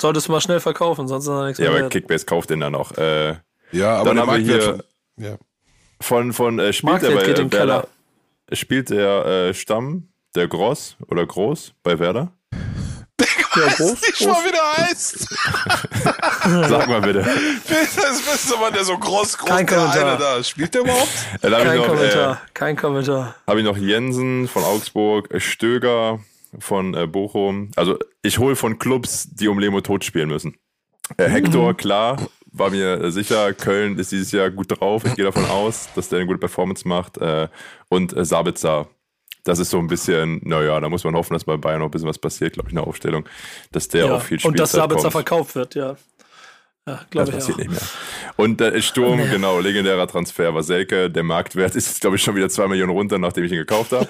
[0.00, 2.72] solltest du mal schnell verkaufen, sonst ist da nichts Ja, aber Kickbase kauft den dann
[2.72, 2.96] noch.
[2.96, 3.34] Äh,
[3.72, 4.82] ja, aber dann haben wir hier schon,
[5.18, 5.36] ja.
[6.00, 7.88] von, von äh, spielt der bei äh, Werder,
[8.52, 12.32] spielt der äh, Stamm, der Gross oder Groß bei Werder?
[13.56, 14.26] Der groß, nicht groß.
[14.26, 15.18] mal wieder heißt.
[16.68, 17.20] Sag mal bitte.
[17.68, 20.18] Das beste Mann, der so groß, groß Kein Kommentar.
[20.18, 20.42] da.
[20.42, 21.08] Spielt der überhaupt?
[21.40, 22.34] Kein noch, Kommentar.
[22.34, 23.34] Äh, Kein Kommentar.
[23.46, 26.20] Habe ich noch Jensen von Augsburg, Stöger
[26.58, 27.70] von äh, Bochum.
[27.76, 30.56] Also ich hole von Clubs, die um Lemo tot spielen müssen.
[31.16, 31.76] Äh, Hector, mhm.
[31.76, 32.16] klar,
[32.52, 33.52] war mir sicher.
[33.54, 35.04] Köln ist dieses Jahr gut drauf.
[35.04, 37.18] Ich gehe davon aus, dass der eine gute Performance macht.
[37.18, 37.48] Äh,
[37.88, 38.88] und äh, Sabitzer
[39.46, 41.90] das ist so ein bisschen, naja, da muss man hoffen, dass bei Bayern noch ein
[41.90, 43.28] bisschen was passiert, glaube ich, in der Aufstellung,
[43.72, 45.96] dass der ja, auch viel Spielzeit Und dass Sabitzer verkauft wird, ja.
[46.88, 47.58] Ja, glaube ich passiert auch.
[47.58, 47.80] nicht mehr.
[48.36, 49.28] Und der Sturm, nee.
[49.28, 51.10] genau, legendärer Transfer war Selke.
[51.10, 53.92] Der Marktwert ist jetzt, glaube ich, schon wieder zwei Millionen runter, nachdem ich ihn gekauft
[53.92, 54.08] habe.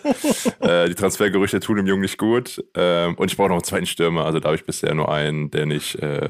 [0.61, 2.62] äh, die Transfergerüchte tun dem Jungen nicht gut.
[2.74, 4.26] Ähm, und ich brauche noch einen zweiten Stürmer.
[4.26, 6.28] Also da habe ich bisher nur einen, der nicht äh,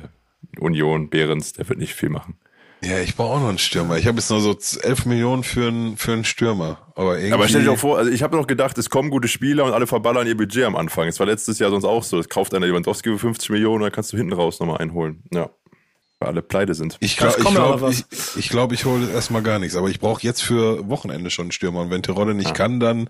[0.60, 2.38] Union, Behrens, der wird nicht viel machen.
[2.86, 3.96] Ja, ich brauche auch noch einen Stürmer.
[3.96, 6.78] Ich habe jetzt nur so 11 Millionen für einen, für einen Stürmer.
[6.94, 9.26] Aber, irgendwie aber stell dir doch vor, also ich habe noch gedacht, es kommen gute
[9.26, 11.08] Spieler und alle verballern ihr Budget am Anfang.
[11.08, 12.18] Es war letztes Jahr sonst auch so.
[12.20, 15.24] Es kauft einer Lewandowski für 50 Millionen, dann kannst du hinten raus nochmal einholen.
[15.32, 15.50] Ja.
[16.20, 16.96] Weil alle pleite sind.
[17.00, 18.04] Ich glaube, ich glaube, ich,
[18.36, 19.76] ich, glaub, ich hole erstmal gar nichts.
[19.76, 21.80] Aber ich brauche jetzt für Wochenende schon einen Stürmer.
[21.80, 22.54] Und wenn Terodde nicht ah.
[22.54, 23.08] kann, dann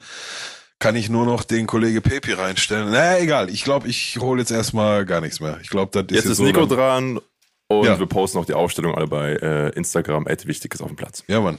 [0.79, 2.91] kann ich nur noch den Kollege Pepi reinstellen.
[2.91, 3.51] Naja, egal.
[3.51, 5.59] Ich glaube, ich hole jetzt erstmal gar nichts mehr.
[5.62, 7.20] Ich glaube, das ist jetzt, jetzt ist so Nico dran
[7.69, 7.99] und ja.
[7.99, 10.27] wir posten auch die Aufstellung alle bei äh, Instagram.
[10.27, 11.25] At wichtig ist auf dem Platz.
[11.27, 11.59] Ja, Mann.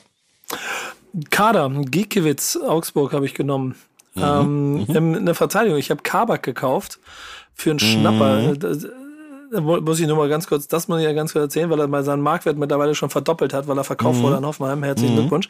[1.29, 3.75] Kader, Giekewitz, Augsburg habe ich genommen.
[4.15, 4.23] Mhm.
[4.23, 5.15] Ähm, mhm.
[5.15, 6.99] In der Verteidigung, ich habe Kabak gekauft
[7.53, 8.41] für einen Schnapper.
[8.41, 8.59] Mhm.
[8.59, 8.73] Da,
[9.51, 11.79] da muss ich nur mal ganz kurz, das muss ich ja ganz kurz erzählen, weil
[11.79, 14.23] er mal seinen Marktwert mittlerweile schon verdoppelt hat, weil er verkauft mhm.
[14.23, 14.83] wurde an Hoffenheim.
[14.83, 15.19] Herzlichen mhm.
[15.19, 15.49] Glückwunsch.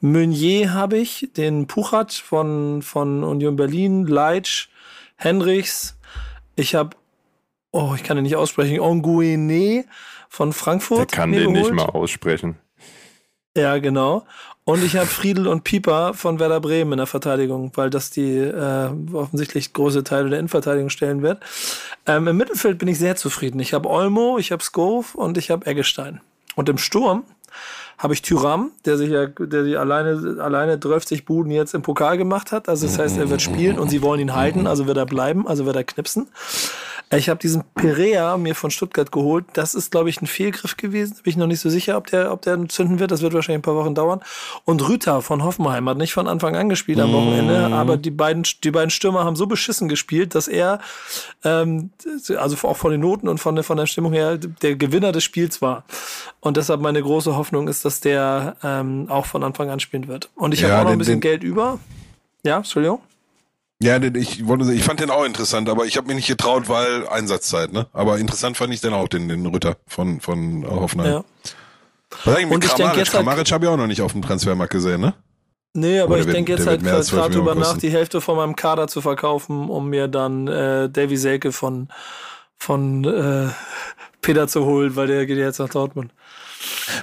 [0.00, 4.68] Meunier habe ich, den Puchat von, von Union Berlin, Leitsch,
[5.16, 5.98] Henrichs.
[6.54, 6.96] Ich habe
[7.76, 9.84] oh, ich kann den nicht aussprechen, Onguene
[10.28, 10.98] von Frankfurt.
[10.98, 11.56] Der kann den geholt.
[11.56, 12.56] nicht mal aussprechen.
[13.56, 14.24] Ja, genau.
[14.64, 18.36] Und ich habe Friedel und Pieper von Werder Bremen in der Verteidigung, weil das die
[18.36, 21.40] äh, offensichtlich große Teile der Innenverteidigung stellen wird.
[22.04, 23.60] Ähm, Im Mittelfeld bin ich sehr zufrieden.
[23.60, 26.20] Ich habe Olmo, ich habe Skov und ich habe Eggestein.
[26.56, 27.24] Und im Sturm
[27.96, 32.18] habe ich Tyram, der sich ja, der sich alleine, alleine 30 Buden jetzt im Pokal
[32.18, 32.68] gemacht hat.
[32.68, 35.46] Also das heißt, er wird spielen und sie wollen ihn halten, also wird er bleiben,
[35.46, 36.28] also wird er knipsen.
[37.10, 39.44] Ich habe diesen Perea mir von Stuttgart geholt.
[39.52, 41.14] Das ist, glaube ich, ein Fehlgriff gewesen.
[41.22, 43.12] Bin ich noch nicht so sicher, ob der, ob der zünden wird.
[43.12, 44.20] Das wird wahrscheinlich ein paar Wochen dauern.
[44.64, 47.72] Und Rüther von Hoffenheim hat nicht von Anfang an gespielt am Wochenende, mm.
[47.72, 50.80] aber die beiden, die beiden Stürmer haben so beschissen gespielt, dass er,
[51.44, 51.90] ähm,
[52.36, 55.22] also auch von den Noten und von der, von der Stimmung her, der Gewinner des
[55.22, 55.84] Spiels war.
[56.40, 60.30] Und deshalb meine große Hoffnung ist, dass der ähm, auch von Anfang an spielen wird.
[60.34, 61.78] Und ich ja, habe auch noch ein bisschen den, Geld über.
[62.42, 63.00] Ja, Entschuldigung.
[63.82, 67.06] Ja, ich wollte, ich fand den auch interessant, aber ich habe mich nicht getraut, weil
[67.08, 67.86] Einsatzzeit, ne?
[67.92, 71.12] Aber interessant fand ich den auch, den, den Ritter von, von Hoffenheim.
[71.12, 71.24] Ja.
[72.24, 73.06] Was eigentlich mit Kramaric?
[73.06, 75.14] Kramaric habe ich auch noch nicht auf dem Transfermarkt gesehen, ne?
[75.74, 78.88] Nee, aber Oder ich denke jetzt halt gerade drüber nach, die Hälfte von meinem Kader
[78.88, 81.88] zu verkaufen, um mir dann äh, Davy Selke von,
[82.56, 83.48] von äh,
[84.22, 86.12] Peter zu holen, weil der geht jetzt nach Dortmund.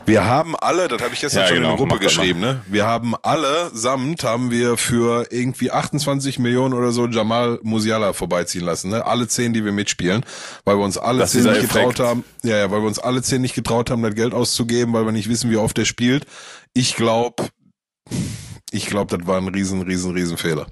[0.05, 2.61] Wir haben alle, das habe ich gestern ja, schon genau, in der Gruppe geschrieben, ne?
[2.67, 8.65] Wir haben alle samt haben wir für irgendwie 28 Millionen oder so Jamal Musiala vorbeiziehen
[8.65, 9.05] lassen, ne?
[9.05, 10.25] Alle zehn, die wir mitspielen,
[10.65, 12.23] weil wir uns alle das zehn nicht getraut haben.
[12.43, 15.11] Ja, ja, weil wir uns alle zehn nicht getraut haben, das Geld auszugeben, weil wir
[15.11, 16.25] nicht wissen, wie oft er spielt.
[16.73, 17.43] Ich glaube,
[18.73, 20.65] ich glaube, das war ein riesen, riesen, riesen Fehler.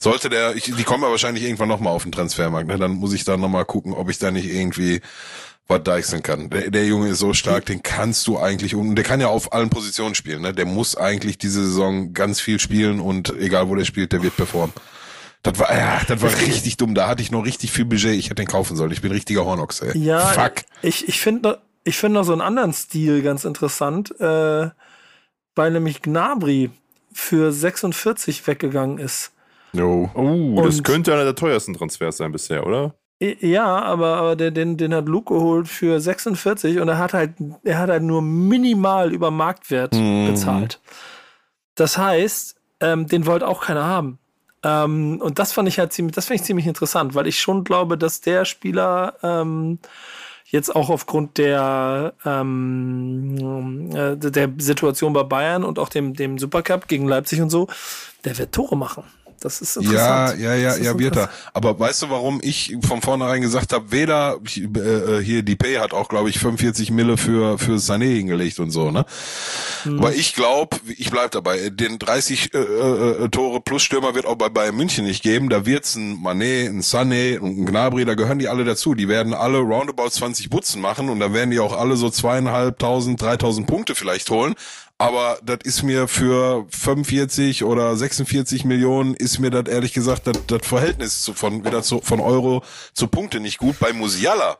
[0.00, 2.78] Sollte der, ich, die kommen ja wahrscheinlich irgendwann nochmal auf den Transfermarkt, ne?
[2.78, 5.00] Dann muss ich da nochmal gucken, ob ich da nicht irgendwie
[5.66, 6.50] was deichseln kann.
[6.50, 9.52] Der, der Junge ist so stark, den kannst du eigentlich, und der kann ja auf
[9.52, 10.52] allen Positionen spielen, ne?
[10.52, 14.36] Der muss eigentlich diese Saison ganz viel spielen und egal wo der spielt, der wird
[14.36, 14.74] performen.
[15.42, 16.94] Das war, ja, das war richtig dumm.
[16.94, 18.14] Da hatte ich noch richtig viel Budget.
[18.18, 18.92] Ich hätte den kaufen sollen.
[18.92, 19.96] Ich bin richtiger Hornox, ey.
[19.98, 20.64] Ja, Fuck.
[20.80, 24.70] ich, ich finde ich finde noch so einen anderen Stil ganz interessant, äh,
[25.54, 26.70] weil nämlich Gnabry
[27.12, 29.32] für 46 weggegangen ist.
[29.72, 30.10] No.
[30.14, 32.94] Oh, das könnte einer der teuersten Transfers sein bisher, oder?
[33.40, 37.78] Ja, aber, aber den, den hat Luke geholt für 46 und er hat halt, er
[37.78, 40.26] hat halt nur minimal über Marktwert mhm.
[40.26, 40.80] bezahlt.
[41.74, 44.18] Das heißt, ähm, den wollte auch keiner haben.
[44.62, 47.64] Ähm, und das fand ich halt ziemlich, das finde ich ziemlich interessant, weil ich schon
[47.64, 49.78] glaube, dass der Spieler ähm,
[50.46, 56.88] jetzt auch aufgrund der, ähm, äh, der Situation bei Bayern und auch dem, dem Supercup
[56.88, 57.68] gegen Leipzig und so,
[58.24, 59.04] der wird Tore machen.
[59.44, 60.40] Das ist interessant.
[60.40, 61.28] Ja, ja, ja, ja, wird er.
[61.52, 65.92] Aber weißt du, warum ich von vornherein gesagt habe, weder äh, hier die Pay hat
[65.92, 69.04] auch, glaube ich, 45 Mille für für Sané hingelegt und so, ne?
[69.84, 69.98] Hm.
[69.98, 74.36] Aber ich glaube, ich bleib dabei, den 30 äh, äh, Tore plus Stürmer wird auch
[74.36, 75.48] bei Bayern München nicht geben.
[75.48, 78.94] Da wird's ein Mané, ein Sané und ein Gnabry, da gehören die alle dazu.
[78.94, 83.20] Die werden alle roundabout 20 Butzen machen und da werden die auch alle so zweieinhalbtausend,
[83.20, 84.54] dreitausend Punkte vielleicht holen.
[84.96, 90.38] Aber das ist mir für 45 oder 46 Millionen ist mir das ehrlich gesagt das,
[90.46, 92.62] das Verhältnis zu, von wieder zu, von Euro
[92.92, 93.78] zu Punkte nicht gut.
[93.80, 94.56] Bei Musiala,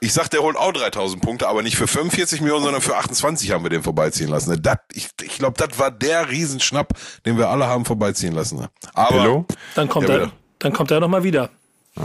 [0.00, 3.50] ich sag, der holt auch 3000 Punkte, aber nicht für 45 Millionen, sondern für 28
[3.52, 4.60] haben wir den vorbeiziehen lassen.
[4.62, 6.92] Das, ich ich glaube, das war der Riesenschnapp,
[7.26, 8.66] den wir alle haben vorbeiziehen lassen.
[8.94, 9.46] Aber Hello?
[9.74, 11.50] dann kommt ja, er, dann kommt er noch mal wieder.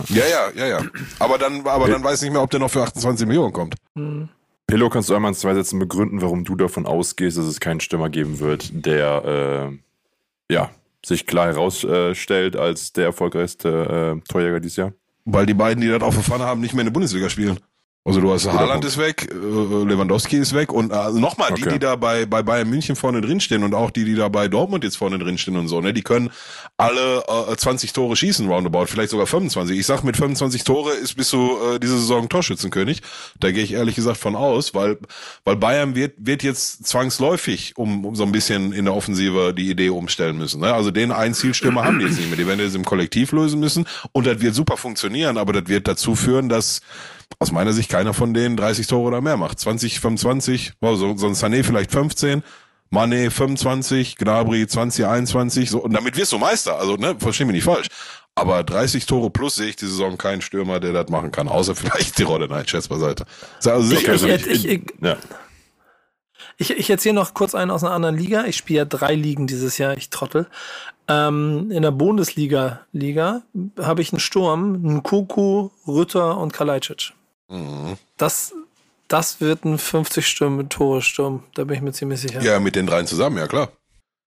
[0.09, 0.81] Ja, ja, ja, ja.
[1.19, 3.75] Aber dann, aber dann weiß ich nicht mehr, ob der noch für 28 Millionen kommt.
[3.95, 4.29] Hm.
[4.65, 7.79] Pillow, kannst du einmal in zwei Sätzen begründen, warum du davon ausgehst, dass es keinen
[7.79, 9.69] Stürmer geben wird, der
[10.49, 10.71] äh, ja,
[11.05, 14.93] sich klar herausstellt als der erfolgreichste äh, Torjäger dieses Jahr?
[15.25, 17.59] Weil die beiden, die das auf der Pfanne haben, nicht mehr in der Bundesliga spielen.
[18.05, 21.63] Also du hast Haaland ist weg, äh, Lewandowski ist weg und also nochmal, okay.
[21.63, 24.49] die, die da bei, bei Bayern München vorne drinstehen und auch die, die da bei
[24.49, 26.29] Dortmund jetzt vorne drinstehen und so, ne, die können
[26.75, 29.79] alle äh, 20 Tore schießen roundabout, vielleicht sogar 25.
[29.79, 33.01] Ich sag, mit 25 Tore ist bist du äh, diese Saison Torschützenkönig.
[33.39, 34.97] Da gehe ich ehrlich gesagt von aus, weil,
[35.45, 39.69] weil Bayern wird, wird jetzt zwangsläufig um, um so ein bisschen in der Offensive die
[39.69, 40.59] Idee umstellen müssen.
[40.59, 40.73] Ne?
[40.73, 43.61] Also den einen Zielstürmer haben die jetzt nicht mehr, die werden jetzt im Kollektiv lösen
[43.61, 46.81] müssen und das wird super funktionieren, aber das wird dazu führen, dass
[47.39, 49.59] aus meiner Sicht keiner von denen 30 Tore oder mehr macht.
[49.59, 52.43] 20, 25, wow, so, so ein Sané vielleicht 15,
[52.89, 56.77] Mane 25, Gnabry 20, 21, so, und damit wirst du Meister.
[56.77, 57.87] Also, ne, versteh mich nicht falsch.
[58.35, 61.75] Aber 30 Tore plus sehe ich die Saison keinen Stürmer, der das machen kann, außer
[61.75, 62.47] vielleicht die Rolle.
[62.47, 63.25] Nein, Scherz beiseite.
[63.65, 65.17] Also ich, ich, ich, ich, ja.
[66.57, 68.45] ich, ich erzähle noch kurz einen aus einer anderen Liga.
[68.45, 70.47] Ich spiele ja drei Ligen dieses Jahr, ich trottel.
[71.07, 73.43] Ähm, in der Bundesliga Liga
[73.79, 77.13] habe ich einen Sturm, einen Kuku, Rütter und Kalajdzic.
[77.49, 77.97] Mhm.
[78.17, 78.53] Das,
[79.07, 82.41] das wird ein 50 Sturm Tore Sturm, da bin ich mir ziemlich sicher.
[82.41, 83.69] Ja, mit den dreien zusammen, ja klar.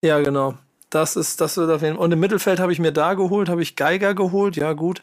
[0.03, 0.55] Ja, genau.
[0.91, 2.05] Das ist, das wird auf jeden Fall.
[2.05, 5.03] Und im Mittelfeld habe ich mir da geholt, habe ich Geiger geholt, ja gut.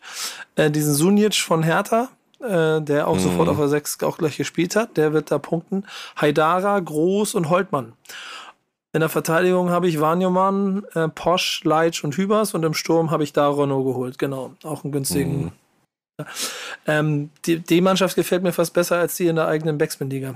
[0.55, 2.09] Äh, diesen Sunic von Hertha,
[2.39, 3.19] äh, der auch mhm.
[3.19, 5.85] sofort auf der 6 auch gleich gespielt hat, der wird da punkten.
[6.15, 7.93] Haidara, Groß und Holtmann.
[8.93, 13.23] In der Verteidigung habe ich Wanyoman, äh, Posch, Leitsch und Hübers und im Sturm habe
[13.23, 14.53] ich da Renault geholt, genau.
[14.63, 15.45] Auch einen günstigen.
[15.45, 15.51] Mhm.
[16.85, 20.35] Ähm, die, die Mannschaft gefällt mir fast besser als die in der eigenen Backspin-Liga.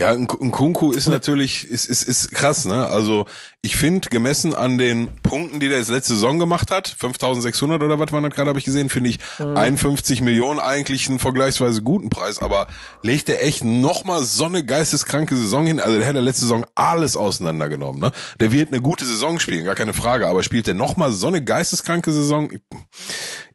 [0.00, 2.86] Ja, ein, Kunku ist natürlich, ist, ist, ist krass, ne?
[2.86, 3.26] Also
[3.62, 7.98] ich finde, gemessen an den Punkten, die der jetzt letzte Saison gemacht hat, 5600 oder
[7.98, 9.56] was war das gerade, habe ich gesehen, finde ich mhm.
[9.56, 12.68] 51 Millionen eigentlich einen vergleichsweise guten Preis, aber
[13.02, 15.80] legt der echt nochmal so eine geisteskranke Saison hin?
[15.80, 18.12] Also der hat der letzte Saison alles auseinandergenommen, ne?
[18.38, 21.42] Der wird eine gute Saison spielen, gar keine Frage, aber spielt der nochmal so eine
[21.42, 22.52] geisteskranke Saison?
[22.52, 22.60] Ich,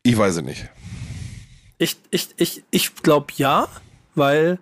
[0.04, 0.68] ich weiß es nicht.
[1.78, 3.68] Ich, ich, ich, ich glaube ja,
[4.16, 4.60] weil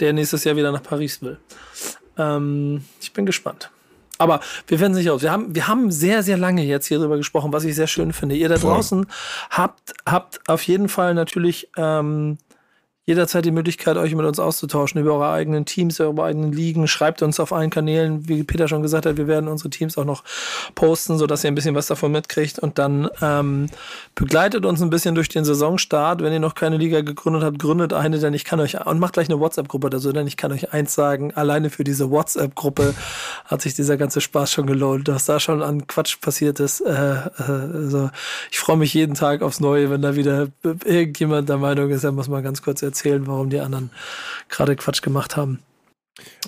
[0.00, 1.38] der nächstes Jahr wieder nach Paris will.
[2.18, 3.70] Ähm, ich bin gespannt.
[4.18, 5.22] Aber wir werden sicher aus.
[5.22, 8.12] Wir haben, wir haben sehr, sehr lange jetzt hier drüber gesprochen, was ich sehr schön
[8.12, 8.34] finde.
[8.34, 9.06] Ihr da draußen
[9.50, 12.38] habt, habt auf jeden Fall natürlich ähm,
[13.06, 16.88] jederzeit die Möglichkeit, euch mit uns auszutauschen über eure eigenen Teams, eure eigenen Ligen.
[16.88, 20.04] Schreibt uns auf allen Kanälen, wie Peter schon gesagt hat, wir werden unsere Teams auch
[20.04, 20.24] noch
[20.74, 22.58] posten, sodass ihr ein bisschen was davon mitkriegt.
[22.58, 23.68] Und dann ähm,
[24.16, 26.20] begleitet uns ein bisschen durch den Saisonstart.
[26.20, 29.12] Wenn ihr noch keine Liga gegründet habt, gründet eine, denn ich kann euch, und macht
[29.12, 32.92] gleich eine WhatsApp-Gruppe so, denn ich kann euch eins sagen, alleine für diese WhatsApp-Gruppe
[33.44, 35.06] hat sich dieser ganze Spaß schon gelohnt.
[35.06, 36.80] Was da schon an Quatsch passiert ist.
[36.80, 38.10] Äh, äh, also
[38.50, 40.48] ich freue mich jeden Tag aufs Neue, wenn da wieder
[40.84, 43.90] irgendjemand der Meinung ist, er muss mal ganz kurz erzählen erzählen, warum die anderen
[44.48, 45.60] gerade Quatsch gemacht haben.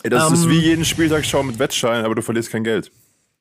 [0.02, 2.64] Ey, das um, ist ähm, wie jeden Spieltag schauen mit Wettschein, aber du verlierst kein
[2.64, 2.90] Geld.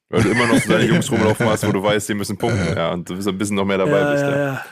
[0.09, 2.75] Weil du immer noch so deine Jungs rumlaufen hast, wo du weißt, die müssen punkten.
[2.75, 4.23] Ja, und du bist ein bisschen noch mehr dabei ja, bist.
[4.23, 4.65] Ja, ja.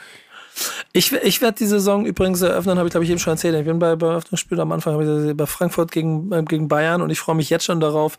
[0.96, 3.54] Ich, ich werde die Saison übrigens eröffnen, habe ich glaube ich eben schon erzählt.
[3.54, 7.20] Ich bin bei, bei Eröffnungsspiel am Anfang bei Frankfurt gegen, äh, gegen Bayern und ich
[7.20, 8.16] freue mich jetzt schon darauf,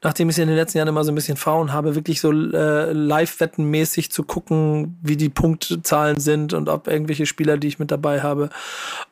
[0.00, 2.30] nachdem ich es in den letzten Jahren immer so ein bisschen fahren habe, wirklich so
[2.30, 7.90] äh, live-wettenmäßig zu gucken, wie die Punktzahlen sind und ob irgendwelche Spieler, die ich mit
[7.90, 8.50] dabei habe,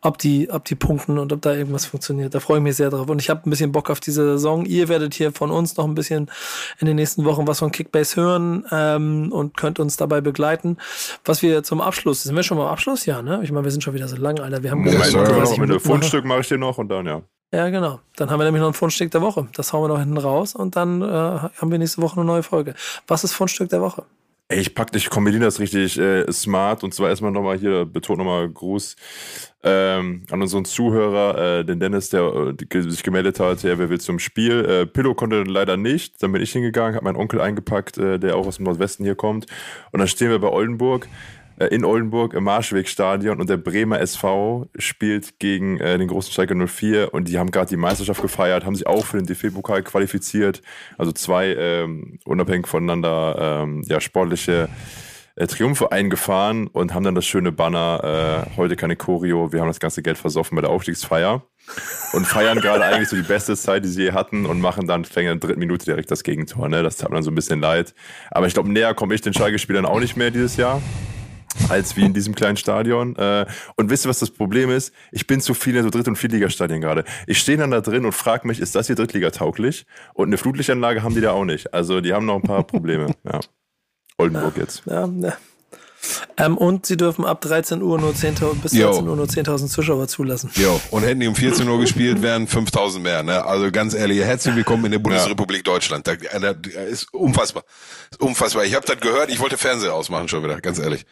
[0.00, 2.36] ob die, ob die punkten und ob da irgendwas funktioniert.
[2.36, 3.08] Da freue ich mich sehr drauf.
[3.08, 4.64] Und ich habe ein bisschen Bock auf diese Saison.
[4.64, 6.30] Ihr werdet hier von uns noch ein bisschen
[6.78, 10.76] in den nächsten Wochen was von Kickbase hören ähm, und könnt uns dabei begleiten.
[11.24, 13.07] Was wir zum Abschluss, sind wir schon mal am Abschluss?
[13.09, 13.40] Ja, ne?
[13.43, 14.62] Ich meine, wir sind schon wieder so lang, Alter.
[14.62, 17.22] Wir haben ja, ja, mit einem Fundstück mache ich dir noch und dann, ja.
[17.52, 18.01] Ja, genau.
[18.16, 19.48] Dann haben wir nämlich noch ein Fundstück der Woche.
[19.55, 22.43] Das hauen wir noch hinten raus und dann äh, haben wir nächste Woche eine neue
[22.43, 22.74] Folge.
[23.06, 24.05] Was ist Fundstück der Woche?
[24.51, 28.18] Ey, ich pack, ich kombiniere das richtig äh, smart und zwar erstmal nochmal hier, betont
[28.18, 28.97] nochmal Gruß
[29.62, 34.01] ähm, an unseren Zuhörer, äh, den Dennis, der äh, sich gemeldet hat, ja, wer will
[34.01, 34.64] zum Spiel.
[34.64, 38.36] Äh, Pillow konnte leider nicht, dann bin ich hingegangen, habe meinen Onkel eingepackt, äh, der
[38.36, 39.47] auch aus dem Nordwesten hier kommt
[39.93, 41.09] und dann stehen wir bei Oldenburg
[41.66, 47.12] in Oldenburg im Marschwegstadion und der Bremer SV spielt gegen äh, den großen Schalke 04
[47.12, 50.62] und die haben gerade die Meisterschaft gefeiert, haben sich auch für den DFB-Pokal qualifiziert.
[50.97, 54.68] Also zwei ähm, unabhängig voneinander ähm, ja, sportliche
[55.35, 59.68] äh, Triumphe eingefahren und haben dann das schöne Banner, äh, heute keine Choreo, wir haben
[59.68, 61.43] das ganze Geld versoffen bei der Aufstiegsfeier
[62.12, 65.05] und feiern gerade eigentlich so die beste Zeit, die sie je hatten und machen dann,
[65.05, 66.68] fängt in der dritten Minute direkt das Gegentor.
[66.68, 66.85] Ne?
[66.85, 67.94] Das tat mir dann so ein bisschen leid.
[68.30, 70.80] Aber ich glaube, näher komme ich den Schalke-Spielern auch nicht mehr dieses Jahr
[71.68, 73.16] als wie in diesem kleinen Stadion.
[73.16, 74.93] Äh, und wisst ihr, was das Problem ist?
[75.12, 77.05] Ich bin zu viel in so Dritt- und Viertligastadien gerade.
[77.26, 79.86] Ich stehe dann da drin und frage mich, ist das hier Drittliga-tauglich?
[80.14, 81.74] Und eine Flutlichtanlage haben die da auch nicht.
[81.74, 83.06] Also die haben noch ein paar Probleme.
[83.24, 83.40] Ja.
[84.16, 84.82] Oldenburg jetzt.
[84.86, 85.36] Ja, ja.
[86.36, 90.06] Ähm, und sie dürfen ab 13 Uhr nur 10 bis 13 Uhr nur 10.000 Zuschauer
[90.06, 90.51] zulassen.
[90.55, 93.22] Jo, und hätten die um 14 Uhr gespielt, wären 5.000 mehr.
[93.22, 93.44] Ne?
[93.44, 95.72] Also ganz ehrlich, herzlich willkommen in der Bundesrepublik ja.
[95.72, 96.06] Deutschland.
[96.06, 97.64] Da, da, da ist unfassbar.
[98.10, 98.64] Ist unfassbar.
[98.64, 101.05] Ich habe das gehört, ich wollte Fernseher ausmachen schon wieder, ganz ehrlich.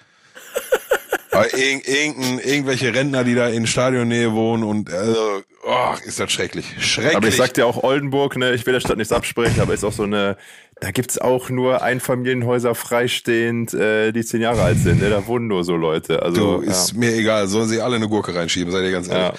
[1.37, 6.67] Aber irg irgendwelche Rentner, die da in Stadionnähe wohnen und also, oh, ist das schrecklich.
[6.79, 7.17] Schrecklich.
[7.17, 9.85] Aber ich sag dir auch Oldenburg, ne, ich will der Stadt nichts absprechen, aber ist
[9.85, 10.37] auch so eine,
[10.81, 15.01] da gibt's auch nur Einfamilienhäuser freistehend, äh, die zehn Jahre alt sind.
[15.01, 15.11] Ne?
[15.11, 16.23] Da wohnen nur so Leute.
[16.23, 16.99] Also, du, ist ja.
[16.99, 19.39] mir egal, sollen sie alle eine Gurke reinschieben, seid ihr ganz ehrlich.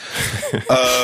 [0.51, 0.59] Ja.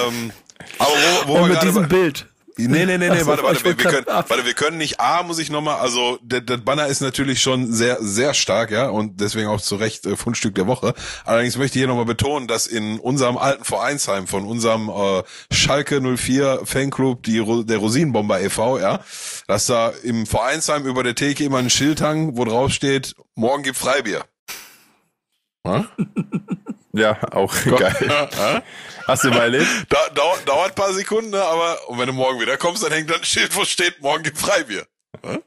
[0.08, 0.32] ähm,
[0.80, 2.26] aber wo, wo und mit diesem Bild
[2.58, 5.24] Nee, nee, nee, nee, so, warte, warte, wir, wir können, warte, wir können nicht, A,
[5.24, 9.20] muss ich nochmal, also, der, der Banner ist natürlich schon sehr, sehr stark, ja, und
[9.20, 10.94] deswegen auch zu Recht äh, Fundstück der Woche.
[11.26, 16.00] Allerdings möchte ich hier nochmal betonen, dass in unserem alten Vereinsheim von unserem äh, Schalke
[16.00, 19.00] 04 Fanclub, die, der Rosinenbomber e.V., ja,
[19.48, 23.64] dass da im Vereinsheim über der Theke immer ein Schild hang, wo drauf steht, morgen
[23.64, 24.26] gibt Freibier.
[25.66, 25.88] Hm?
[26.96, 28.64] Ja, auch geil.
[29.08, 29.68] Hast du mal erlebt?
[29.90, 32.92] Da, dauert, dauert ein paar Sekunden, ne, aber und wenn du morgen wieder kommst, dann
[32.92, 34.86] hängt da ein Schild, wo steht, morgen gibt Freibier.
[35.24, 35.42] Hm?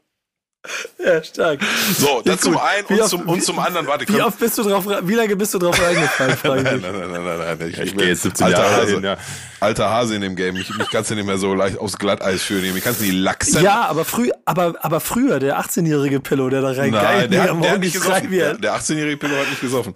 [0.98, 1.60] Ja, stark.
[1.96, 4.16] So, das zum einen und, oft, zum, und zum anderen, warte, komm.
[4.16, 7.38] Wie oft bist du drauf, wie lange bist du drauf reingefallen, nein, nein, nein, nein,
[7.38, 9.16] nein, nein, ich, ich gehe jetzt 17 Jahre Hase, hin, ja.
[9.60, 10.56] Alter Hase in dem Game.
[10.56, 12.64] Ich, mich kannst du nicht mehr so leicht aufs Glatteis führen.
[12.64, 13.62] Ich kannst du die Lachsen.
[13.62, 17.62] Ja, aber früh, aber, aber früher, der 18-jährige Pillow, der da rein Nein, der, hat,
[17.62, 18.30] der hat nicht gesoffen.
[18.30, 19.94] Der, der 18-jährige Pillow hat nicht gesoffen.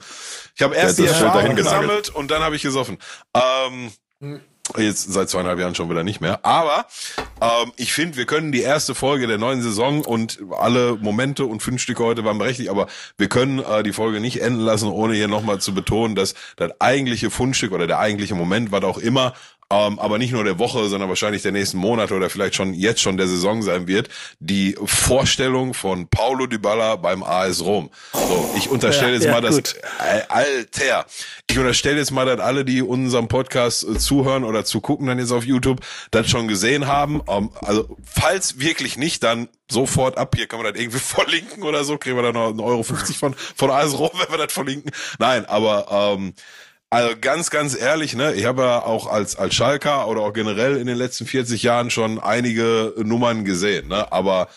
[0.60, 2.98] Ich habe erst die Erfahrung gesammelt und dann habe ich gesoffen.
[3.32, 3.90] Ähm,
[4.76, 6.44] Jetzt seit zweieinhalb Jahren schon wieder nicht mehr.
[6.44, 6.86] Aber
[7.40, 11.62] ähm, ich finde, wir können die erste Folge der neuen Saison und alle Momente und
[11.62, 15.14] fünf Stücke heute waren berechtigt, aber wir können äh, die Folge nicht enden lassen, ohne
[15.14, 19.32] hier nochmal zu betonen, dass das eigentliche Fundstück oder der eigentliche Moment, was auch immer,
[19.72, 23.00] ähm, aber nicht nur der Woche, sondern wahrscheinlich der nächsten Monate oder vielleicht schon jetzt
[23.00, 24.08] schon der Saison sein wird,
[24.40, 27.90] die Vorstellung von Paulo Dybala beim AS Rom.
[28.12, 31.06] So, ich unterstelle ja, jetzt ja, mal, dass äh, Alter,
[31.48, 35.32] ich unterstelle jetzt mal, dass alle, die unserem Podcast äh, zuhören oder zugucken dann jetzt
[35.32, 35.80] auf YouTube,
[36.10, 37.22] das schon gesehen haben.
[37.28, 40.34] Ähm, also falls wirklich nicht, dann sofort ab.
[40.36, 41.96] Hier kann man das irgendwie verlinken oder so.
[41.96, 44.90] Kriegen wir dann noch 1,50 Euro von, von AS Rom, wenn wir das verlinken.
[45.18, 46.34] Nein, aber ähm,
[46.92, 50.76] Also ganz, ganz ehrlich, ne, ich habe ja auch als, als Schalker oder auch generell
[50.76, 54.10] in den letzten 40 Jahren schon einige Nummern gesehen, ne?
[54.10, 54.48] Aber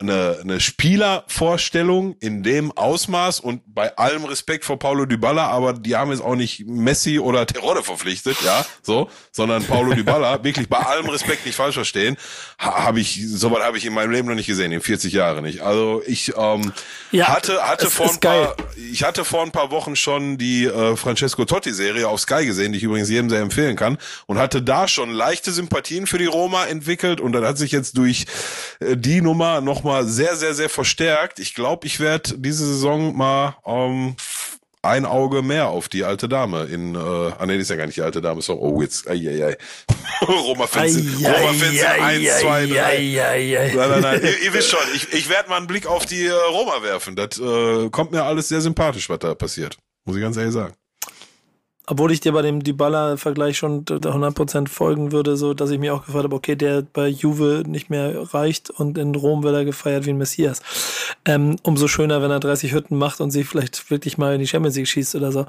[0.00, 5.94] eine, eine Spielervorstellung in dem Ausmaß und bei allem Respekt vor Paulo Dybala, aber die
[5.94, 10.78] haben jetzt auch nicht Messi oder Terodde verpflichtet, ja, so, sondern Paulo Dybala, wirklich bei
[10.78, 12.16] allem Respekt nicht falsch verstehen,
[12.58, 15.44] ha, habe ich, sowas habe ich in meinem Leben noch nicht gesehen, in 40 Jahren
[15.44, 15.60] nicht.
[15.60, 16.72] Also ich ähm,
[17.10, 18.56] ja, hatte, hatte vor ein paar,
[18.90, 22.72] ich hatte vor ein paar Wochen schon die äh, Francesco Totti Serie auf Sky gesehen,
[22.72, 26.26] die ich übrigens jedem sehr empfehlen kann und hatte da schon leichte Sympathien für die
[26.26, 28.24] Roma entwickelt und dann hat sich jetzt durch
[28.80, 31.38] äh, die Nummer nochmal nochmal sehr, sehr, sehr verstärkt.
[31.38, 34.14] Ich glaube, ich werde diese Saison mal ähm,
[34.82, 37.86] ein Auge mehr auf die alte Dame in, äh, ah nee, die ist ja gar
[37.86, 39.56] nicht die alte Dame, so, oh, jetzt, ai, ai, ai.
[40.26, 43.72] Roma Fans, Roma Fans 1, 2, 3.
[43.74, 46.26] Nein, nein, nein, ihr, ihr wisst schon, ich, ich werde mal einen Blick auf die
[46.26, 47.16] äh, Roma werfen.
[47.16, 49.76] Das äh, kommt mir alles sehr sympathisch, was da passiert.
[50.04, 50.74] Muss ich ganz ehrlich sagen
[51.90, 56.06] obwohl ich dir bei dem Dybala-Vergleich schon 100% folgen würde, so dass ich mir auch
[56.06, 60.06] gefragt habe, okay, der bei Juve nicht mehr reicht und in Rom wird er gefeiert
[60.06, 60.62] wie ein Messias.
[61.24, 64.46] Ähm, umso schöner, wenn er 30 Hütten macht und sich vielleicht wirklich mal in die
[64.46, 65.46] Champions League schießt oder so.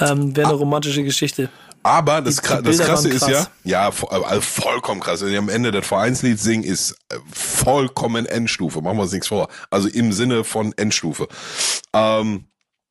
[0.00, 0.58] Ähm, Wäre eine ah.
[0.58, 1.48] romantische Geschichte.
[1.84, 5.22] Aber das, die, die das Krasse ist ja, ja, also vollkommen krass.
[5.22, 8.82] Wenn die am Ende das Vereinslied singen, ist äh, vollkommen Endstufe.
[8.82, 9.48] Machen wir uns nichts vor.
[9.70, 11.28] Also im Sinne von Endstufe.
[11.92, 12.46] Ähm,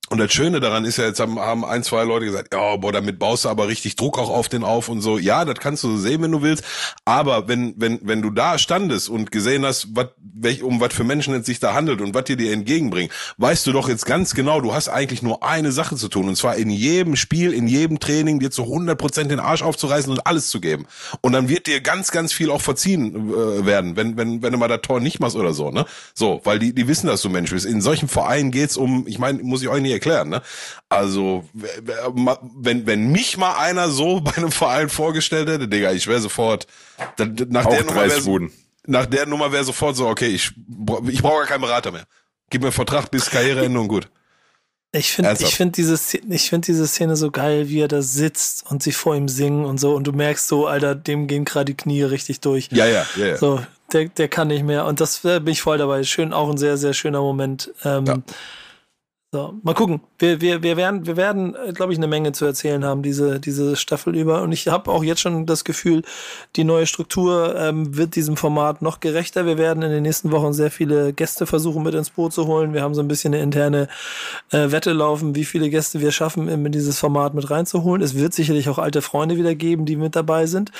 [0.09, 2.93] und das Schöne daran ist ja, jetzt haben, haben ein, zwei Leute gesagt, ja, boah,
[2.93, 5.17] damit baust du aber richtig Druck auch auf den auf und so.
[5.17, 6.63] Ja, das kannst du so sehen, wenn du willst.
[7.03, 11.03] Aber wenn, wenn, wenn du da standest und gesehen hast, wat, welch, um was für
[11.03, 14.33] Menschen es sich da handelt und was dir dir entgegenbringen, weißt du doch jetzt ganz
[14.33, 16.29] genau, du hast eigentlich nur eine Sache zu tun.
[16.29, 20.09] Und zwar in jedem Spiel, in jedem Training dir zu 100 Prozent den Arsch aufzureißen
[20.09, 20.85] und alles zu geben.
[21.19, 24.57] Und dann wird dir ganz, ganz viel auch verziehen äh, werden, wenn, wenn, wenn du
[24.57, 25.85] mal das Tor nicht machst oder so, ne?
[26.13, 27.65] So, weil die, die wissen, dass du Mensch bist.
[27.65, 30.29] In solchen Vereinen geht's um, ich meine, muss ich euch nicht erklären.
[30.29, 30.41] Ne?
[30.89, 36.21] Also wenn wenn mich mal einer so bei einem Verein vorgestellt hätte, Digga, ich wäre
[36.21, 36.67] sofort
[37.17, 38.49] dann, nach Auch der Nummer wär,
[38.85, 40.51] nach der Nummer wäre sofort so, okay, ich
[41.07, 42.05] ich brauche gar keinen Berater mehr.
[42.49, 44.09] Gib mir einen Vertrag bis Karriereende und gut.
[44.93, 45.99] Ich finde ich finde diese,
[46.29, 49.65] ich find diese Szene so geil, wie er da sitzt und sie vor ihm singen
[49.65, 49.93] und so.
[49.93, 52.69] Und du merkst so, Alter, dem gehen gerade die Knie richtig durch.
[52.71, 53.25] Ja, ja, ja.
[53.25, 53.37] ja.
[53.37, 53.61] So,
[53.91, 54.85] der, der kann nicht mehr.
[54.85, 56.03] Und das bin ich voll dabei.
[56.03, 57.73] Schön, auch ein sehr, sehr schöner Moment.
[57.83, 58.17] Ähm, ja.
[59.33, 59.99] So, mal gucken.
[60.19, 63.41] Wir, wir, wir werden, wir werden, äh, glaube ich, eine Menge zu erzählen haben, diese,
[63.41, 64.41] diese Staffel über.
[64.41, 66.03] Und ich habe auch jetzt schon das Gefühl,
[66.55, 69.45] die neue Struktur ähm, wird diesem Format noch gerechter.
[69.45, 72.73] Wir werden in den nächsten Wochen sehr viele Gäste versuchen mit ins Boot zu holen.
[72.73, 73.89] Wir haben so ein bisschen eine interne
[74.51, 78.01] äh, Wette laufen, wie viele Gäste wir schaffen, in dieses Format mit reinzuholen.
[78.01, 80.71] Es wird sicherlich auch alte Freunde wieder geben, die mit dabei sind.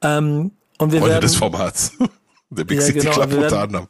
[0.00, 1.92] Ähm, und wir Freunde werden, des Formats.
[2.50, 3.88] Der Big ja, City genau, Club unter anderem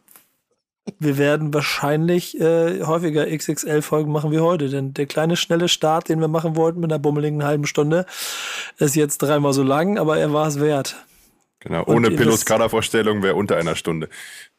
[0.98, 6.20] wir werden wahrscheinlich äh, häufiger XXL-Folgen machen wie heute, denn der kleine schnelle Start, den
[6.20, 8.06] wir machen wollten mit einer bummeligen halben Stunde,
[8.78, 10.96] ist jetzt dreimal so lang, aber er war es wert.
[11.60, 14.08] Genau, ohne Pillows Kadervorstellung wäre unter einer Stunde.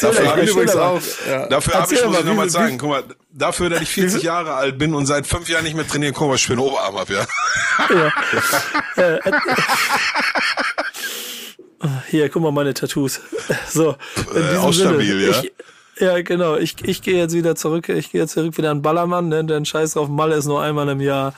[0.00, 1.00] dafür habe ich übrigens auch.
[1.28, 1.46] Ja.
[1.46, 4.78] Dafür habe ich, muss ich nochmal sagen, guck mal, dafür, dass ich 40 Jahre alt
[4.78, 7.26] bin und seit fünf Jahren nicht mehr trainieren, guck mal, ich einen Oberarm habe, ja.
[8.96, 9.18] ja.
[12.08, 13.20] Hier, guck mal meine Tattoos.
[13.68, 13.96] So,
[14.34, 15.30] in äh, auch stabil, ja.
[15.30, 15.52] Ich,
[16.00, 16.56] ja, genau.
[16.56, 17.88] Ich, ich gehe jetzt wieder zurück.
[17.88, 19.44] Ich gehe jetzt zurück wieder an Ballermann, ne?
[19.44, 21.34] denn Scheiß drauf, Malle ist nur einmal im Jahr.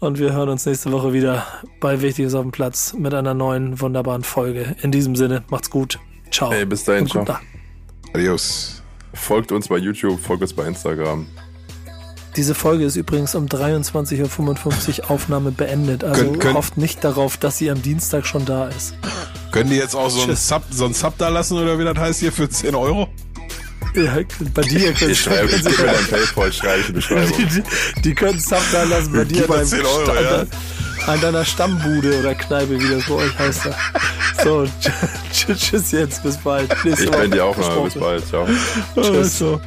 [0.00, 1.46] Und wir hören uns nächste Woche wieder
[1.80, 4.76] bei Wichtiges auf dem Platz mit einer neuen, wunderbaren Folge.
[4.82, 5.98] In diesem Sinne, macht's gut.
[6.30, 6.50] Ciao.
[6.50, 7.24] Hey, bis dahin, ciao.
[8.12, 8.82] Adios.
[9.14, 11.26] Folgt uns bei YouTube, folgt uns bei Instagram.
[12.36, 16.02] Diese Folge ist übrigens um 23.55 Uhr Aufnahme beendet.
[16.02, 18.94] Also können, können, hofft nicht darauf, dass sie am Dienstag schon da ist.
[19.52, 21.96] Können die jetzt auch so einen, Sub, so einen Sub da lassen oder wie das
[21.96, 23.08] heißt hier für 10 Euro?
[23.94, 24.16] Ja,
[24.52, 27.38] bei dir können ich schreibe, können sie dein Paypal schreibe ich in Beschreibung.
[27.38, 30.44] Die, die, die können Sub da lassen bei dir beim 10 Euro, Sta ja.
[31.06, 33.60] an deiner Stammbude oder Kneipe, wie das bei euch heißt.
[34.42, 34.66] So,
[35.32, 36.68] tschüss jetzt, bis bald.
[36.84, 38.46] Nächste ich bin dir auch noch, bis bald, ciao.
[38.94, 39.38] Tschüss.
[39.38, 39.60] So.